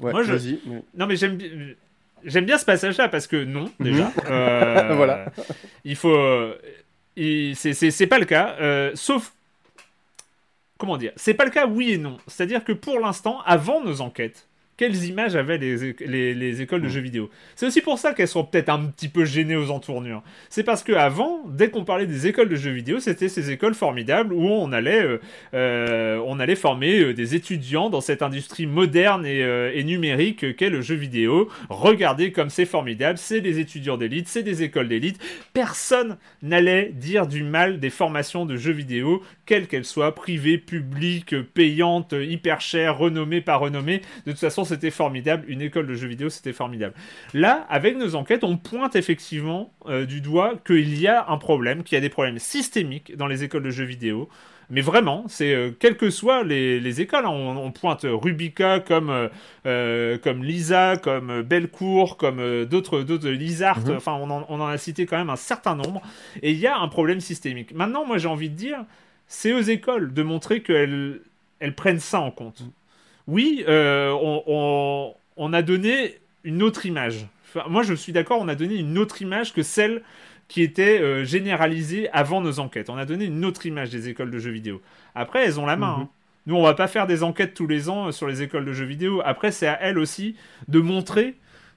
[0.00, 0.34] ouais, Moi, je...
[0.96, 1.38] Non, mais j'aime
[2.24, 3.90] J'aime bien ce passage-là parce que non, mhm.
[3.90, 4.12] déjà.
[4.30, 5.26] Euh, voilà.
[5.84, 6.14] Il faut.
[6.14, 6.58] Euh,
[7.54, 8.56] c'est pas le cas.
[8.60, 9.32] Euh, sauf.
[10.78, 12.18] Comment dire C'est pas le cas, oui et non.
[12.26, 16.90] C'est-à-dire que pour l'instant, avant nos enquêtes, quelles images avaient les, les, écoles de mm.
[16.90, 17.30] jeux vidéo.
[17.54, 20.22] C'est aussi pour ça qu'elles sont peut-être un petit peu gênées aux entournures.
[20.48, 24.32] C'est parce qu'avant, dès qu'on parlait des écoles de jeux vidéo, c'était ces écoles formidables
[24.32, 25.20] où on allait, euh,
[25.54, 29.40] euh, on allait former euh, des étudiants dans cette industrie moderne et,
[29.74, 31.48] et numérique qu'est le jeu vidéo.
[31.68, 35.20] Regardez comme c'est formidable, c'est des étudiants d'élite, c'est des écoles d'élite.
[35.52, 41.40] Personne n'allait dire du mal des formations de jeux vidéo, quelles qu'elles soient, privées, publiques,
[41.54, 44.00] payantes, hyper chères, renommées, pas renommées.
[44.26, 46.94] De toute façon, c'était formidable, une école de jeux vidéo, c'était formidable.
[47.32, 51.82] Là, avec nos enquêtes, on pointe effectivement euh, du doigt qu'il y a un problème,
[51.82, 54.28] qu'il y a des problèmes systémiques dans les écoles de jeux vidéo.
[54.70, 57.30] Mais vraiment, c'est euh, quelles que soient les, écoles, hein.
[57.30, 59.28] on, pointe Rubica comme,
[59.66, 63.96] euh, comme Lisa, comme Belcourt, comme d'autres, d'autres Lizard, mhm.
[63.96, 66.00] enfin on en, on en, a cité quand même un certain nombre,
[66.42, 67.74] et il y a un problème systémique.
[67.74, 68.78] Maintenant, moi j'ai envie de dire,
[69.26, 71.20] c'est aux écoles de montrer qu'elles
[71.60, 72.62] elles prennent ça en compte.
[73.26, 74.12] Oui, euh,
[75.36, 77.26] on, a donné une autre image.
[77.68, 80.02] moi, je suis d'accord, on a donné une autre image que celle
[80.48, 82.90] qui était euh, généralisée avant nos enquêtes.
[82.90, 84.82] On a donné une autre image des écoles de jeux vidéo.
[85.14, 85.96] Après, elles ont la main.
[85.96, 86.02] Mhm.
[86.02, 86.08] Hein.
[86.46, 88.72] Nous, on va pas faire des enquêtes tous les ans euh, sur les écoles de
[88.74, 89.22] jeux vidéo.
[89.24, 90.36] Après, c'est à elles aussi
[90.68, 91.36] de montrer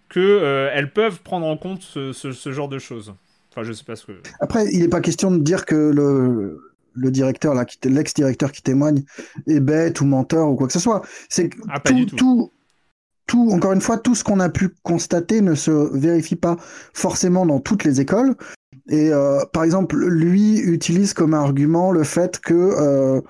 [0.10, 3.14] qu'elles peuvent prendre en compte ce, ce, genre de choses.
[3.52, 4.14] Enfin, je sais pas ce que.
[4.40, 6.66] Après, il n'est pas question de dire que le,
[6.98, 9.03] le directeur là, l'ex-directeur qui témoigne
[9.48, 11.02] est bête ou menteur ou quoi que ce soit.
[11.30, 12.52] C'est ah, tout, tout.
[13.28, 16.57] tout, encore une fois, tout ce qu'on a pu constater ne se vérifie pas
[16.94, 18.36] forcément dans toutes les écoles.
[18.90, 23.22] Et euh, par exemple, lui utilise comme argument le fait que euh,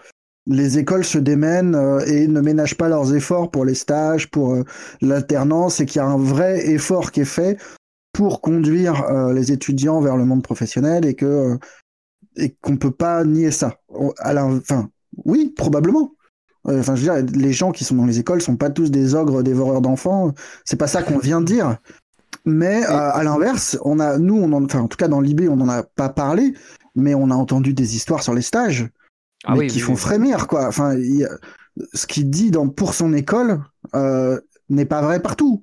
[0.46, 4.56] les écoles se démènent euh, et ne ménagent pas leurs efforts pour les stages, pour
[5.02, 7.60] l'alternance, et qu'il y a un vrai effort qui est fait
[8.14, 11.60] pour conduire les étudiants vers le monde professionnel et que
[12.38, 13.76] et qu'on peut pas nier ça.
[13.90, 14.90] enfin,
[15.26, 16.12] oui, probablement.
[16.68, 18.92] Euh, enfin, je veux dire, les gens qui sont dans les écoles sont pas tous
[18.92, 20.34] des ogres dévoreurs d'enfants.
[20.66, 21.78] C'est pas ça qu'on vient de dire.
[22.46, 25.50] Mais euh, à l'inverse, on a, nous, on en, enfin, en tout cas dans l'IB,
[25.50, 26.54] on n'en a pas parlé,
[26.96, 28.88] mais on a entendu des histoires sur les stages
[29.46, 30.68] ah qui font frémir, quoi.
[30.68, 30.96] Enfin,
[31.94, 33.62] ce qu'il dit dans pour son école
[33.96, 34.40] euh,
[34.70, 35.62] n'est pas vrai partout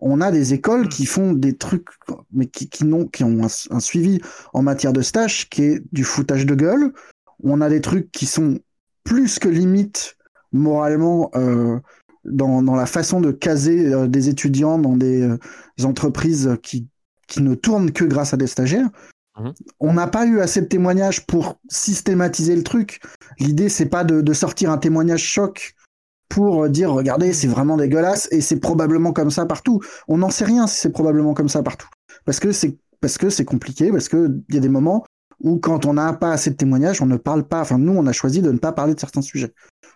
[0.00, 1.88] on a des écoles qui font des trucs,
[2.32, 4.20] mais qui, qui, ont, qui ont un, suivi
[4.52, 6.92] en matière de stage qui est du foutage de gueule.
[7.42, 8.58] On a des trucs qui sont
[9.04, 10.16] plus que limite
[10.52, 11.78] moralement euh,
[12.24, 15.38] dans, dans, la façon de caser euh, des étudiants dans des, euh,
[15.84, 16.88] entreprises qui,
[17.26, 18.88] qui ne tournent que grâce à des stagiaires.
[19.38, 19.50] Mmh.
[19.80, 23.00] On n'a pas eu assez de témoignages pour systématiser le truc.
[23.38, 25.74] L'idée, c'est pas de, de, sortir un témoignage choc
[26.28, 29.80] pour dire regardez c'est vraiment dégueulasse et c'est probablement comme ça partout.
[30.08, 31.88] On n'en sait rien si c'est probablement comme ça partout
[32.24, 35.04] parce que c'est parce que c'est compliqué parce que il y a des moments
[35.40, 37.60] où quand on n'a pas assez de témoignages on ne parle pas.
[37.60, 39.52] Enfin nous on a choisi de ne pas parler de certains sujets.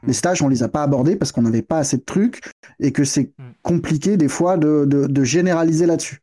[0.06, 2.40] Les stages on les a pas abordés parce qu'on n'avait pas assez de trucs
[2.80, 3.44] et que c'est mm.
[3.62, 6.22] compliqué des fois de, de, généraliser là-dessus.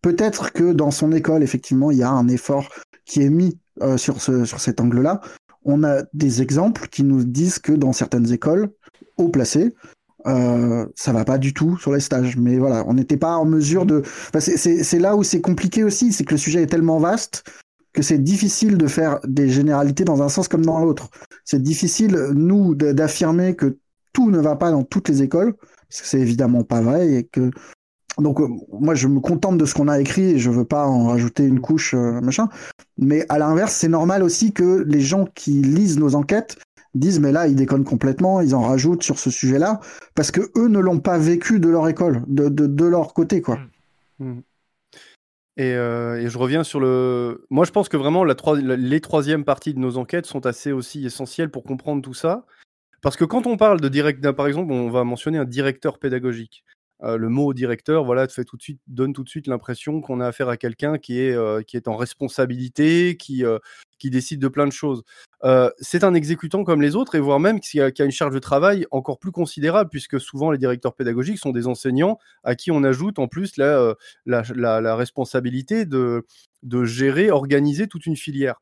[0.00, 2.68] Peut-être que dans son école effectivement il y a un effort
[3.04, 5.20] qui est mis euh, sur, ce, sur cet angle-là.
[5.64, 8.70] On a des exemples qui nous disent que dans certaines écoles,
[9.16, 9.74] haut placé.
[10.26, 12.36] Euh, ça va pas du tout sur les stages.
[12.36, 14.02] Mais voilà, on n'était pas en mesure de.
[14.38, 17.44] c'est là où c'est compliqué aussi, c'est que le sujet est tellement vaste
[17.96, 21.08] que c'est difficile de faire des généralités dans un sens comme dans l'autre.
[21.44, 23.78] C'est difficile, nous, d'affirmer que
[24.12, 25.54] tout ne va pas dans toutes les écoles,
[25.88, 27.50] parce que c'est évidemment pas vrai et que.
[28.18, 30.86] Donc, euh, moi, je me contente de ce qu'on a écrit et je veux pas
[30.86, 32.48] en rajouter une couche, euh, machin.
[32.96, 36.56] Mais à l'inverse, c'est normal aussi que les gens qui lisent nos enquêtes
[36.98, 39.80] disent mais là ils déconnent complètement, ils en rajoutent sur ce sujet-là
[40.14, 43.58] parce que eux ne l'ont pas vécu de leur école, de, de, leur côté quoi.
[44.18, 44.30] Mm.
[44.30, 44.42] Mm.
[45.58, 47.46] Euh, et, je reviens sur le.
[47.50, 51.06] Moi, je pense que vraiment la les troisièmes parties de nos enquêtes sont assez aussi
[51.06, 52.44] essentielles pour comprendre tout ça.
[53.02, 56.64] Parce que quand on parle de direct, par exemple, on va mentionner un directeur pédagogique.
[57.02, 60.20] Euh, le mot directeur, voilà, fait tout de suite, donne tout de suite l'impression qu'on
[60.20, 63.44] a affaire à quelqu'un qui est euh, qui est en responsabilité, qui
[63.98, 65.02] qui décide de plein de choses.
[65.44, 68.38] Euh, c'est un exécutant comme les autres, et voire même qui a, une charge de
[68.38, 72.82] travail encore plus considérable, puisque souvent les directeurs pédagogiques sont des enseignants à qui on
[72.84, 73.94] ajoute en plus la, euh,
[74.26, 76.26] la, responsabilité de,
[76.62, 78.56] de gérer, organiser toute une filière.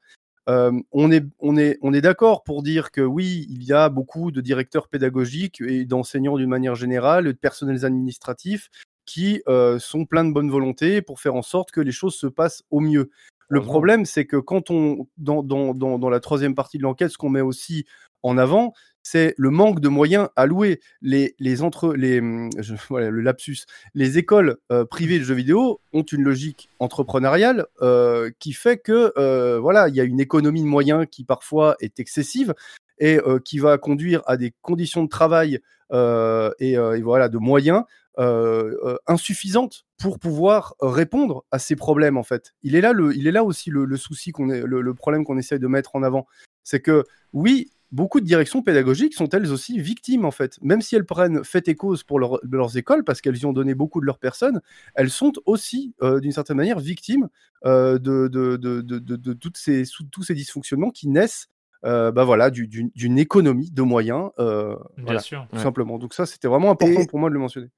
[0.48, 3.88] Euh, on est, on est, on est d'accord pour dire que oui, il y a
[3.88, 8.68] beaucoup de directeurs pédagogiques et d'enseignants d'une manière générale, de personnels administratifs
[9.06, 9.42] qui
[9.78, 12.80] sont pleins de bonne volonté pour faire en sorte que les choses se passent au
[12.80, 13.10] mieux.
[13.48, 17.18] Le problème, c'est que quand on, dans, dans, dans, la troisième partie de l'enquête, ce
[17.18, 17.84] qu'on met aussi
[18.22, 18.72] en avant,
[19.02, 20.80] c'est le manque de moyens alloués.
[21.02, 22.50] Les, les entre, les, hum,
[22.88, 23.58] voilà, le lapsus.
[23.94, 29.12] Les écoles euh, privées de jeux vidéo ont une logique entrepreneuriale euh, qui fait que
[29.18, 32.54] euh, voilà, il y a une économie de moyens qui parfois est excessive
[32.98, 35.58] et qui va conduire à des conditions de travail
[35.92, 37.82] et, et, voilà de moyens
[39.06, 42.54] insuffisante pour pouvoir répondre à ces problèmes en fait.
[42.62, 45.38] Il est là, le, il est là aussi le, souci qu'on est, le, problème qu'on
[45.38, 46.26] essaie de mettre en avant,
[46.62, 50.96] c'est que oui, beaucoup de directions pédagogiques sont elles aussi victimes en fait, même si
[50.96, 54.06] elles prennent fait et cause pour leurs écoles parce qu'elles y ont donné beaucoup de
[54.06, 54.60] leurs personnes,
[54.94, 57.28] elles sont aussi euh, d'une certaine manière victimes
[57.64, 61.48] de, de, de, de, toutes ces, tous ces dysfonctionnements qui naissent
[61.82, 64.30] bah voilà, d'une économie de moyens.
[64.96, 65.46] Bien sûr.
[65.52, 65.98] Tout simplement.
[65.98, 67.70] Donc ça, c'était vraiment important pour moi de le mentionner.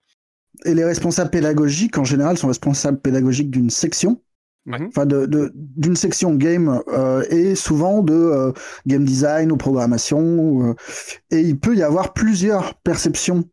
[0.64, 4.20] Et les responsables pédagogiques, en général, sont responsables pédagogiques d'une section.
[4.68, 8.52] Enfin, de, d'une section game euh, et souvent de euh,
[8.86, 10.70] game design ou programmation.
[10.70, 10.74] Euh,
[11.30, 13.44] et il peut y avoir plusieurs perceptions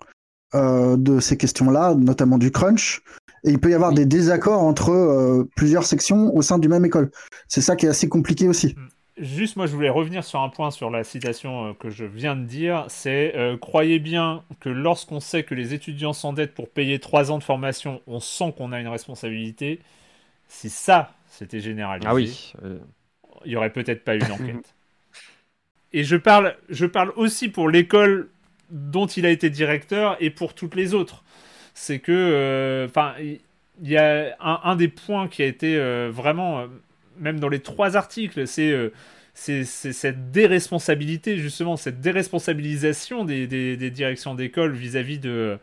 [0.55, 3.01] de ces questions-là, notamment du crunch.
[3.43, 7.09] Et il peut y avoir des désaccords entre plusieurs sections au sein du même école.
[7.47, 8.75] C'est ça qui est assez compliqué aussi.
[9.17, 12.35] Juste, moi, je voulais revenir sur un point sur la citation euh, que je viens
[12.35, 12.85] de dire.
[12.87, 17.37] C'est euh, croyez bien que lorsqu'on sait que les étudiants s'endettent pour payer trois ans
[17.37, 19.79] de formation, on sent qu'on a une responsabilité.
[20.47, 22.53] Si ça, c'était généralisé, ah oui.
[23.45, 24.73] il n'y aurait peut-être pas eu d'enquête.
[25.93, 28.29] et je parle, je parle aussi pour l'école
[28.71, 31.23] dont il a été directeur et pour toutes les autres.
[31.75, 33.39] C'est que, euh, enfin, il
[33.81, 35.77] y a un, des points qui a été
[36.09, 36.67] vraiment
[37.19, 38.89] même dans les trois articles, c'est euh,
[39.35, 45.57] c'est cette déresponsabilité, justement, cette déresponsabilisation des, des, directions d'école vis-à-vis de,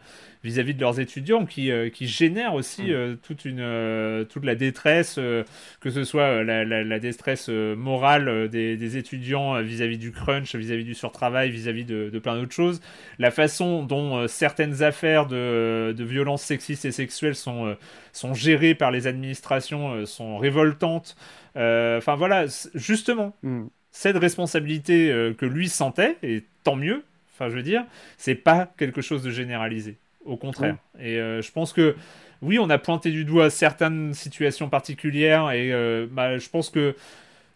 [0.81, 2.90] leurs étudiants qui, euh, qui génère aussi mm.
[2.90, 5.20] euh, toute, une, toute la détresse,
[5.81, 10.94] que ce soit la, la, détresse morale des, des étudiants vis-à-vis du crunch, vis-à-vis du
[10.94, 12.81] surtravail, vis-à-vis de, de, plein d'autres choses,
[13.20, 17.77] la façon dont certaines affaires de, de violences sexistes et sexuelles sont,
[18.12, 21.14] sont gérées par les administrations sont révoltantes.
[21.56, 23.66] Euh, enfin voilà, justement, hmm.
[23.90, 27.05] cette responsabilité euh, que lui sentait, et tant mieux,
[27.35, 27.85] enfin je veux dire,
[28.16, 29.97] c'est pas quelque chose de généralisé.
[30.24, 30.77] Au contraire.
[31.01, 31.97] Et euh, je pense que
[32.43, 35.72] oui, on a pointé du doigt certaines situations particulières et
[36.10, 36.94] bah, je pense que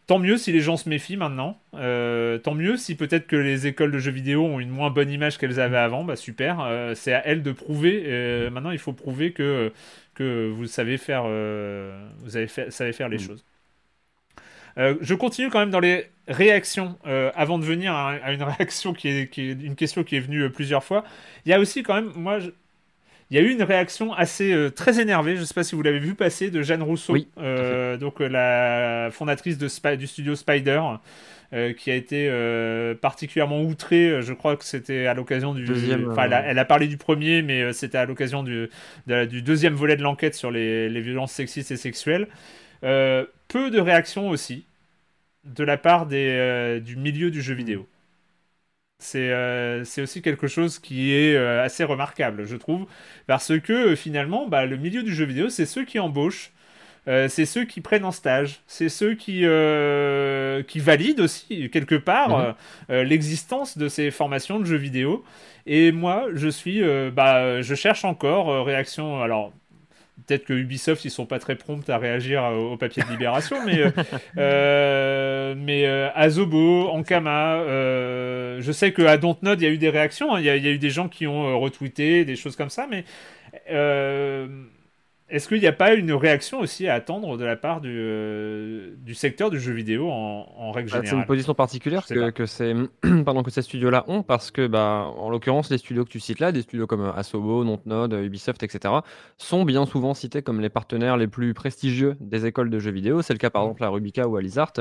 [0.06, 1.58] tant mieux si les gens se méfient maintenant.
[1.72, 5.36] tant mieux si peut-être que les écoles de jeux vidéo ont une moins bonne image
[5.36, 6.04] qu'elles avaient avant.
[6.04, 8.48] Bah super, c'est à elles de prouver.
[8.50, 9.70] maintenant, il faut prouver que,
[10.14, 13.20] que vous savez faire, vous avez savez faire les hmm.
[13.20, 13.44] choses.
[14.78, 18.92] Euh, je continue quand même dans les réactions euh, avant de venir à, une réaction
[18.92, 21.04] qui est, une question qui est venue euh, plusieurs fois.
[21.44, 22.38] Il y a aussi quand même, moi,
[23.30, 25.36] il y a eu une réaction assez très énervée.
[25.36, 27.16] Je ne sais pas si vous l'avez vu passer de Jeanne Rousseau,
[27.98, 30.80] donc la fondatrice de du studio Spider.
[31.78, 32.30] qui a été
[33.00, 34.20] particulièrement outrée.
[34.20, 35.64] Je crois que c'était à l'occasion du.
[35.64, 38.68] Deuxième, enfin, elle, a, parlé du premier, mais c'était à l'occasion du,
[39.06, 42.28] du, deuxième volet de l'enquête sur les, les, violences sexistes et sexuelles.
[42.84, 44.64] Euh, peu de réactions aussi
[45.44, 47.86] de la part des, euh, du milieu du jeu vidéo.
[48.98, 52.86] C'est euh, aussi quelque chose qui est assez remarquable, je trouve,
[53.26, 56.52] parce que finalement, bah, le milieu du jeu vidéo, c'est ceux qui embauchent,
[57.06, 59.44] c'est ceux qui prennent en stage, c'est ceux qui,
[60.68, 62.56] qui valident aussi, quelque part,
[62.88, 63.00] mhm.
[63.02, 65.22] l'existence de ces formations de jeux vidéo.
[65.66, 69.20] Et moi, je suis, bah, je cherche encore réaction.
[69.20, 69.52] Alors,
[70.26, 73.80] Peut-être que Ubisoft, ils sont pas très prompts à réagir au papier de libération, mais,
[73.80, 73.90] euh,
[74.38, 77.64] euh, mais euh, Azobo, Ankama,
[78.60, 80.40] je sais qu'à Dontnod, il y a eu des réactions, hein.
[80.40, 83.04] il y, a eu des gens qui ont retweeté, des choses comme ça, mais
[85.34, 88.94] est-ce qu'il n'y a pas une réaction aussi à attendre de la part du, euh,
[88.98, 92.72] du secteur du jeu vidéo en, règle générale C'est une position particulière que, que, ces,
[93.24, 96.38] pardon, que ces studios-là ont parce que, bah, en l'occurrence, les studios que tu cites
[96.38, 98.94] là, des studios comme Asobo, Dontnod, Ubisoft, etc.,
[99.36, 103.20] sont bien souvent cités comme les partenaires les plus prestigieux des écoles de jeux vidéo.
[103.20, 103.66] C'est le cas par mmh.
[103.66, 104.74] exemple à Rubica ou à Lizart.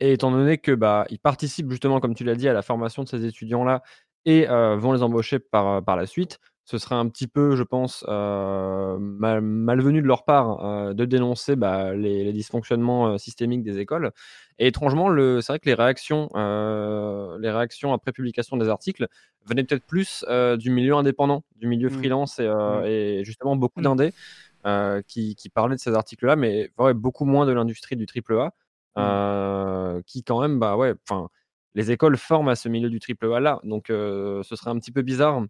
[0.00, 3.02] Et étant donné que bah, ils participent justement, comme tu l'as dit, à la formation
[3.02, 3.82] de ces étudiants-là
[4.24, 6.38] et euh, vont les embaucher par, par la suite,
[6.70, 11.56] ce serait un petit peu, je pense, euh, malvenu de leur part euh, de dénoncer
[11.56, 14.12] bah, les, dysfonctionnements euh, systémiques des écoles.
[14.60, 15.08] Et étrangement,
[15.40, 19.08] c'est vrai que les réactions, les réactions après publication des articles
[19.46, 20.24] venaient peut-être plus
[20.58, 21.92] du milieu indépendant, du milieu mmh.
[21.92, 22.84] freelance et, mmh.
[22.84, 23.84] et, justement beaucoup mmh.
[23.84, 30.02] d'indés qui, qui, parlaient de ces articles-là, mais beaucoup moins de l'industrie du triple A,
[30.06, 31.30] qui quand même, bah ouais, enfin,
[31.74, 34.92] les écoles forment à ce milieu du triple A là, donc ce serait un petit
[34.92, 35.42] peu bizarre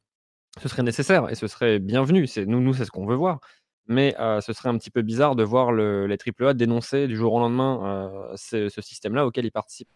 [0.58, 2.26] ce serait nécessaire et ce serait bienvenu.
[2.26, 3.40] C'est nous, nous, c'est ce qu'on veut voir.
[3.86, 7.32] Mais ce serait un petit peu bizarre de voir le, les AAA dénoncer du jour
[7.32, 9.88] au lendemain ce, système-là auquel ils participent.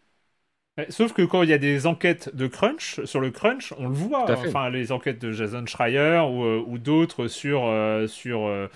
[0.89, 3.95] Sauf que quand il y a des enquêtes de crunch, sur le crunch, on le
[3.95, 4.29] voit.
[4.29, 7.73] Enfin, les enquêtes de Jason Schreier ou, d'autres sur,
[8.09, 8.69] sur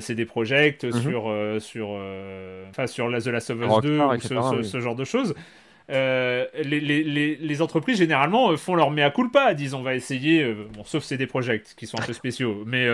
[0.00, 1.88] CD Projekt, mmh sur, sur,
[2.68, 5.34] enfin, sur The Last of Us 2, ou ce, genre de choses.
[5.88, 10.42] Euh, les, les, les, entreprises généralement euh, font leur mea culpa, disent on va essayer,
[10.42, 12.88] euh, bon, sauf c'est des projets qui sont un peu spéciaux, mais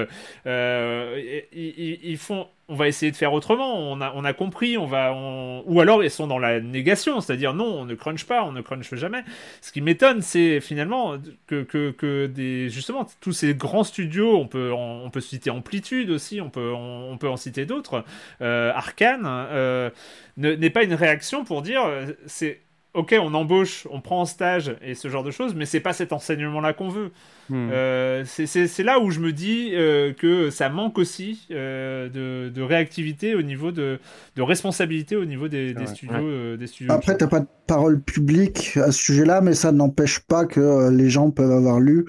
[1.55, 5.16] ils, font, on va essayer de faire autrement, on a, on a compris, on va,
[5.64, 8.60] ou alors ils sont dans la négation, c'est-à-dire non, on ne crunch pas, on ne
[8.60, 9.24] crunch jamais.
[9.62, 11.16] Ce qui m'étonne, c'est finalement
[11.47, 16.10] que, que, que, des, justement tous ces grands studios, on peut, on, peut citer Amplitude
[16.10, 18.05] aussi, on peut, on, peut en citer d'autres,
[18.40, 19.90] Arkane,
[20.36, 21.85] n'est pas une réaction pour dire
[22.27, 22.60] c'est
[22.94, 25.93] ok, on embauche, on prend en stage et ce genre de choses, mais c'est pas
[25.93, 27.10] cet enseignement-là qu'on veut.
[27.48, 27.70] Hmm.
[27.73, 32.09] Euh, c'est là où je me dis euh, que ça manque aussi euh,
[32.51, 33.98] de, réactivité au niveau de,
[34.36, 36.93] de responsabilité au niveau des, studios, des studios.
[36.93, 41.09] Après, t'as pas de parole publique à ce sujet-là, mais ça n'empêche pas que les
[41.09, 42.05] gens peuvent avoir lu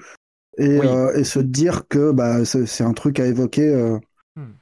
[0.58, 0.80] et,
[1.16, 3.74] et se dire que bah, c'est un truc à évoquer
[4.36, 4.52] hmm.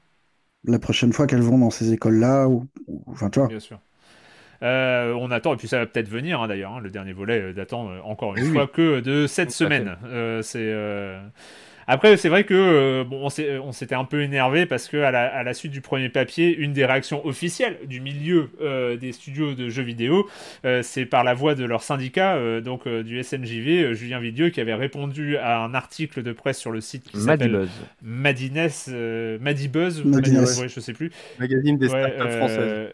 [0.65, 2.67] la prochaine fois qu'elles vont dans ces écoles-là ou,
[3.07, 3.49] enfin, tu vois.
[3.49, 3.81] Bien sûr.
[4.63, 7.41] Euh, on attend, et puis ça va peut-être venir hein, d'ailleurs, hein, le dernier volet
[7.41, 9.97] euh, datant euh, encore une fois que de cette semaine.
[10.43, 10.73] c'est.
[11.89, 15.11] Après, c'est vrai que bon, on s'était un peu énervé parce que à
[15.43, 18.51] la, suite du premier papier, une des réactions officielles du milieu
[19.01, 20.29] des studios de jeux vidéo,
[20.83, 25.37] c'est par la voix de leur syndicat, donc du SNJV, Julien Vidieux, qui avait répondu
[25.37, 27.67] à un article de presse sur le site qui s'appelle
[28.01, 28.69] Madines,
[29.41, 31.11] Madibuzz, Madibuzz, je sais plus.
[31.41, 32.93] Magazine des startups françaises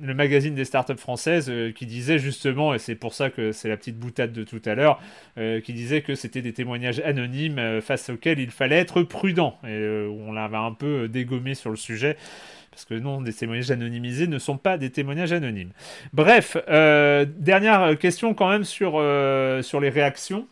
[0.00, 3.68] le magazine des startups françaises euh, qui disait justement, et c'est pour ça que c'est
[3.68, 5.00] la petite boutade de tout à l'heure,
[5.38, 9.58] euh, qui disait que c'était des témoignages anonymes euh, face auxquels il fallait être prudent.
[9.66, 12.16] Et on l'avait un peu dégommé sur le sujet.
[12.70, 15.70] Parce que non, des témoignages anonymisés ne sont pas des témoignages anonymes.
[16.12, 18.92] Bref, dernière question quand même sur,
[19.62, 20.46] sur les réactions.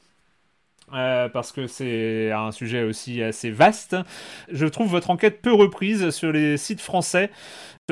[0.91, 3.97] Parce que c'est un sujet aussi assez vaste.
[4.51, 7.31] Je trouve votre enquête peu reprise sur les sites français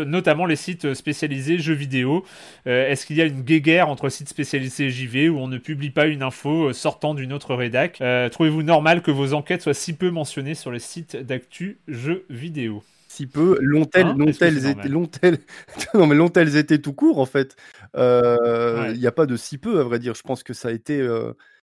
[0.04, 2.24] notamment les sites spécialisés jeux vidéo.
[2.66, 5.90] Euh, est-ce qu'il y a une guéguerre entre sites spécialisés JV où on ne publie
[5.90, 8.00] pas une info euh, sortant d'une autre rédac?
[8.00, 12.26] Euh, Trouvez-vous normal que vos enquêtes soient si peu mentionnées sur les sites d'actu jeux
[12.28, 12.82] vidéo?
[13.08, 14.16] Si peu, l'ont-elles hein?
[14.26, 15.38] Été,
[15.94, 17.56] non mais tout court en fait?
[17.94, 20.14] Il n'y a pas de si peu à vrai dire.
[20.14, 21.00] Je pense que ça a été,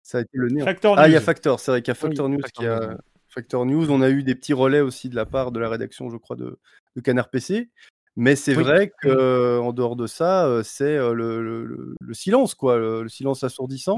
[0.08, 0.64] ça a été le nez.
[0.96, 1.60] ah, il y a Factor.
[1.60, 2.98] C'est vrai qu'il y a Factor News qui a
[3.28, 3.92] Factor News.
[3.92, 6.38] On a eu des petits relais aussi de la part de la rédaction, je crois,
[6.38, 6.58] de,
[6.96, 7.70] de Canard PC.
[8.16, 13.98] Mais c'est vrai que en dehors de ça, c'est le, silence, quoi, le, silence assourdissant.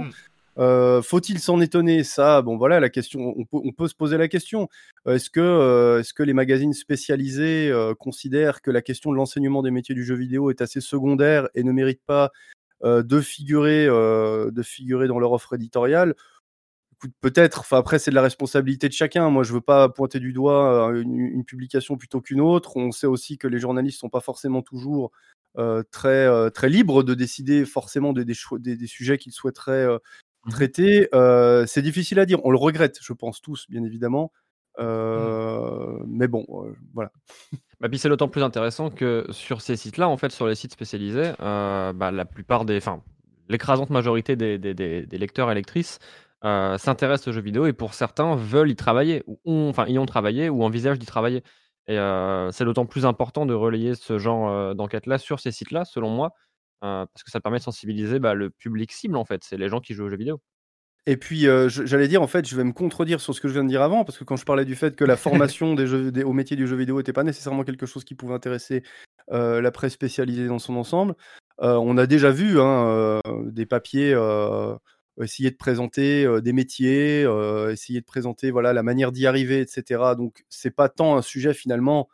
[0.58, 1.02] Mmh.
[1.04, 2.04] Faut-il s'en étonner?
[2.04, 4.68] Ça, bon voilà, la question, on peut, se poser la question.
[5.08, 9.94] Est-ce que, est que les magazines spécialisés considèrent que la question de l'enseignement des métiers
[9.94, 12.32] du jeu vidéo est assez secondaire et ne mérite pas
[12.84, 16.16] de figurer, de figurer dans leur offre éditoriale
[17.22, 17.62] peut-être.
[17.62, 19.30] Enfin, après, c'est de la responsabilité de chacun.
[19.30, 22.78] Moi, je veux pas pointer du doigt euh, une, publication plutôt qu'une autre.
[22.78, 25.12] On sait aussi que les journalistes sont pas forcément toujours
[25.58, 31.10] euh, très euh, très libres de décider forcément des, des, sujets qu'ils souhaiteraient mmh traiter.
[31.68, 32.40] c'est difficile à dire.
[32.46, 34.32] On le regrette, je pense tous, bien évidemment.
[34.78, 36.04] Mmh.
[36.08, 36.46] Mais bon,
[36.94, 37.12] voilà.
[37.82, 40.74] Bah, puis c'est d'autant plus intéressant que sur ces sites-là, en fait, sur les sites
[40.74, 43.02] spécialisés, bah, la plupart des, enfin,
[43.50, 46.00] l'écrasante majorité des, des, des lecteurs et lectrices
[46.46, 50.06] euh, s'intéressent aux jeux vidéo et pour certains veulent y travailler ou enfin y ont
[50.06, 51.44] travaillé ou envisagent d'y travailler
[51.88, 55.84] et euh, c'est d'autant plus important de relayer ce genre, euh, d'enquête-là sur ces sites-là,
[55.86, 56.34] selon moi,
[56.82, 59.44] parce que ça permet de sensibiliser, bah, le public cible, en fait.
[59.44, 60.40] C'est les gens qui jouent aux jeux vidéo.
[61.10, 63.64] Et puis, j'allais dire, en fait, je vais me contredire sur ce que je viens
[63.64, 66.14] de dire avant, parce que quand je parlais du fait que la formation des jeux
[66.24, 68.84] au métier du jeu vidéo n'était pas nécessairement quelque chose qui pouvait intéresser,
[69.32, 71.16] la presse spécialisée dans son ensemble,
[71.58, 74.16] on a déjà vu, hein, des papiers,
[75.20, 77.28] essayer de présenter des métiers,
[77.72, 80.14] essayer de présenter voilà la manière d'y arriver, etc.
[80.16, 82.08] Donc c'est pas tant un sujet finalement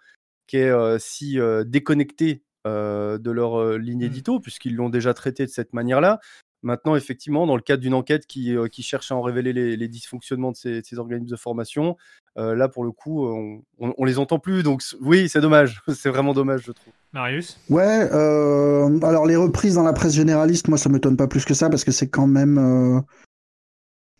[0.47, 4.07] qui est si déconnecté de leur ligne mmh.
[4.07, 6.21] édito, puisqu'ils l'ont déjà traité de cette manière-là.
[6.65, 10.51] Maintenant, effectivement, dans le cadre d'une enquête qui, qui, cherche à en révéler les, dysfonctionnements
[10.51, 11.95] de ces, organismes de formation,
[12.35, 14.63] là, pour le coup, on, on, les entend plus.
[14.63, 15.81] Donc, oui, c'est dommage.
[15.95, 16.93] c'est vraiment dommage, je trouve.
[17.15, 17.57] Marius?
[17.69, 21.53] Ouais, euh, alors les reprises dans la presse généraliste, moi ça m'étonne pas plus que
[21.53, 22.99] ça parce que c'est quand même euh,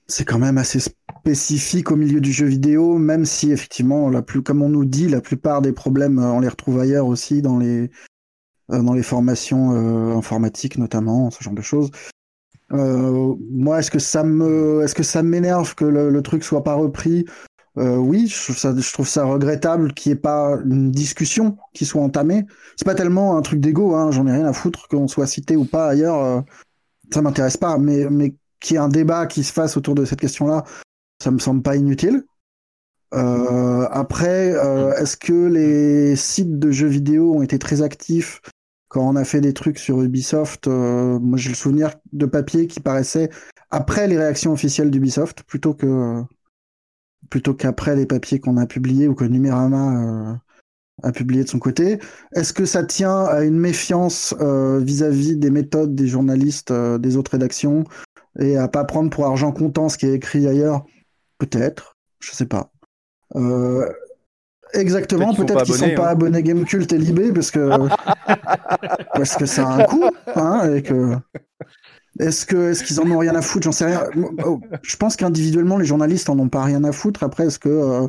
[0.08, 4.42] c'est quand même assez spécifique au milieu du jeu vidéo, même si effectivement la plus
[4.42, 7.60] comme on nous dit, la plupart des problèmes euh, on les retrouve ailleurs aussi dans
[7.60, 7.92] les
[8.70, 11.92] dans les formations informatiques notamment, ce genre de choses.
[12.70, 16.74] Moi, est-ce que ça me, est-ce que ça m'énerve que le, le, truc soit pas
[16.74, 17.26] repris?
[17.78, 22.46] Euh, oui, je trouve, ça, regrettable qu'il n'y ait pas une discussion qui soit entamée.
[22.78, 25.58] C'est pas tellement un truc d'ego, hein, j'en ai rien à foutre qu'on soit cité
[25.58, 26.42] ou pas ailleurs, euh,
[27.14, 30.06] ça m'intéresse pas, mais, mais qu'il y ait un débat qui se fasse autour de
[30.06, 30.64] cette question-là,
[31.22, 32.24] ça me semble pas inutile.
[33.14, 34.54] Euh, après,
[34.98, 38.42] est-ce que les sites de jeux vidéo ont été très actifs?
[38.96, 42.80] Quand on a fait des trucs sur Ubisoft Moi, j'ai le souvenir de papier qui
[42.80, 43.30] paraissait
[43.70, 45.74] après les réactions officielles d'Ubisoft plutôt
[47.54, 50.34] qu'après les papiers qu'on a publiés ou que Numérama euh,
[51.04, 52.00] a publié de son côté.
[52.34, 57.18] Est-ce que ça tient à une méfiance euh, vis-à-vis des méthodes des journalistes euh, des
[57.18, 57.84] autres rédactions
[58.40, 60.86] et à pas prendre pour argent comptant ce qui est écrit ailleurs?
[61.38, 62.72] Peut-être, je sais pas.
[64.76, 66.12] Exactement, peut-être qu'ils sont pas hein.
[66.12, 67.70] abonnés Gamecult et Libé parce que
[69.14, 71.16] parce que ça a un coût hein, et que
[72.20, 74.04] Est-ce que est-ce qu'ils en ont rien à foutre J'en sais rien.
[74.46, 77.24] Oh, je pense qu'individuellement, les journalistes en ont pas rien à foutre.
[77.24, 78.08] Après, est-ce que euh,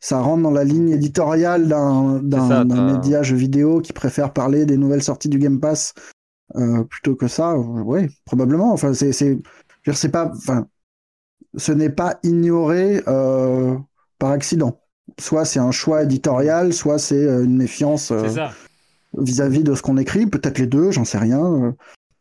[0.00, 5.02] ça rentre dans la ligne éditoriale d'un média jeu vidéo qui préfère parler des nouvelles
[5.02, 5.94] sorties du Game Pass
[6.54, 7.56] euh, plutôt que ça?
[7.56, 8.72] Oui, probablement.
[8.72, 10.30] Enfin, c'est c'est pas.
[10.32, 10.66] Enfin,
[11.56, 13.76] ce n'est pas ignoré euh,
[14.20, 14.80] par accident.
[15.20, 18.12] Soit c'est un choix éditorial, soit c'est une méfiance
[19.16, 20.26] vis-à-vis de ce qu'on écrit.
[20.26, 21.74] Peut-être les deux, j'en sais rien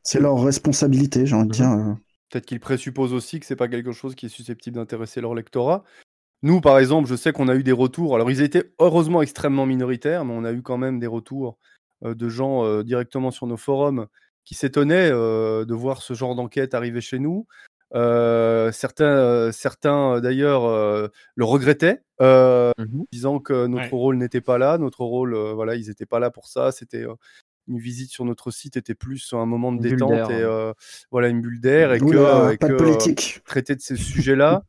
[0.07, 1.69] c'est leur responsabilité, j'ai envie de dire.
[1.69, 1.93] Euh.
[2.29, 5.83] Peut-être qu'ils présupposent aussi que c'est pas quelque chose qui est susceptible d'intéresser leur lectorat.
[6.43, 8.15] Nous, par exemple, je sais qu'on a eu des retours.
[8.15, 11.57] Alors, ils étaient heureusement extrêmement minoritaires, mais on a eu quand même des retours
[12.05, 14.07] euh, de gens euh, directement sur nos forums
[14.45, 17.47] qui s'étonnaient de voir ce genre d'enquête arriver chez nous.
[17.93, 22.73] Certains, certains d'ailleurs le regrettaient, mmh
[23.11, 24.77] disant que notre rôle n'était pas là.
[24.77, 26.71] Notre rôle, voilà, ils n'étaient pas là pour ça.
[26.71, 27.05] C'était
[27.67, 30.73] une visite sur notre site était plus un moment de détente et euh,
[31.11, 33.41] voilà une bulle d'air et que, pas de euh, politique.
[33.45, 34.63] traiter de ces sujets-là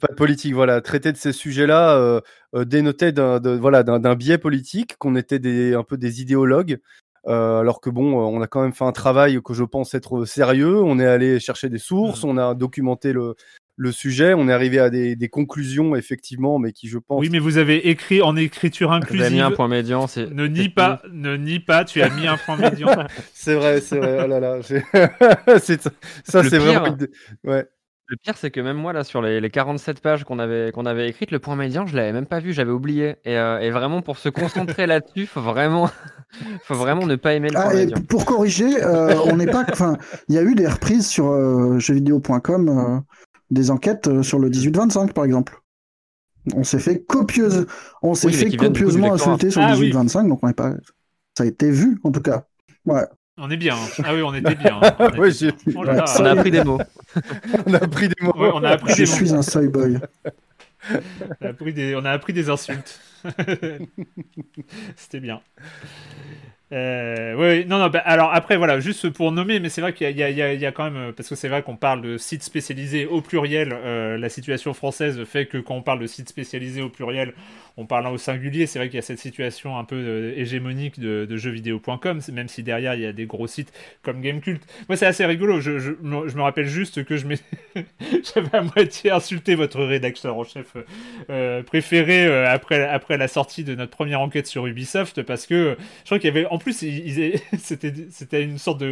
[0.00, 4.96] pas de politique voilà traiter de ces sujets-là euh, dénotait d'un voilà d'un biais politique
[4.98, 6.78] qu'on était des un peu des idéologues
[7.26, 10.82] alors que bon on a quand même fait un travail que je pense être sérieux
[10.82, 12.28] on est allé chercher des sources mmh.
[12.28, 13.36] on a documenté le
[13.76, 14.34] le sujet.
[14.34, 17.20] On est arrivé à des, conclusions, effectivement, mais qui, je pense.
[17.20, 19.20] Oui, mais vous avez écrit en écriture inclusive.
[19.20, 20.06] Vous avez mis un point médian.
[20.16, 22.88] Ne nie pas, ne nie pas, tu as mis un point médian.
[23.34, 24.20] c'est vrai, c'est vrai.
[24.24, 24.58] Oh là là.
[26.22, 26.96] ça, c'est vraiment.
[27.44, 27.66] Ouais.
[28.08, 31.08] Le pire, c'est que même moi, là, sur les, 47 pages qu'on avait, qu'on avait
[31.08, 33.16] écrites, le point médian, je l'avais même pas vu, j'avais oublié.
[33.24, 35.88] Et, euh, vraiment, pour se concentrer là-dessus, faut vraiment,
[36.64, 37.98] faut vraiment ne pas aimer le ah, point médian.
[38.08, 39.96] Pour corriger, euh, on n'est pas, enfin,
[40.28, 43.02] il y a eu des reprises sur euh, jeuxvideo.com
[43.52, 45.60] des enquêtes euh, sur le 18-25, par exemple.
[46.54, 47.66] On s'est fait copieuse,
[48.02, 50.72] on s'est fait copieusement insulter sur le 18-25, ah donc on pas,
[51.38, 52.46] ça a été vu en tout cas.
[52.84, 53.04] Ouais.
[53.38, 53.76] On est bien.
[53.76, 54.02] Hein.
[54.04, 54.78] Ah oui, on était bien.
[54.82, 54.96] Hein.
[54.98, 55.84] On, oh
[56.18, 56.80] on a appris des mots.
[57.66, 58.32] on a appris des mots.
[58.36, 59.98] on a appris Je suis un soy boy.
[60.90, 61.94] on, a appris des...
[61.96, 63.00] on a appris des insultes.
[64.96, 65.40] C'était bien.
[66.72, 70.16] Euh, oui, non, non, bah, alors après, voilà, juste pour nommer, mais c'est vrai qu'il
[70.16, 73.20] y, a quand même, euh, parce que c'est vrai qu'on parle de sites spécialisés au
[73.20, 77.34] pluriel, euh, la situation française fait que quand on parle de sites spécialisés au pluriel,
[77.76, 81.26] on parle au singulier, c'est vrai qu'il y a cette situation un peu hégémonique de,
[81.28, 83.72] de jeuxvideo.com, même si derrière il y a des gros sites
[84.02, 84.62] comme Gamecult.
[84.88, 85.60] Moi, c'est assez rigolo.
[85.60, 87.26] Je, je, me rappelle juste que je
[88.34, 90.76] j'avais à moitié insulté votre rédacteur en chef
[91.64, 96.18] préféré après, après la sortie de notre première enquête sur Ubisoft parce que je crois
[96.18, 96.72] qu'il y avait, en plus,
[97.58, 98.82] c'était, une sorte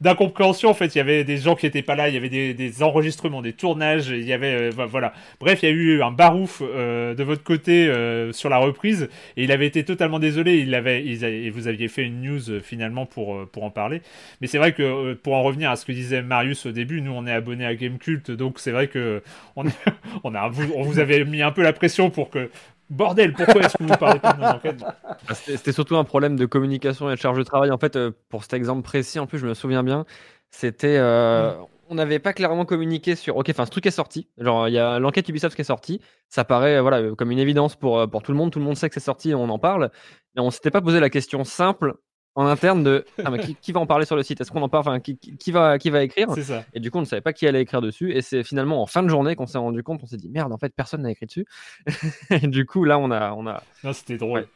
[0.00, 0.94] d'incompréhension en fait.
[0.94, 3.52] Il y avait des gens qui n'étaient pas là, il y avait des, enregistrements, des
[3.52, 5.12] tournages, il y avait, voilà.
[5.40, 9.44] Bref, il y a eu un barouf de votre côté euh, sur la reprise et
[9.44, 10.58] il avait été totalement désolé.
[10.58, 14.02] Il avait, et vous aviez fait une news euh, finalement pour, euh, pour en parler.
[14.40, 17.12] Mais c'est vrai que pour en revenir à ce que disait Marius au début, nous
[17.12, 19.22] on est abonné à Gamecult, donc c'est vrai que
[19.56, 19.66] on,
[20.34, 22.50] a, on vous avait mis un peu la pression pour que
[22.88, 26.36] Bordel, pourquoi est-ce que vous parlez pas de nos enquêtes ah, C'était surtout un problème
[26.36, 27.70] de communication et de charge de travail.
[27.70, 27.98] En fait,
[28.28, 30.04] pour cet exemple précis, en plus, je me souviens bien,
[30.50, 31.00] c'était.
[31.00, 33.36] Mm on n'avait pas clairement communiqué sur.
[33.36, 34.28] Ok, enfin, ce truc est sorti.
[34.38, 36.00] Genre, il y a l'enquête Ubisoft qui est sortie.
[36.28, 38.50] Ça paraît, voilà, comme une évidence pour, euh, pour tout le monde.
[38.50, 39.90] Tout le monde sait que c'est sorti et on en parle.
[40.34, 41.94] Mais on s'était pas posé la question simple
[42.36, 43.30] en interne de ah,
[43.60, 44.40] qui, va en parler sur le site?
[44.40, 44.82] Est-ce qu'on en parle?
[44.86, 46.32] Enfin, qui, va, qui va écrire?
[46.42, 46.64] Ça.
[46.74, 48.12] Et du coup, on ne savait pas qui allait écrire dessus.
[48.12, 50.00] Et c'est finalement en fin de journée qu'on s'est rendu compte.
[50.02, 51.46] On s'est dit merde, en fait, personne n'a écrit dessus.
[52.30, 53.32] et du coup, là, on a.
[53.32, 53.62] On a...
[53.82, 54.46] Non, c'était drôle.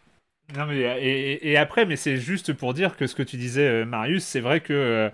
[0.57, 3.85] Non, mais, et, après, mais c'est juste pour dire que ce que tu disais, euh,
[3.85, 4.73] Marius, c'est vrai que.
[4.73, 5.11] Euh,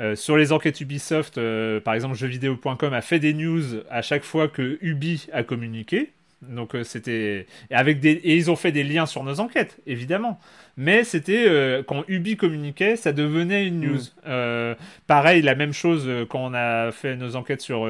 [0.00, 4.22] euh, sur les enquêtes Ubisoft, euh, par exemple, jeuxvideo.com a fait des news à chaque
[4.22, 6.12] fois que Ubi a communiqué.
[6.42, 10.38] Donc euh, c'était avec des et ils ont fait des liens sur nos enquêtes, évidemment
[10.78, 13.96] mais c'était euh, quand Ubi communiquait, ça devenait une news.
[13.96, 14.28] Mm.
[14.28, 14.74] Euh,
[15.08, 17.88] pareil, la même chose euh, quand on a fait nos enquêtes sur,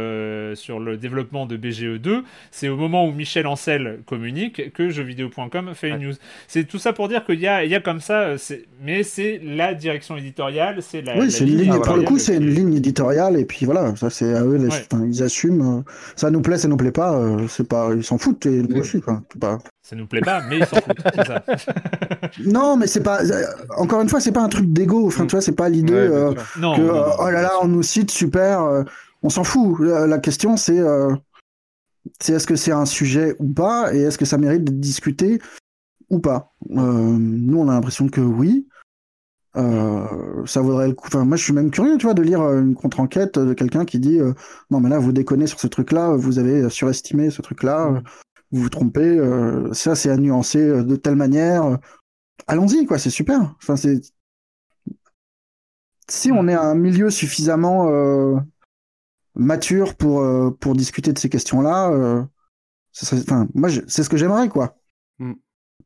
[0.55, 5.91] sur le développement de BGE2, c'est au moment où Michel Ancel communique que jeuxvideo.com fait
[5.91, 6.15] une news.
[6.47, 8.37] C'est tout ça pour dire qu'il y a, il y a comme ça,
[8.83, 11.19] mais c'est la direction éditoriale, c'est la.
[11.19, 14.09] Oui, c'est une ligne, pour le coup, c'est une ligne éditoriale, et puis voilà, ça
[14.09, 14.59] c'est à eux,
[15.07, 15.85] ils assument,
[16.17, 19.03] ça nous plaît, ça nous plaît pas, c'est pas, ils s'en foutent, et nous aussi,
[19.03, 19.23] quoi.
[19.39, 19.59] Pas...
[19.83, 21.45] Ça nous plaît pas, mais ils s'en foutent, c'est ça.
[22.47, 23.21] non, mais c'est pas.
[23.77, 25.07] Encore une fois, c'est pas un truc d'ego.
[25.07, 28.11] Enfin, tu vois, c'est pas l'idée euh, que euh, oh là là, on nous cite,
[28.11, 28.63] super.
[28.63, 28.85] Euh,
[29.23, 29.81] on s'en fout.
[29.81, 30.81] La, question, c'est
[32.21, 35.41] c'est est-ce que c'est un sujet ou pas, et est-ce que ça mérite d'être discuté
[36.11, 36.53] ou pas?
[36.69, 38.67] nous, on a l'impression que oui.
[39.55, 41.09] ça vaudrait le coup.
[41.09, 43.99] Enfin, moi, je suis même curieux, tu vois, de lire une contre-enquête de quelqu'un qui
[43.99, 44.21] dit
[44.71, 47.91] non, mais là, vous déconnez sur ce truc-là, vous avez surestimé ce truc-là.
[47.91, 48.03] Mm
[48.51, 51.79] vous vous trompez, euh, ça c'est à nuancer euh, de telle manière.
[52.49, 53.55] Allons-y, quoi, c'est super.
[53.59, 54.01] Enfin, c'est
[56.11, 57.87] si on est un milieu suffisamment
[59.35, 60.25] mature pour,
[60.59, 62.27] pour discuter de ces questions-là,
[63.13, 64.79] enfin, moi, c'est ce que j'aimerais, quoi.
[65.19, 65.35] Mm.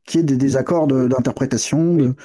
[0.05, 2.15] Qu'il y ait des désaccords d'interprétation.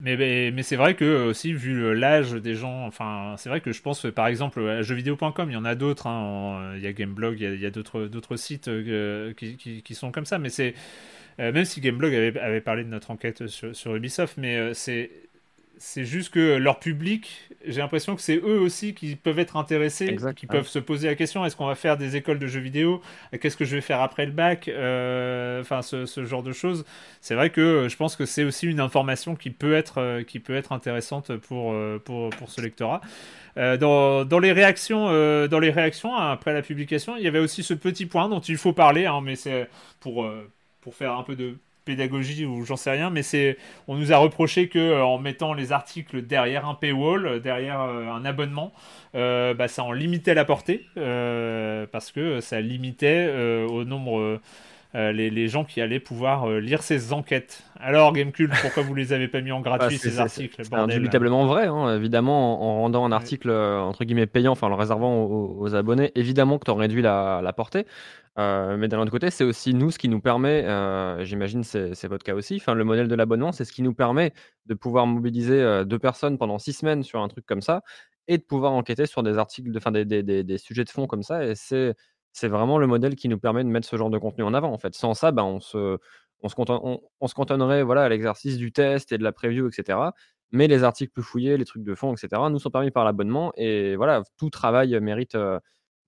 [0.00, 0.16] Mais,
[0.52, 4.06] mais, c'est vrai que aussi, vu l'âge des gens, enfin, c'est vrai que je pense,
[4.14, 7.60] par exemple, à jeuxvideo.com, il y en a d'autres, hein, il y a Gameblog, il
[7.60, 10.74] y a, d'autres sites euh, qui, qui, sont comme ça, mais c'est.
[11.40, 14.74] Euh, même si Gameblog avait, avait, parlé de notre enquête sur, sur Ubisoft, mais euh,
[14.74, 15.10] c'est
[15.80, 20.16] c'est juste que leur public, j'ai l'impression que c'est eux aussi qui peuvent être intéressés,
[20.34, 23.00] qui peuvent se poser la question est-ce qu'on va faire des écoles de jeux vidéo?
[23.40, 24.66] Qu'est-ce que je vais faire après le bac?
[24.66, 26.84] Euh, Enfin, ce, genre de choses.
[27.20, 30.56] C'est vrai que je pense que c'est aussi une information qui peut être, qui peut
[30.56, 31.72] être intéressante pour,
[32.04, 33.00] pour, pour ce lectorat.
[33.54, 35.06] Dans, dans, les réactions,
[35.46, 38.40] dans les réactions hein, après la publication, il y avait aussi ce petit point dont
[38.40, 39.68] il faut parler, hein, mais c'est
[40.00, 40.28] pour,
[40.80, 41.56] pour faire un peu de
[41.88, 43.56] pédagogie ou j'en sais rien, mais c'est
[43.86, 47.80] on nous a reproché que euh, en mettant les articles derrière un paywall, euh, derrière
[47.80, 48.72] euh, un abonnement,
[49.14, 53.28] bah, ça en limitait la portée parce que ça limitait
[53.68, 54.38] au nombre
[54.94, 57.62] les, gens qui allaient pouvoir lire ces enquêtes.
[57.78, 61.46] Alors Gamecube, pourquoi vous les avez pas mis en gratuit bah, ces articles C'est indubitablement
[61.46, 61.94] vrai, hein.
[61.96, 66.58] évidemment en, rendant un article entre guillemets payant, enfin en le réservant aux, abonnés, évidemment
[66.58, 67.86] que tu en réduis la, la portée.
[68.38, 72.06] Euh, mais d'un autre côté, c'est aussi nous ce qui nous permet, euh, j'imagine c'est
[72.06, 74.32] votre cas aussi, enfin le modèle de l'abonnement, c'est ce qui nous permet
[74.66, 77.82] de pouvoir mobiliser, euh, deux personnes pendant six semaines sur un truc comme ça
[78.28, 81.06] et de pouvoir enquêter sur des articles de enfin des des des sujets de fond
[81.06, 81.94] comme ça et c'est
[82.32, 84.72] c'est vraiment le modèle qui nous permet de mettre ce genre de contenu en avant,
[84.72, 84.94] en fait.
[84.94, 85.98] Sans ça, ben, on se
[86.42, 86.54] on se
[87.20, 89.98] on se cantonnerait, voilà, à l'exercice du test et de la preview etc.
[90.52, 92.40] Mais les articles plus fouillés, les trucs de fond etc.
[92.50, 95.36] nous sont permis par l'abonnement et voilà, tout travail mérite,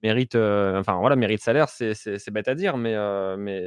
[0.02, 3.62] mérite, euh, enfin voilà, mérite salaire, c'est bête à dire, mais, euh, mais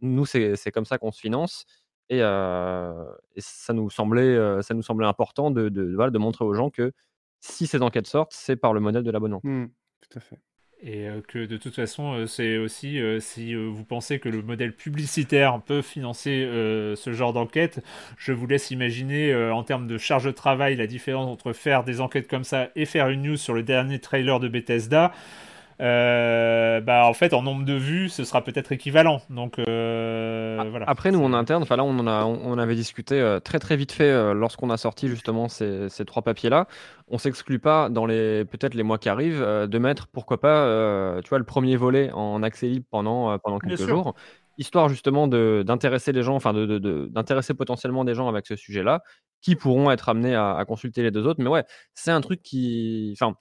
[0.00, 1.66] nous, c'est comme ça qu'on se finance.
[2.10, 3.04] Et, euh,
[3.38, 6.92] ça, nous semblait, ça nous semblait important de, de, voilà, de montrer aux gens que
[7.40, 9.40] si ces enquêtes sortent, c'est par le modèle de l'abonnement.
[9.42, 9.66] Mmh,
[10.00, 10.38] tout à fait.
[10.82, 15.80] Et que de toute façon, c'est aussi si vous pensez que le modèle publicitaire peut
[15.80, 16.46] financer
[16.94, 17.82] ce genre d'enquête,
[18.18, 22.02] je vous laisse imaginer en termes de charge de travail la différence entre faire des
[22.02, 25.12] enquêtes comme ça et faire une news sur le dernier trailer de Bethesda.
[25.80, 29.20] Euh, bah en fait en nombre de vues ce sera peut-être équivalent.
[29.28, 30.88] Donc euh, ah, voilà.
[30.88, 33.76] après nous en interne enfin là on en a on avait discuté euh, très très
[33.76, 36.68] vite fait lorsqu'on a sorti justement ces, ces trois papiers là
[37.08, 41.28] on s'exclut pas dans les peut-être les mois qui arrivent de mettre pourquoi pas tu
[41.28, 44.14] vois le premier volet en accès libre pendant pendant quelques jours
[44.58, 49.02] histoire justement d'intéresser les gens enfin d'intéresser de, potentiellement des gens avec ce sujet là
[49.40, 51.42] qui pourront être amenés à, à consulter les deux autres.
[51.42, 51.64] Mais ouais
[51.94, 53.34] c'est un truc qui enfin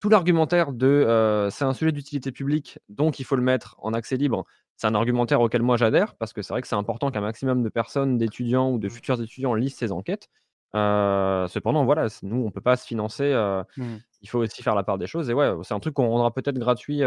[0.00, 4.16] tout l'argumentaire de c'est un sujet d'utilité publique, donc il faut le mettre en accès
[4.16, 4.46] libre,
[4.80, 7.62] c'est un argumentaire auquel moi j'adhère, parce que c'est vrai que c'est important qu'un maximum
[7.62, 8.90] de personnes, d'étudiants ou de mmh.
[8.90, 10.30] futurs étudiants lisent ces enquêtes.
[10.72, 13.34] cependant, voilà, nous, on ne peut pas se financer.
[13.76, 13.84] Mmh.
[14.22, 15.28] Il faut aussi faire la part des choses.
[15.28, 17.02] Et ouais, c'est un truc qu'on rendra peut-être gratuit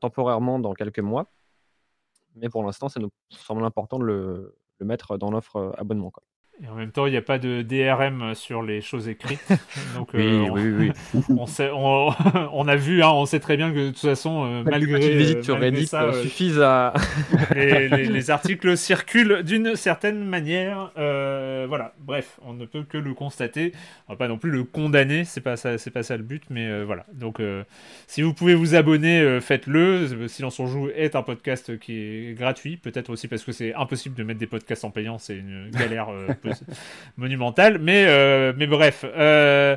[0.00, 1.30] temporairement dans quelques mois.
[2.34, 6.10] Mais pour l'instant, ça nous semble important de le, le mettre dans l'offre abonnement.
[6.10, 6.22] Quoi.
[6.60, 9.46] Et en même temps, il n'y a pas de DRM sur les choses écrites.
[9.94, 12.08] Donc, oui, euh, oui, oui, On, sait, on,
[12.52, 15.12] on, a vu, hein, on sait très bien que de toute façon, euh, malgré.
[15.12, 16.94] Une visite sur Reddit ça, euh, suffisent à.
[17.54, 20.90] les, les, articles circulent d'une certaine manière.
[20.96, 23.72] voilà, bref, on ne peut que le constater.
[24.08, 26.42] On va pas non plus le condamner, c'est pas ça, c'est pas ça le but,
[26.50, 27.06] mais voilà.
[27.12, 27.40] Donc,
[28.08, 30.26] si vous pouvez vous abonner, faites-le.
[30.26, 34.16] Silence on joue est un podcast qui est gratuit, peut-être aussi parce que c'est impossible
[34.16, 36.08] de mettre des podcasts en payant, c'est une galère.
[37.16, 37.78] monumental.
[37.78, 39.04] Mais, euh, mais bref.
[39.04, 39.76] Euh,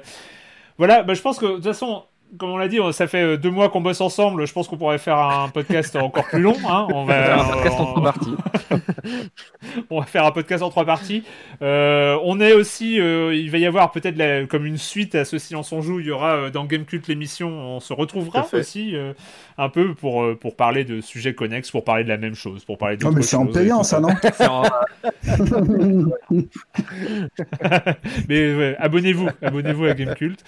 [0.78, 2.04] voilà, bah, je pense que de toute façon,
[2.38, 4.46] comme on l'a dit, ça fait euh, deux mois qu'on bosse ensemble.
[4.46, 6.56] Je pense qu'on pourrait faire un podcast encore plus long.
[6.68, 6.88] Hein.
[6.94, 8.36] On va faire un podcast en trois parties.
[9.90, 11.24] on va faire un podcast en trois parties.
[11.62, 15.38] Euh, on est aussi, euh, il va y avoir peut-être comme une suite à ce
[15.38, 16.00] silence on joue.
[16.00, 17.50] Il y aura dans Game Cult l'émission.
[17.50, 18.96] On se retrouvera aussi
[19.58, 22.78] un peu pour pour parler de sujets connexes, pour parler de la même chose, pour
[22.78, 23.04] parler de.
[23.04, 24.10] Non mais c'est en payant ça, non
[28.30, 30.44] Mais abonnez-vous, abonnez-vous à Game Cult.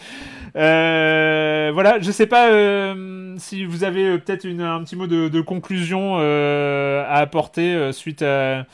[0.55, 5.41] Euh, voilà, je sais pas euh, si vous avez euh, peut-être un petit mot de,
[5.41, 8.65] conclusion euh, à apporter suite à.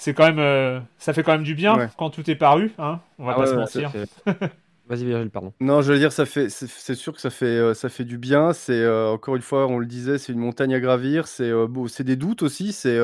[0.00, 3.24] C'est quand même, ça fait quand même du bien quand tout est paru, hein On
[3.24, 3.92] va ah pas se mentir.
[4.88, 5.52] Vas-y Virgile, pardon.
[5.60, 8.52] Non, je veux dire, ça fait, c'est sûr que ça fait, ça fait du bien.
[8.52, 11.28] C'est encore une fois, on le disait, c'est une montagne à gravir.
[11.28, 11.52] C'est,
[11.88, 12.72] c'est des doutes aussi.
[12.72, 12.98] C'est,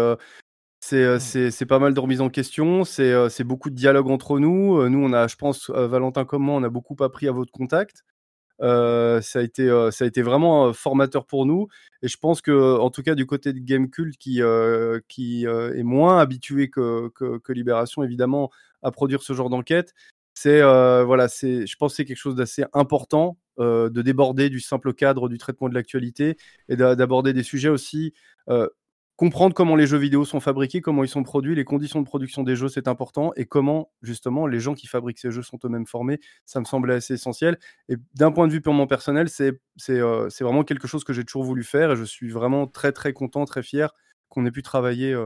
[0.81, 2.85] c'est, c'est, pas mal de remises en question.
[2.85, 4.89] C'est, c'est beaucoup de dialogue entre nous.
[4.89, 8.03] Nous, on a, je pense, Valentin comme moi, on a beaucoup appris à votre contact.
[8.63, 11.69] Euh, ça, a été, euh, ça a été vraiment formateur pour nous.
[12.03, 15.83] Et je pense que, en tout cas, du côté de Gamecult, qui, euh, qui est
[15.83, 18.51] moins habitué que, que, Libération, évidemment,
[18.83, 19.95] à produire ce genre d'enquête,
[20.35, 24.51] c'est euh, voilà, c'est, je pense que c'est quelque chose d'assez important euh, de déborder
[24.51, 26.37] du simple cadre du traitement de l'actualité
[26.69, 28.13] et d'aborder des sujets aussi.
[28.49, 28.69] Euh,
[29.17, 32.43] comprendre comment les jeux vidéo sont fabriqués, comment ils sont produits, les conditions de production
[32.43, 35.87] des jeux, c'est important, et comment justement les gens qui fabriquent ces jeux sont eux-mêmes
[35.87, 37.57] formés, ça me semblait assez essentiel.
[37.89, 39.53] Et d'un point de vue purement personnel, c'est
[40.41, 43.45] vraiment quelque chose que j'ai toujours voulu faire, et je suis vraiment très très content,
[43.45, 43.95] très fier
[44.31, 45.17] qu'on ait pu travailler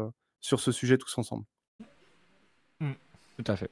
[0.41, 1.45] sur ce sujet tous ensemble.
[2.81, 2.93] Mmh.
[3.39, 3.71] Tout à fait.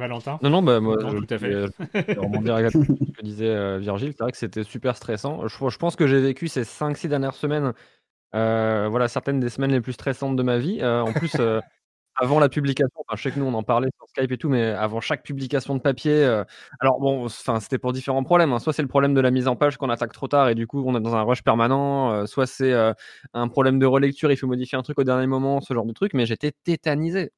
[0.00, 1.52] Valentin Non, non, bah, moi, je, tout à fait.
[2.70, 4.12] ce que disait euh, Virgile.
[4.16, 5.46] C'est vrai que c'était super stressant.
[5.46, 7.72] Je, pense que j'ai vécu ces 5-6 dernières semaines,
[8.34, 10.78] euh, voilà, certaines des semaines les plus stressantes de ma vie.
[10.80, 11.36] Euh, en plus,
[12.20, 14.48] avant la publication, enfin, je sais que nous on en parlait sur Skype et tout,
[14.48, 16.24] mais avant chaque publication de papier,
[16.80, 18.52] alors bon, enfin, c'était pour différents problèmes.
[18.52, 18.58] Hein.
[18.58, 20.66] Soit c'est le problème de la mise en page qu'on attaque trop tard et du
[20.66, 22.74] coup on est dans un rush permanent, soit c'est
[23.34, 25.92] un problème de relecture, il faut modifier un truc au dernier moment, ce genre de
[25.92, 26.14] truc.
[26.14, 27.32] Mais j'étais tétanisé.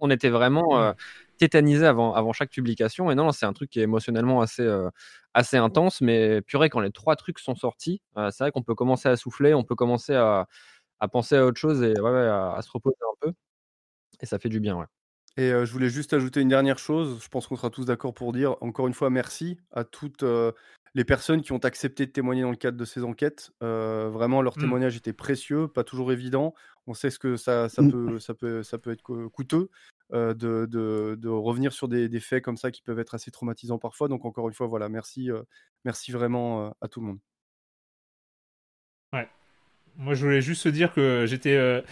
[0.00, 0.94] On, était vraiment mmh
[1.42, 3.10] tétanisé avant, avant chaque publication.
[3.10, 4.88] Et non, c'est un truc qui est émotionnellement assez, euh,
[5.34, 6.00] assez intense.
[6.00, 9.16] Mais purée, quand les trois trucs sont sortis, euh, c'est vrai qu'on peut commencer à
[9.16, 10.46] souffler, on peut commencer à,
[11.00, 13.32] à penser à autre chose et ouais, à, se reposer un peu.
[14.22, 14.86] Et ça fait du bien, ouais.
[15.36, 17.22] Et euh, je voulais juste ajouter une dernière chose.
[17.22, 20.24] Je pense qu'on sera tous d'accord pour dire encore une fois merci à toutes
[20.94, 23.50] les personnes qui ont accepté de témoigner dans le cadre de ces enquêtes.
[23.60, 24.60] vraiment, leur mmh.
[24.60, 26.54] témoignage était précieux, pas toujours évident.
[26.86, 27.90] On sait ce que ça, ça, mmh.
[27.90, 29.70] peut, ça, peut, ça peut être coûteux.
[30.12, 34.08] De, de, revenir sur des, faits comme ça qui peuvent être assez traumatisants parfois.
[34.08, 35.30] Donc encore une fois, voilà, merci,
[35.86, 37.18] merci vraiment à tout le monde.
[39.14, 39.28] Ouais.
[39.96, 41.82] Moi, je voulais juste dire que j'étais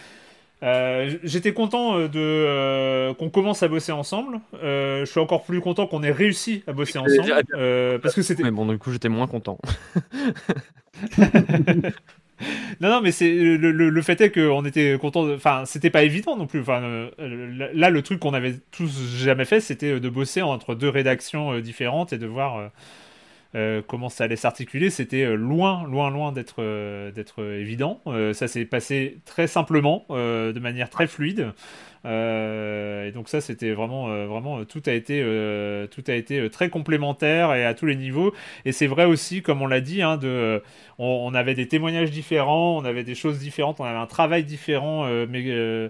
[1.23, 4.39] j'étais content de qu'on commence à bosser ensemble.
[4.61, 7.33] je suis encore plus content qu'on ait réussi à bosser ensemble
[8.01, 8.43] parce que c'était.
[8.43, 9.57] Mais bon, du coup, j'étais moins content.
[12.81, 15.29] non, non, mais c'est le, le, fait est qu'on était content.
[15.31, 16.61] Enfin, c'était pas évident non plus.
[16.61, 20.89] Enfin, euh, là, le truc qu'on avait tous jamais fait, c'était de bosser entre deux
[20.89, 22.71] rédactions euh, différentes et de voir
[23.55, 24.89] euh, comment ça allait s'articuler.
[24.89, 26.61] C'était loin, loin, loin d'être
[27.11, 28.01] d'être évident.
[28.33, 31.53] ça s'est passé très simplement, de manière très fluide.
[32.05, 36.49] Euh, et donc ça, c'était vraiment, euh, vraiment, tout a été, euh, tout a été
[36.49, 38.33] très complémentaire et à tous les niveaux.
[38.65, 40.63] Et c'est vrai aussi, comme on l'a dit, hein, de,
[40.97, 45.05] on, avait des témoignages différents, on avait des choses différentes, on avait un travail différent,
[45.27, 45.89] mais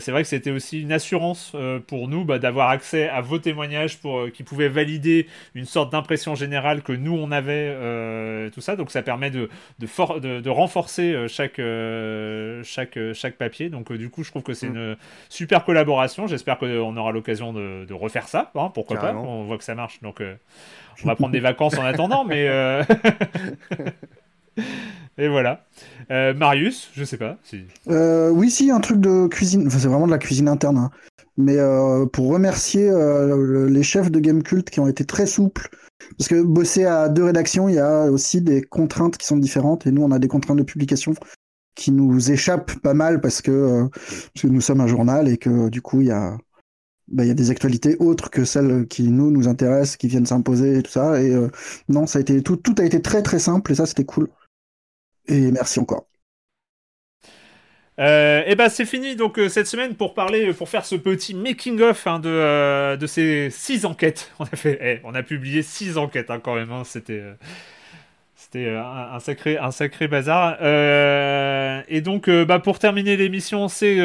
[0.00, 1.54] c'est vrai que c'était aussi une assurance
[1.86, 6.34] pour nous bah, d'avoir accès à vos témoignages pour qui pouvaient valider une sorte d'impression
[6.34, 8.76] générale que nous on avait, tout ça.
[8.76, 11.60] Donc ça permet de, de, de, renforcer chaque,
[12.64, 13.68] chaque, chaque papier.
[13.68, 14.76] Donc du coup, je trouve que c'est mm.
[14.76, 14.96] une
[15.28, 16.26] super super collaboration.
[16.26, 18.50] J'espère qu'on aura l'occasion de, refaire ça.
[18.56, 20.02] Hein, pourquoi pas On voit que ça marche.
[20.02, 20.34] Donc, euh,
[21.04, 22.24] on va prendre des vacances en attendant.
[22.24, 22.48] Mais.
[22.48, 22.82] Euh,
[25.18, 25.64] et voilà.
[26.10, 27.36] Euh, Marius, je sais pas.
[27.44, 27.62] Si...
[27.86, 29.68] oui, si, un truc de cuisine.
[29.68, 30.78] Enfin, c'est vraiment de la cuisine interne.
[30.78, 30.90] Hein.
[31.36, 31.56] Mais
[32.12, 32.90] pour remercier
[33.68, 35.68] les chefs de Game Cult qui ont été très souples.
[36.18, 39.86] Parce que bosser à deux rédactions, il y a aussi des contraintes qui sont différentes.
[39.86, 41.14] Et nous, on a des contraintes de publication
[41.76, 45.36] qui nous échappe pas mal parce que, euh, parce que nous sommes un journal et
[45.36, 46.36] que du coup il y a
[47.08, 50.26] bah, il y a des actualités autres que celles qui nous nous intéressent, qui viennent
[50.26, 51.22] s'imposer et tout ça.
[51.22, 51.48] Et euh,
[51.88, 54.28] non, ça a été tout, tout a été très très simple et ça c'était cool.
[55.28, 56.08] Et merci encore.
[57.98, 61.80] Euh, et ben c'est fini donc cette semaine pour parler, pour faire ce petit making
[61.80, 64.32] of hein, de, de ces six enquêtes.
[64.38, 66.72] On a fait, eh, on a publié six enquêtes hein, quand même.
[66.72, 67.22] Hein, c'était
[68.46, 70.56] c'était euh, un, sacré, un sacré bazar.
[70.62, 73.96] Euh, et donc, euh, bah, pour terminer l'émission, c'est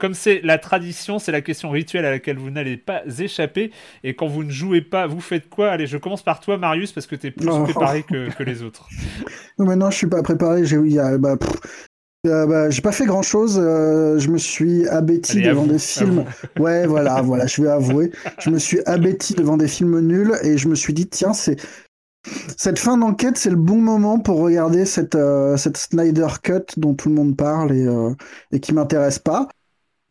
[0.00, 3.72] comme c'est la tradition, c'est la question rituelle à laquelle vous n'allez pas échapper.
[4.04, 5.70] Et quand vous ne jouez pas, vous faites quoi?
[5.70, 8.62] Allez, je commence par toi, Marius, parce que tu es plus préparé que, que, les
[8.62, 8.88] autres.
[9.58, 10.64] Non, mais non, je suis pas préparé.
[10.64, 10.78] J'ai
[11.18, 11.34] bah,
[12.24, 13.56] bah, pas fait grand chose.
[13.56, 16.24] je me suis abêti devant des films.
[16.56, 18.12] Ouais, voilà, voilà, je vais avouer.
[18.38, 21.56] Je me suis abêti devant des films nuls et je me suis dit, tiens, c'est
[22.56, 26.94] cette fin d'enquête, c'est le bon moment pour regarder cette, euh, cette Snyder Cut dont
[26.94, 28.14] tout le monde parle et, euh,
[28.52, 29.48] et qui m'intéresse pas.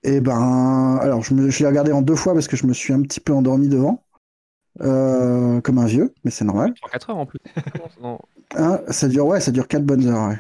[0.03, 2.93] Et ben, alors je, je l'ai regardé en deux fois parce que je me suis
[2.93, 4.03] un petit peu endormi devant,
[4.81, 6.73] euh, comme un vieux, mais c'est normal.
[6.91, 7.39] 4 heures en plus.
[8.55, 10.33] Hein, ça dure, ouais, ça dure 4 bonnes heures.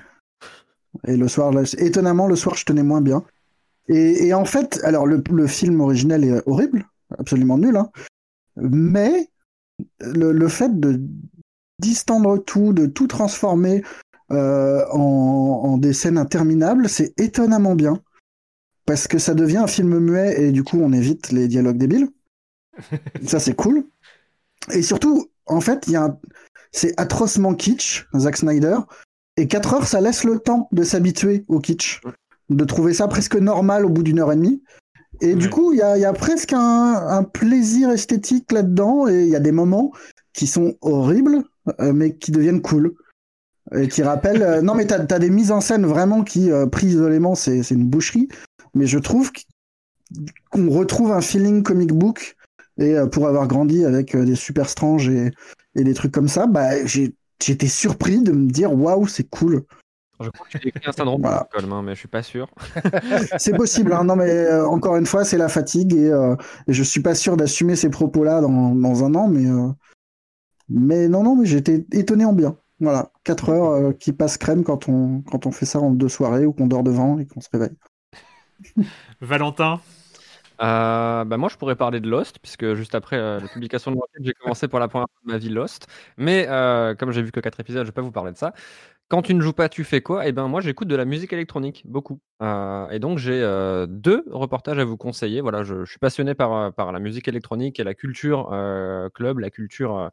[1.05, 3.25] Et le soir, étonnamment, le soir, je tenais moins bien.
[3.89, 6.85] Et, et en fait, alors le, le, film original est horrible,
[7.19, 7.89] absolument nul, hein,
[8.55, 9.29] mais
[9.99, 11.01] le, le fait de
[11.79, 13.83] distendre tout, de tout transformer
[14.31, 18.01] euh, en, des scènes interminables, c'est étonnamment bien.
[18.85, 22.09] Parce que ça devient un film muet et du coup on évite les dialogues débiles.
[23.25, 23.85] ça c'est cool.
[24.71, 26.17] Et surtout, en fait, il y a
[26.71, 28.77] c'est atrocement kitsch, Zack Snyder.
[29.37, 32.01] Et 4 heures, ça laisse le temps de s'habituer au kitsch.
[32.49, 34.63] De trouver ça presque normal au bout d'une heure et demie.
[35.21, 39.39] Et du coup, il y a, presque un, plaisir esthétique là-dedans, et il y a
[39.39, 39.91] des moments
[40.37, 41.43] qui sont horribles,
[41.81, 42.93] euh, mais qui deviennent cool.
[43.75, 44.43] Et qui rappellent.
[44.43, 47.69] Euh, non, mais t'as as des mises en scène vraiment qui, euh, pris isolément, c'est
[47.71, 48.29] une boucherie.
[48.75, 49.31] Mais je trouve
[50.51, 52.35] qu'on retrouve un feeling comic book.
[52.79, 55.31] Et pour avoir grandi avec des Super Strange et,
[55.73, 59.65] et des trucs comme ça, bah, j'étais surpris de me dire waouh, c'est cool.
[60.19, 62.49] Je crois que tu écrit un syndrome de Stockholm, hein, mais je suis pas sûr.
[63.37, 63.93] c'est possible.
[63.93, 64.03] Hein.
[64.03, 66.35] Non, mais euh, encore une fois, c'est la fatigue et, euh,
[66.67, 69.67] et, je suis pas sûr d'assumer ces propos-là dans, dans, un an, mais euh,
[70.69, 72.57] mais non, non, mais j'étais étonné en bien.
[72.79, 76.45] Voilà, 4 heures qui passent crème quand on quand on fait ça en deux soirées
[76.45, 77.75] ou qu'on dort devant et qu'on se réveille.
[79.21, 79.81] Valentin.
[80.59, 84.33] bah moi, je pourrais parler de Lost, puisque juste après la publication de l'enquête, j'ai
[84.33, 85.87] commencé pour la première fois de ma vie Lost.
[86.17, 86.45] Mais
[86.99, 88.53] comme j'ai vu que 4 épisodes, je vais pas vous parler de ça.
[89.09, 90.27] Quand tu ne joues pas, tu fais quoi?
[90.27, 92.19] Eh ben, moi, j'écoute de la musique électronique, beaucoup.
[92.41, 95.39] Euh, et donc j'ai, euh, deux reportages à vous conseiller.
[95.39, 98.49] Voilà, je suis passionné par, euh, par la musique électronique et la culture,
[99.13, 100.11] club, la culture,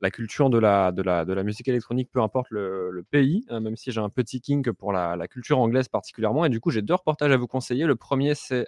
[0.00, 3.60] la culture de la de la de la musique électronique, peu importe le pays, hein,
[3.60, 6.44] même si j'ai un petit kink pour la la culture anglaise particulièrement.
[6.44, 7.86] Et du coup, j'ai deux reportages à vous conseiller.
[7.86, 8.66] Le premier, c'est,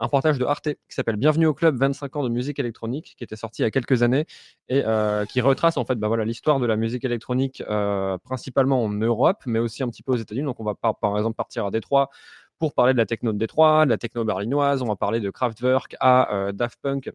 [0.00, 3.24] un reportage de Arte qui s'appelle Bienvenue au club 25 ans de musique électronique qui
[3.24, 4.26] était sorti il y a quelques années
[4.68, 8.82] et euh, qui retrace en fait bah voilà l'histoire de la musique électronique euh, principalement
[8.82, 10.44] en Europe mais aussi un petit peu aux États-Unis.
[10.44, 12.10] Donc on va par, par exemple partir à Détroit
[12.58, 15.30] pour parler de la techno de Détroit, de la techno berlinoise, on va parler de
[15.30, 17.10] Kraftwerk à euh, Daft Punk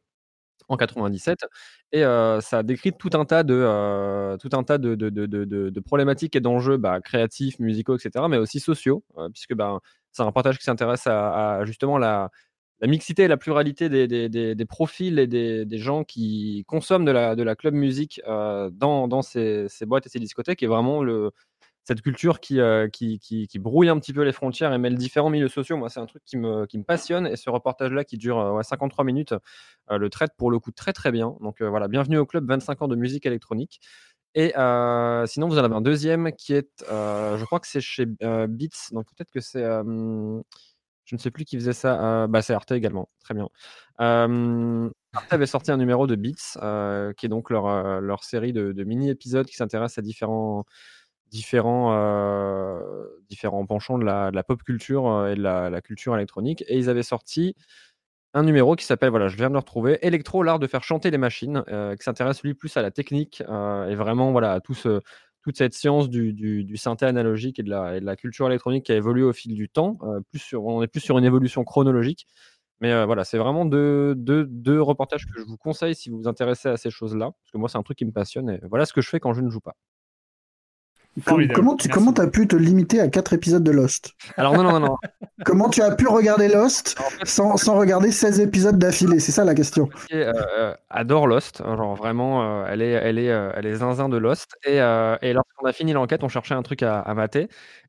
[0.69, 1.39] en 97
[1.91, 2.03] et
[2.41, 7.59] ça décrit tout un tas de tout un tas de, problématiques et d'enjeux bah, créatifs,
[7.59, 9.79] musicaux, etc., mais aussi sociaux, puisque bah,
[10.11, 12.29] c'est un reportage qui s'intéresse à, justement la,
[12.83, 17.55] mixité et la pluralité des, profils et des, gens qui consomment de la, de la
[17.55, 21.31] club musique euh, dans, ces, boîtes et ces discothèques est vraiment le,
[21.89, 25.75] cette culture euh, qui, brouille un petit peu les frontières et mêle différents milieux sociaux.
[25.75, 29.33] Moi, c'est un truc qui me, passionne et ce reportage-là qui dure 53 minutes
[29.89, 31.35] euh, le traite pour le coup très très bien.
[31.41, 33.79] Donc voilà, bienvenue au club 25 ans de musique électronique.
[34.35, 34.49] Et
[35.25, 39.07] sinon, vous en avez un deuxième qui est, je crois que c'est chez Beats, donc
[39.07, 39.63] peut-être que c'est
[41.09, 42.23] je ne sais plus qui faisait ça.
[42.23, 43.09] Euh, bah, c'est Arte également.
[43.23, 43.49] Très bien.
[43.97, 49.47] Arte avait sorti un numéro de Beats, qui est donc leur, leur série de, mini-épisodes
[49.47, 50.65] qui s'intéressent à différents,
[51.31, 52.79] différents,
[53.29, 56.63] différents penchants de la, pop culture et de la, culture électronique.
[56.67, 57.55] Et ils avaient sorti
[58.33, 61.11] un numéro qui s'appelle, voilà, je viens de le retrouver, Electro, l'art de faire chanter
[61.11, 61.63] les machines,
[61.97, 65.01] qui s'intéresse lui plus à la technique et vraiment voilà, à tout ce
[65.41, 68.91] toute cette science du, du, synthé analogique et de, la, de, la, culture électronique qui
[68.91, 69.97] a évolué au fil du temps.
[70.03, 72.27] Euh, plus sur, on est plus sur une évolution chronologique.
[72.81, 76.17] Mais euh, voilà, c'est vraiment deux, deux, deux, reportages que je vous conseille si vous
[76.17, 77.31] vous intéressez à ces choses-là.
[77.31, 78.49] Parce que moi, c'est un truc qui me passionne.
[78.49, 79.75] Et voilà ce que je fais quand je ne joue pas.
[81.25, 84.13] Comment tu comment as pu te limiter à 4 épisodes de Lost?
[84.37, 84.95] Alors non, non, non.
[85.45, 89.19] comment tu as pu regarder Lost sans, sans, regarder 16 épisodes d'affilée?
[89.19, 89.89] C'est ça la question.
[90.13, 91.63] Euh, euh, adore Lost.
[91.63, 94.55] Genre vraiment, euh, elle, est, elle, est, elle est zinzin de Lost.
[94.65, 97.47] Et, et lorsqu'on a fini l'enquête, on cherchait un truc à, à mater.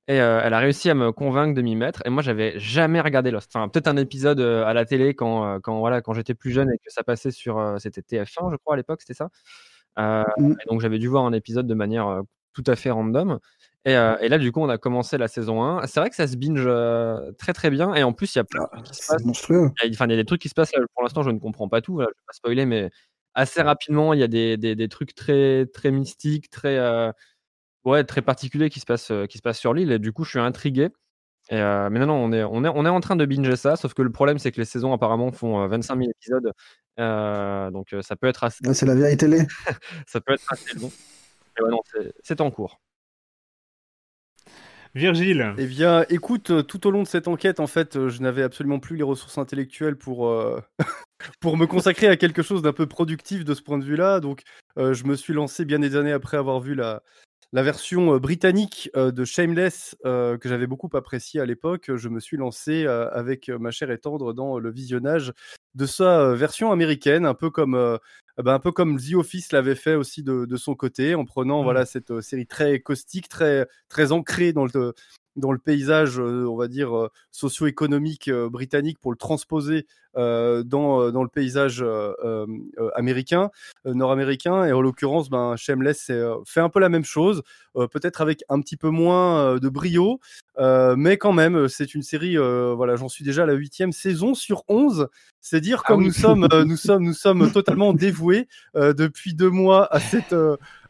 [0.09, 2.03] Et elle a réussi à me convaincre de m'y mettre.
[2.05, 3.51] Et moi, j'avais jamais regardé Lost.
[3.55, 6.79] Enfin, peut-être un épisode à la télé quand, quand, voilà, quand j'étais plus jeune et
[6.79, 7.77] que ça passait sur.
[7.79, 9.29] c'était TF1, je crois, à l'époque, c'était ça.
[9.99, 10.55] Mm.
[10.71, 13.39] donc j'avais dû voir un épisode de manière tout à fait random.
[13.87, 15.87] Et, euh, et, là, du coup, on a commencé la saison 1.
[15.87, 17.95] C'est vrai que ça se binge euh, très très bien.
[17.95, 19.25] Et en plus, il y a plein de trucs qui se passent.
[19.25, 19.71] Monstrueux.
[19.83, 20.73] Il y, a, des trucs qui se passent.
[20.95, 21.99] pour l'instant, je ne comprends pas tout.
[21.99, 22.91] je ne vais pas spoiler, mais
[23.35, 27.11] assez rapidement, il y a des, des, des trucs très, très mystiques, très, euh,
[27.85, 29.93] ouais, très particuliers qui se, passent, qui se passent sur l'île.
[29.93, 30.89] Et du coup, je suis intrigué.
[31.51, 33.77] Et mais non, non, on est, on, est, on est en train de binger ça.
[33.77, 36.53] Sauf que le problème, c'est que les saisons, apparemment, font 25 000 épisodes.
[37.73, 38.63] donc, ça peut être assez.
[38.75, 39.47] c'est la vieille télé.
[40.07, 40.93] ça peut être assez long.
[41.63, 41.81] Ouais, non,
[42.23, 42.81] c'est en cours.
[44.95, 45.55] Virgile.
[45.57, 48.43] Eh bien, écoute, euh, tout au long de cette enquête, en fait, euh, je n'avais
[48.43, 50.61] absolument plus les ressources intellectuelles pour, euh,
[51.41, 54.19] pour me consacrer à quelque chose d'un peu productif de ce point de vue-là.
[54.19, 54.43] Donc,
[54.77, 57.03] je me suis lancé bien des années après avoir vu la,
[57.53, 61.91] la version britannique de Shameless, que j'avais beaucoup apprécié à l'époque.
[61.97, 65.35] Je me suis lancé avec ma chère et tendre dans le visionnage
[65.75, 67.99] de sa version américaine, un peu comme
[68.39, 71.25] euh, bah, un peu comme The Office l'avait fait aussi de, de, son côté, en
[71.25, 71.87] prenant voilà mmh.
[71.87, 74.95] cette euh, série très caustique, très très ancrée dans le
[75.37, 79.87] dans le paysage, euh, on va dire, socio-économique britannique pour le transposer
[80.17, 80.65] dans,
[81.13, 81.85] dans le paysage
[82.97, 83.51] américain,
[83.85, 84.65] nord-américain.
[84.65, 86.11] Et en l'occurrence, ben, Shameless
[86.45, 87.43] fait un peu la même chose,
[87.75, 90.19] peut-être avec un petit peu moins de brio,
[90.59, 94.65] mais quand même, c'est une série, voilà, j'en suis déjà à la huitième saison sur
[94.69, 95.09] 11.
[95.41, 99.87] C'est dire ah comme nous, sommes, nous, sommes, nous sommes totalement dévoués depuis deux mois
[99.95, 100.35] à cette,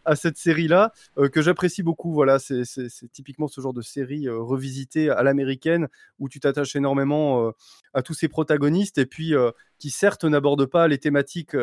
[0.05, 0.93] à cette série-là,
[1.33, 2.13] que j'apprécie beaucoup.
[2.13, 2.65] Voilà, c'est
[3.13, 7.53] typiquement ce genre de série revisitée à l'américaine où tu t'attaches énormément
[7.95, 9.35] à tous ces protagonistes et puis
[9.79, 11.57] qui certes n'abordent pas les thématiques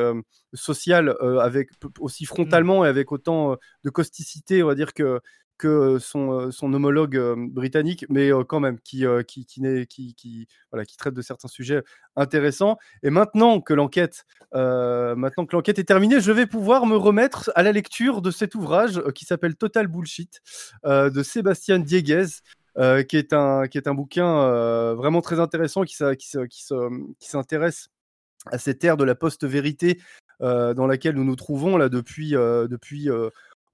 [0.54, 1.70] sociales avec
[2.00, 2.28] aussi mmh.
[2.28, 5.20] frontalement et avec autant de causticité, on va dire que
[5.58, 7.20] que son, homologue
[7.50, 11.84] britannique, mais quand même qui, qui, qui, voilà, qui traite de certains sujets
[12.16, 12.78] intéressants.
[13.04, 18.32] Et maintenant que l'enquête, est terminée, je vais pouvoir me remettre à la lecture de
[18.32, 20.42] cet ouvrage qui s'appelle Total Bullshit
[20.86, 22.26] de Sébastien Dieguez.
[23.08, 26.64] qui est un qui est un bouquin vraiment très intéressant qui, qui, qui,
[27.20, 27.90] qui s'intéresse
[28.46, 30.00] à cette ère de la post-vérité
[30.40, 33.10] dans laquelle nous nous trouvons là depuis depuis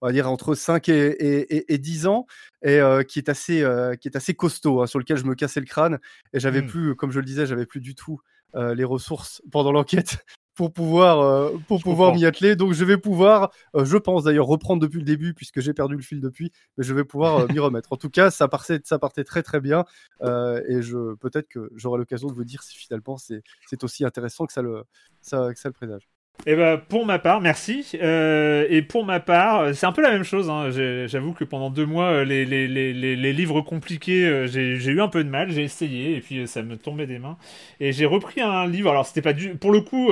[0.03, 2.27] on va dire entre 5 et, et, 10 ans,
[2.61, 5.33] et euh, qui, est assez, euh, qui est assez costaud, hein, sur lequel je me
[5.33, 5.97] cassais le crâne.
[6.33, 6.67] Et j'avais mmh.
[6.67, 8.19] plus, comme je le disais, j'avais plus du tout
[8.55, 10.17] euh, les ressources pendant l'enquête
[10.55, 12.57] pour pouvoir, pour pouvoir m'y atteler.
[12.57, 13.49] Donc je vais pouvoir,
[13.81, 16.93] je pense d'ailleurs, reprendre depuis le début, puisque j'ai perdu le fil depuis, mais je
[16.93, 17.93] vais pouvoir m'y remettre.
[17.93, 19.85] En tout cas, ça partait, ça partait très très bien.
[20.21, 24.53] et je, peut-être que j'aurai l'occasion de vous dire si finalement c'est aussi intéressant que
[24.53, 24.83] ça le,
[25.21, 26.12] ça, que ça le présage.
[26.45, 27.87] Et eh ben pour ma part, merci.
[27.93, 30.49] Euh, et pour ma part, c'est un peu la même chose.
[30.49, 30.71] Hein.
[31.07, 35.29] J'avoue que pendant deux mois, euh, les, livres compliqués, euh, j'ai eu un peu de
[35.29, 35.51] mal.
[35.51, 37.37] J'ai essayé et puis ça me tombait des mains.
[37.79, 38.89] Et j'ai repris un livre.
[38.89, 40.09] Alors c'était pas du, pour le coup,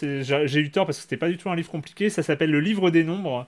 [0.00, 2.08] j'ai eu tort parce que c'était pas du tout un livre compliqué.
[2.08, 3.46] Ça s'appelle Le Livre des Nombres.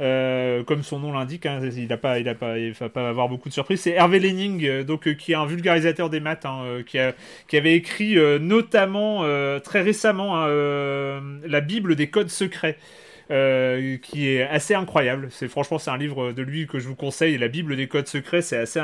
[0.00, 3.28] Euh, comme son nom l'indique, hein, il ne pas, il pas, il va pas avoir
[3.28, 3.80] beaucoup de surprises.
[3.80, 7.14] C'est Hervé Lenning, euh, donc euh, qui est un vulgarisateur des maths, hein, qui, a,
[7.48, 9.24] qui, avait écrit notamment
[9.60, 12.76] très récemment hein, la Bible des codes secrets.
[13.30, 15.28] Euh, qui est assez incroyable.
[15.30, 17.38] C'est franchement c'est un livre de lui que je vous conseille.
[17.38, 18.82] La Bible des codes secrets, c'est assez,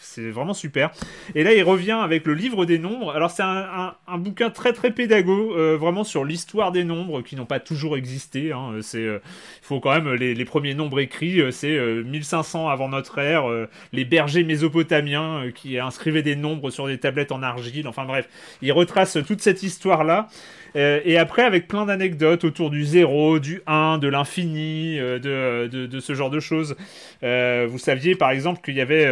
[0.00, 0.92] c'est vraiment super.
[1.34, 3.12] Et là, il revient avec le livre des nombres.
[3.14, 7.44] Alors c'est un, bouquin très très pédago, euh, vraiment sur l'histoire des nombres qui n'ont
[7.44, 8.52] pas toujours existé.
[8.52, 8.78] Hein.
[8.80, 9.18] C'est, euh,
[9.60, 13.44] faut quand même les, premiers nombres écrits, c'est 1500 avant notre ère,
[13.92, 17.86] les bergers mésopotamiens qui inscrivaient des nombres sur des tablettes en argile.
[17.86, 18.28] Enfin bref,
[18.62, 20.28] il retrace toute cette histoire là.
[20.76, 25.86] Euh, et après, avec plein d'anecdotes autour du zéro, du 1, de l'infini, euh, de,
[25.86, 26.76] de, ce genre de choses.
[27.22, 29.02] Euh, vous saviez, par exemple, qu'il y avait,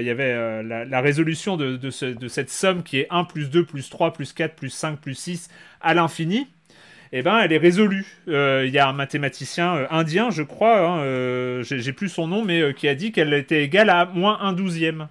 [0.00, 1.90] il y avait la, résolution de, de,
[2.28, 5.48] cette somme qui est 1 plus 2 plus 3 plus 4 plus 5 plus 6
[5.80, 6.48] à l'infini.
[7.12, 8.06] Eh ben, elle est résolue.
[8.26, 12.88] Il y a un mathématicien indien, je crois, hein, j'ai plus son nom, mais qui
[12.88, 15.08] a dit qu'elle était égale à moins 1 douzième.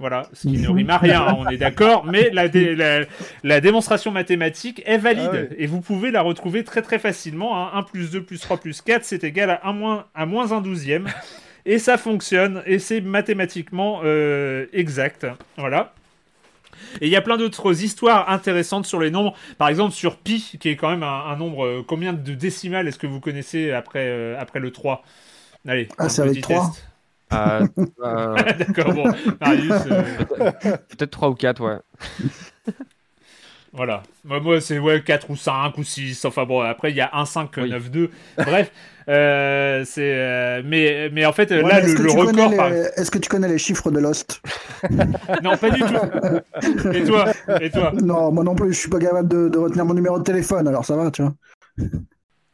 [0.00, 2.48] Voilà, ce qui ne rime à rien, on est d'accord, mais la,
[3.44, 7.56] la, démonstration mathématique est valide ah et vous pouvez la retrouver très très facilement.
[7.56, 7.82] 1 hein.
[7.84, 11.08] plus 2 plus 3 plus 4, c'est égal à 1 moins, à moins 1 douzième.
[11.66, 15.26] Et ça fonctionne et c'est mathématiquement euh, exact.
[15.56, 15.94] Voilà.
[17.00, 19.34] Et il y a plein d'autres histoires intéressantes sur les nombres.
[19.58, 21.64] Par exemple, sur pi, qui est quand même un, nombre.
[21.64, 25.02] Euh, combien de décimales est-ce que vous connaissez après, euh, après le 3
[25.66, 26.72] Allez, ah, c'est avec 3
[27.32, 27.66] euh,
[28.02, 29.04] euh, D'accord, bon.
[29.40, 29.72] Marius.
[29.90, 30.02] Euh,
[30.88, 31.78] peut-être 3 ou 4, ouais.
[33.76, 34.04] Voilà.
[34.22, 36.24] Moi, c'est ouais, 4 ou 5 ou 6.
[36.26, 38.10] Enfin bon, après, il y a 1, 5, 9, 2.
[38.36, 38.70] Bref.
[39.06, 42.52] c'est mais, mais en fait, là, le, record.
[42.96, 44.40] Est-ce que tu connais les chiffres de Lost?
[45.42, 46.92] Non, pas du tout.
[46.92, 47.32] Et toi?
[47.60, 47.92] Et toi?
[48.00, 50.68] Non, moi non plus, je suis pas capable de, de retenir mon numéro de téléphone,
[50.68, 51.34] alors ça va, tu vois.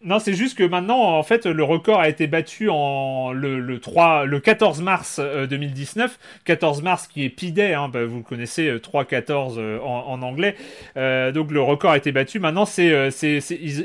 [0.02, 3.81] Non, c'est juste que maintenant, en fait, le record a été battu en le, le
[3.81, 6.10] 3, le 14 mars 2019.
[6.10, 10.22] Euh, 14 mars qui est P-Day, hein, bah, vous le connaissez, 3-14 euh, euh, en,
[10.22, 10.56] anglais.
[10.97, 12.39] Donc le record a été battu.
[12.39, 13.10] Maintenant, c'est,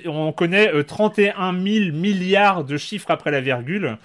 [0.06, 3.98] on connaît 31 000 milliards de chiffres après la virgule.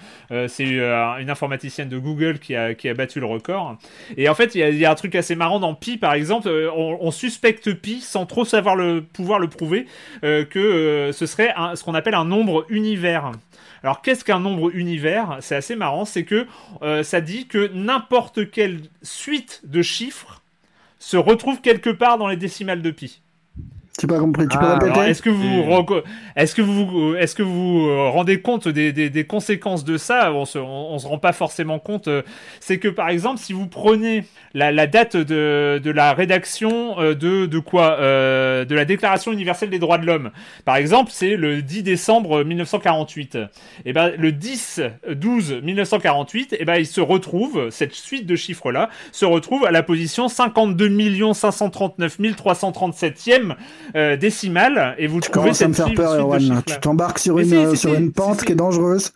[0.49, 3.77] c'est une informaticienne de Google qui a, qui a battu le record.
[4.17, 6.49] Et en fait, il y, a un truc assez marrant dans Pi, par exemple.
[6.75, 9.85] On, suspecte Pi, sans trop savoir le pouvoir le prouver,
[10.21, 13.31] que ce serait ce qu'on appelle un nombre univers.
[13.83, 15.37] Alors qu'est-ce qu'un nombre univers?
[15.41, 16.45] C'est assez marrant, c'est que
[16.81, 20.41] euh, ça dit que n'importe quelle suite de chiffres
[20.99, 23.21] se retrouve quelque part dans les décimales de pi.
[24.07, 25.63] Pas compris, tu peux ah, répéter Est-ce que vous,
[26.35, 30.33] est-ce que vous, est-ce que vous euh, rendez compte des, des, conséquences de ça?
[30.33, 32.07] On se, on, se rend pas forcément compte.
[32.07, 32.21] Euh,
[32.59, 37.15] c'est que par exemple, si vous prenez la, la date de, de, la rédaction euh,
[37.15, 40.31] de, de quoi De la Déclaration universelle des droits de l'homme.
[40.65, 43.37] Par exemple, c'est le 10 décembre 1948.
[43.85, 44.81] Et ben le 10
[45.15, 49.71] 12 1948, et ben il se retrouve cette suite de chiffres là se retrouve à
[49.71, 53.55] la position 52 539 337e
[53.93, 56.61] décimale et vous tu trouvez cette à me faire peur, Erwan.
[56.65, 59.13] Tu t'embarques sur une sur une pente qui est dangereuse.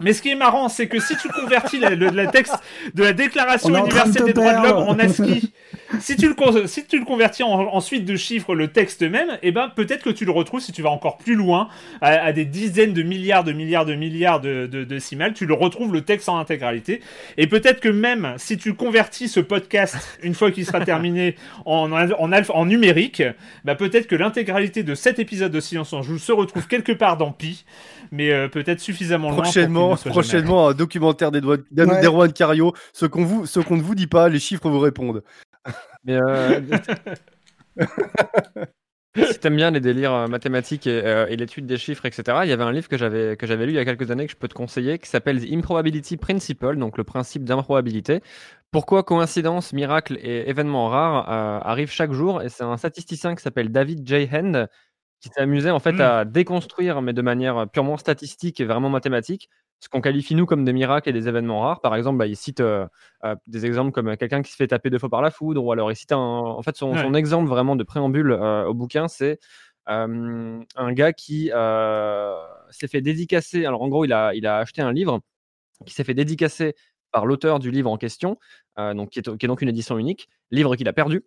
[0.00, 2.54] Mais ce qui est marrant, c'est que si tu convertis le, texte
[2.94, 5.52] de la Déclaration universelle des droits de l'homme en ASCII,
[6.00, 9.48] si tu le si tu le convertis en, suite de chiffres le texte même, et
[9.48, 11.68] eh ben peut-être que tu le retrouves si tu vas encore plus loin
[12.00, 14.98] à, des dizaines de milliards de milliards de milliards de, de, de
[15.34, 17.00] tu le retrouves le texte en intégralité.
[17.36, 21.90] Et peut-être que même si tu convertis ce podcast une fois qu'il sera terminé en,
[21.92, 23.22] en, en numérique,
[23.64, 27.16] bah peut-être que l'intégralité de cet épisode de Silence en Joue se retrouve quelque part
[27.16, 27.64] dans Pi,
[28.12, 29.96] mais euh, peut-être suffisamment prochainement, loin.
[29.96, 32.72] prochainement, un documentaire d'Erwan Cario.
[32.92, 35.22] Ce qu'on vous, ce qu'on ne vous dit pas, les chiffres vous répondent.
[36.04, 36.60] Mais euh...
[39.16, 42.52] si t'aimes bien les délires euh, mathématiques euh, et, l'étude des chiffres, etc., il y
[42.52, 44.36] avait un livre que j'avais que j'avais lu il y a quelques années que je
[44.36, 48.20] peux te conseiller, qui s'appelle The Improbability Principle, donc le principe d'improbabilité.
[48.70, 51.28] Pourquoi coïncidence, miracle et événements rares
[51.66, 54.28] arrivent chaque jour Et c'est un statisticien qui s'appelle David J.
[54.32, 54.68] Hand
[55.20, 56.00] qui s'est amusé en fait mmh.
[56.00, 59.48] à déconstruire, mais de manière purement statistique et vraiment mathématique,
[59.80, 61.80] ce qu'on qualifie nous comme des miracles et des événements rares.
[61.80, 62.86] Par exemple, bah, il cite euh,
[63.24, 65.72] euh, des exemples comme quelqu'un qui se fait taper deux fois par la foudre, ou
[65.72, 69.08] alors il cite un, en fait son, son exemple vraiment de préambule euh, au bouquin,
[69.08, 69.38] c'est
[69.86, 71.50] un gars qui
[72.70, 73.64] s'est fait dédicacer.
[73.64, 75.20] Alors en gros, il a, il a acheté un livre
[75.86, 76.74] qui s'est fait dédicacer
[77.12, 78.38] par l'auteur du livre en question,
[78.76, 81.24] donc qui est, qui est, donc une édition unique, livre qu'il a perdu.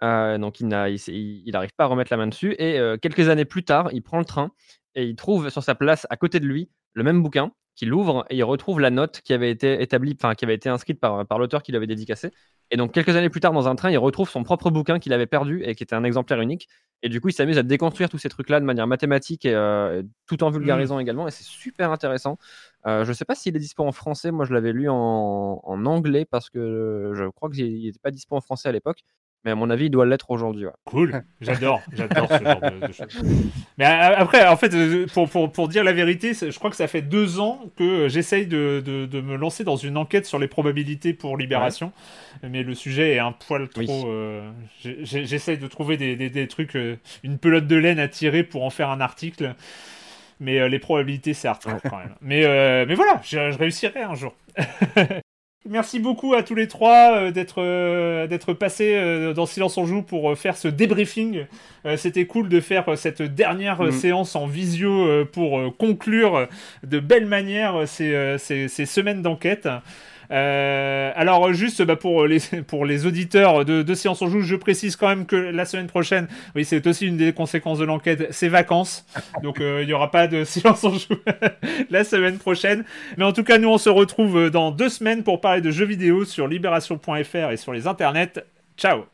[0.00, 2.54] donc il n'arrive pas à remettre la main dessus.
[2.58, 4.52] Et quelques années plus tard, il prend le train
[4.94, 8.24] et il trouve sur sa place à côté de lui le même bouquin qu'il ouvre
[8.30, 11.26] et il retrouve la note qui avait été établie, enfin qui avait été inscrite par,
[11.26, 12.30] par l'auteur qui l'avait dédicacé.
[12.70, 15.12] Et donc quelques années plus tard, dans un train, il retrouve son propre bouquin qu'il
[15.12, 16.68] avait perdu et qui était un exemplaire unique.
[17.02, 20.02] Et du coup, il s'amuse à déconstruire tous ces trucs-là de manière mathématique et euh,
[20.26, 21.00] tout en vulgarisant mmh.
[21.02, 21.28] également.
[21.28, 22.38] Et c'est super intéressant.
[22.86, 24.30] Euh, je ne sais pas s'il est dispo en français.
[24.30, 28.36] Moi, je l'avais lu en, en, anglais parce que je crois qu'il n'était pas dispo
[28.36, 29.04] en français à l'époque.
[29.44, 30.66] Mais à mon avis, il doit l'être aujourd'hui.
[30.86, 33.22] Cool, j'adore, j'adore ce genre de, choses.
[33.76, 36.86] Mais après, en fait, euh, pour, pour, pour, dire la vérité, je crois que ça
[36.86, 40.48] fait deux ans que j'essaye de, de, de, me lancer dans une enquête sur les
[40.48, 41.92] probabilités pour Libération.
[42.42, 44.08] Mais le sujet est un poil trop.
[44.08, 44.50] Euh,
[44.80, 48.64] j'essaye de trouver des, des, des, trucs, euh, une pelote de laine à tirer pour
[48.64, 49.54] en faire un article.
[50.44, 52.14] Mais les probabilités, c'est hardcore quand même.
[52.20, 52.42] Mais,
[52.86, 54.34] mais voilà, je, je réussirai un jour.
[55.66, 59.86] Merci beaucoup à tous les trois euh, d'être euh, d'être passés euh, dans Silence on
[59.86, 61.46] joue pour faire ce débriefing.
[61.96, 63.92] C'était cool de faire cette dernière mm.
[63.92, 66.48] séance en visio pour conclure
[66.82, 69.68] de belle manière ces, ces, ces semaines d'enquête.
[70.30, 74.56] Euh, alors juste bah, pour les pour les auditeurs de, de Séance on joue, je
[74.56, 78.28] précise quand même que la semaine prochaine, oui c'est aussi une des conséquences de l'enquête,
[78.30, 79.06] c'est vacances,
[79.42, 81.16] donc euh, il n'y aura pas de Séance on joue
[81.90, 82.84] la semaine prochaine.
[83.16, 85.86] Mais en tout cas nous on se retrouve dans deux semaines pour parler de jeux
[85.86, 88.44] vidéo sur libération.fr et sur les internets.
[88.76, 89.13] Ciao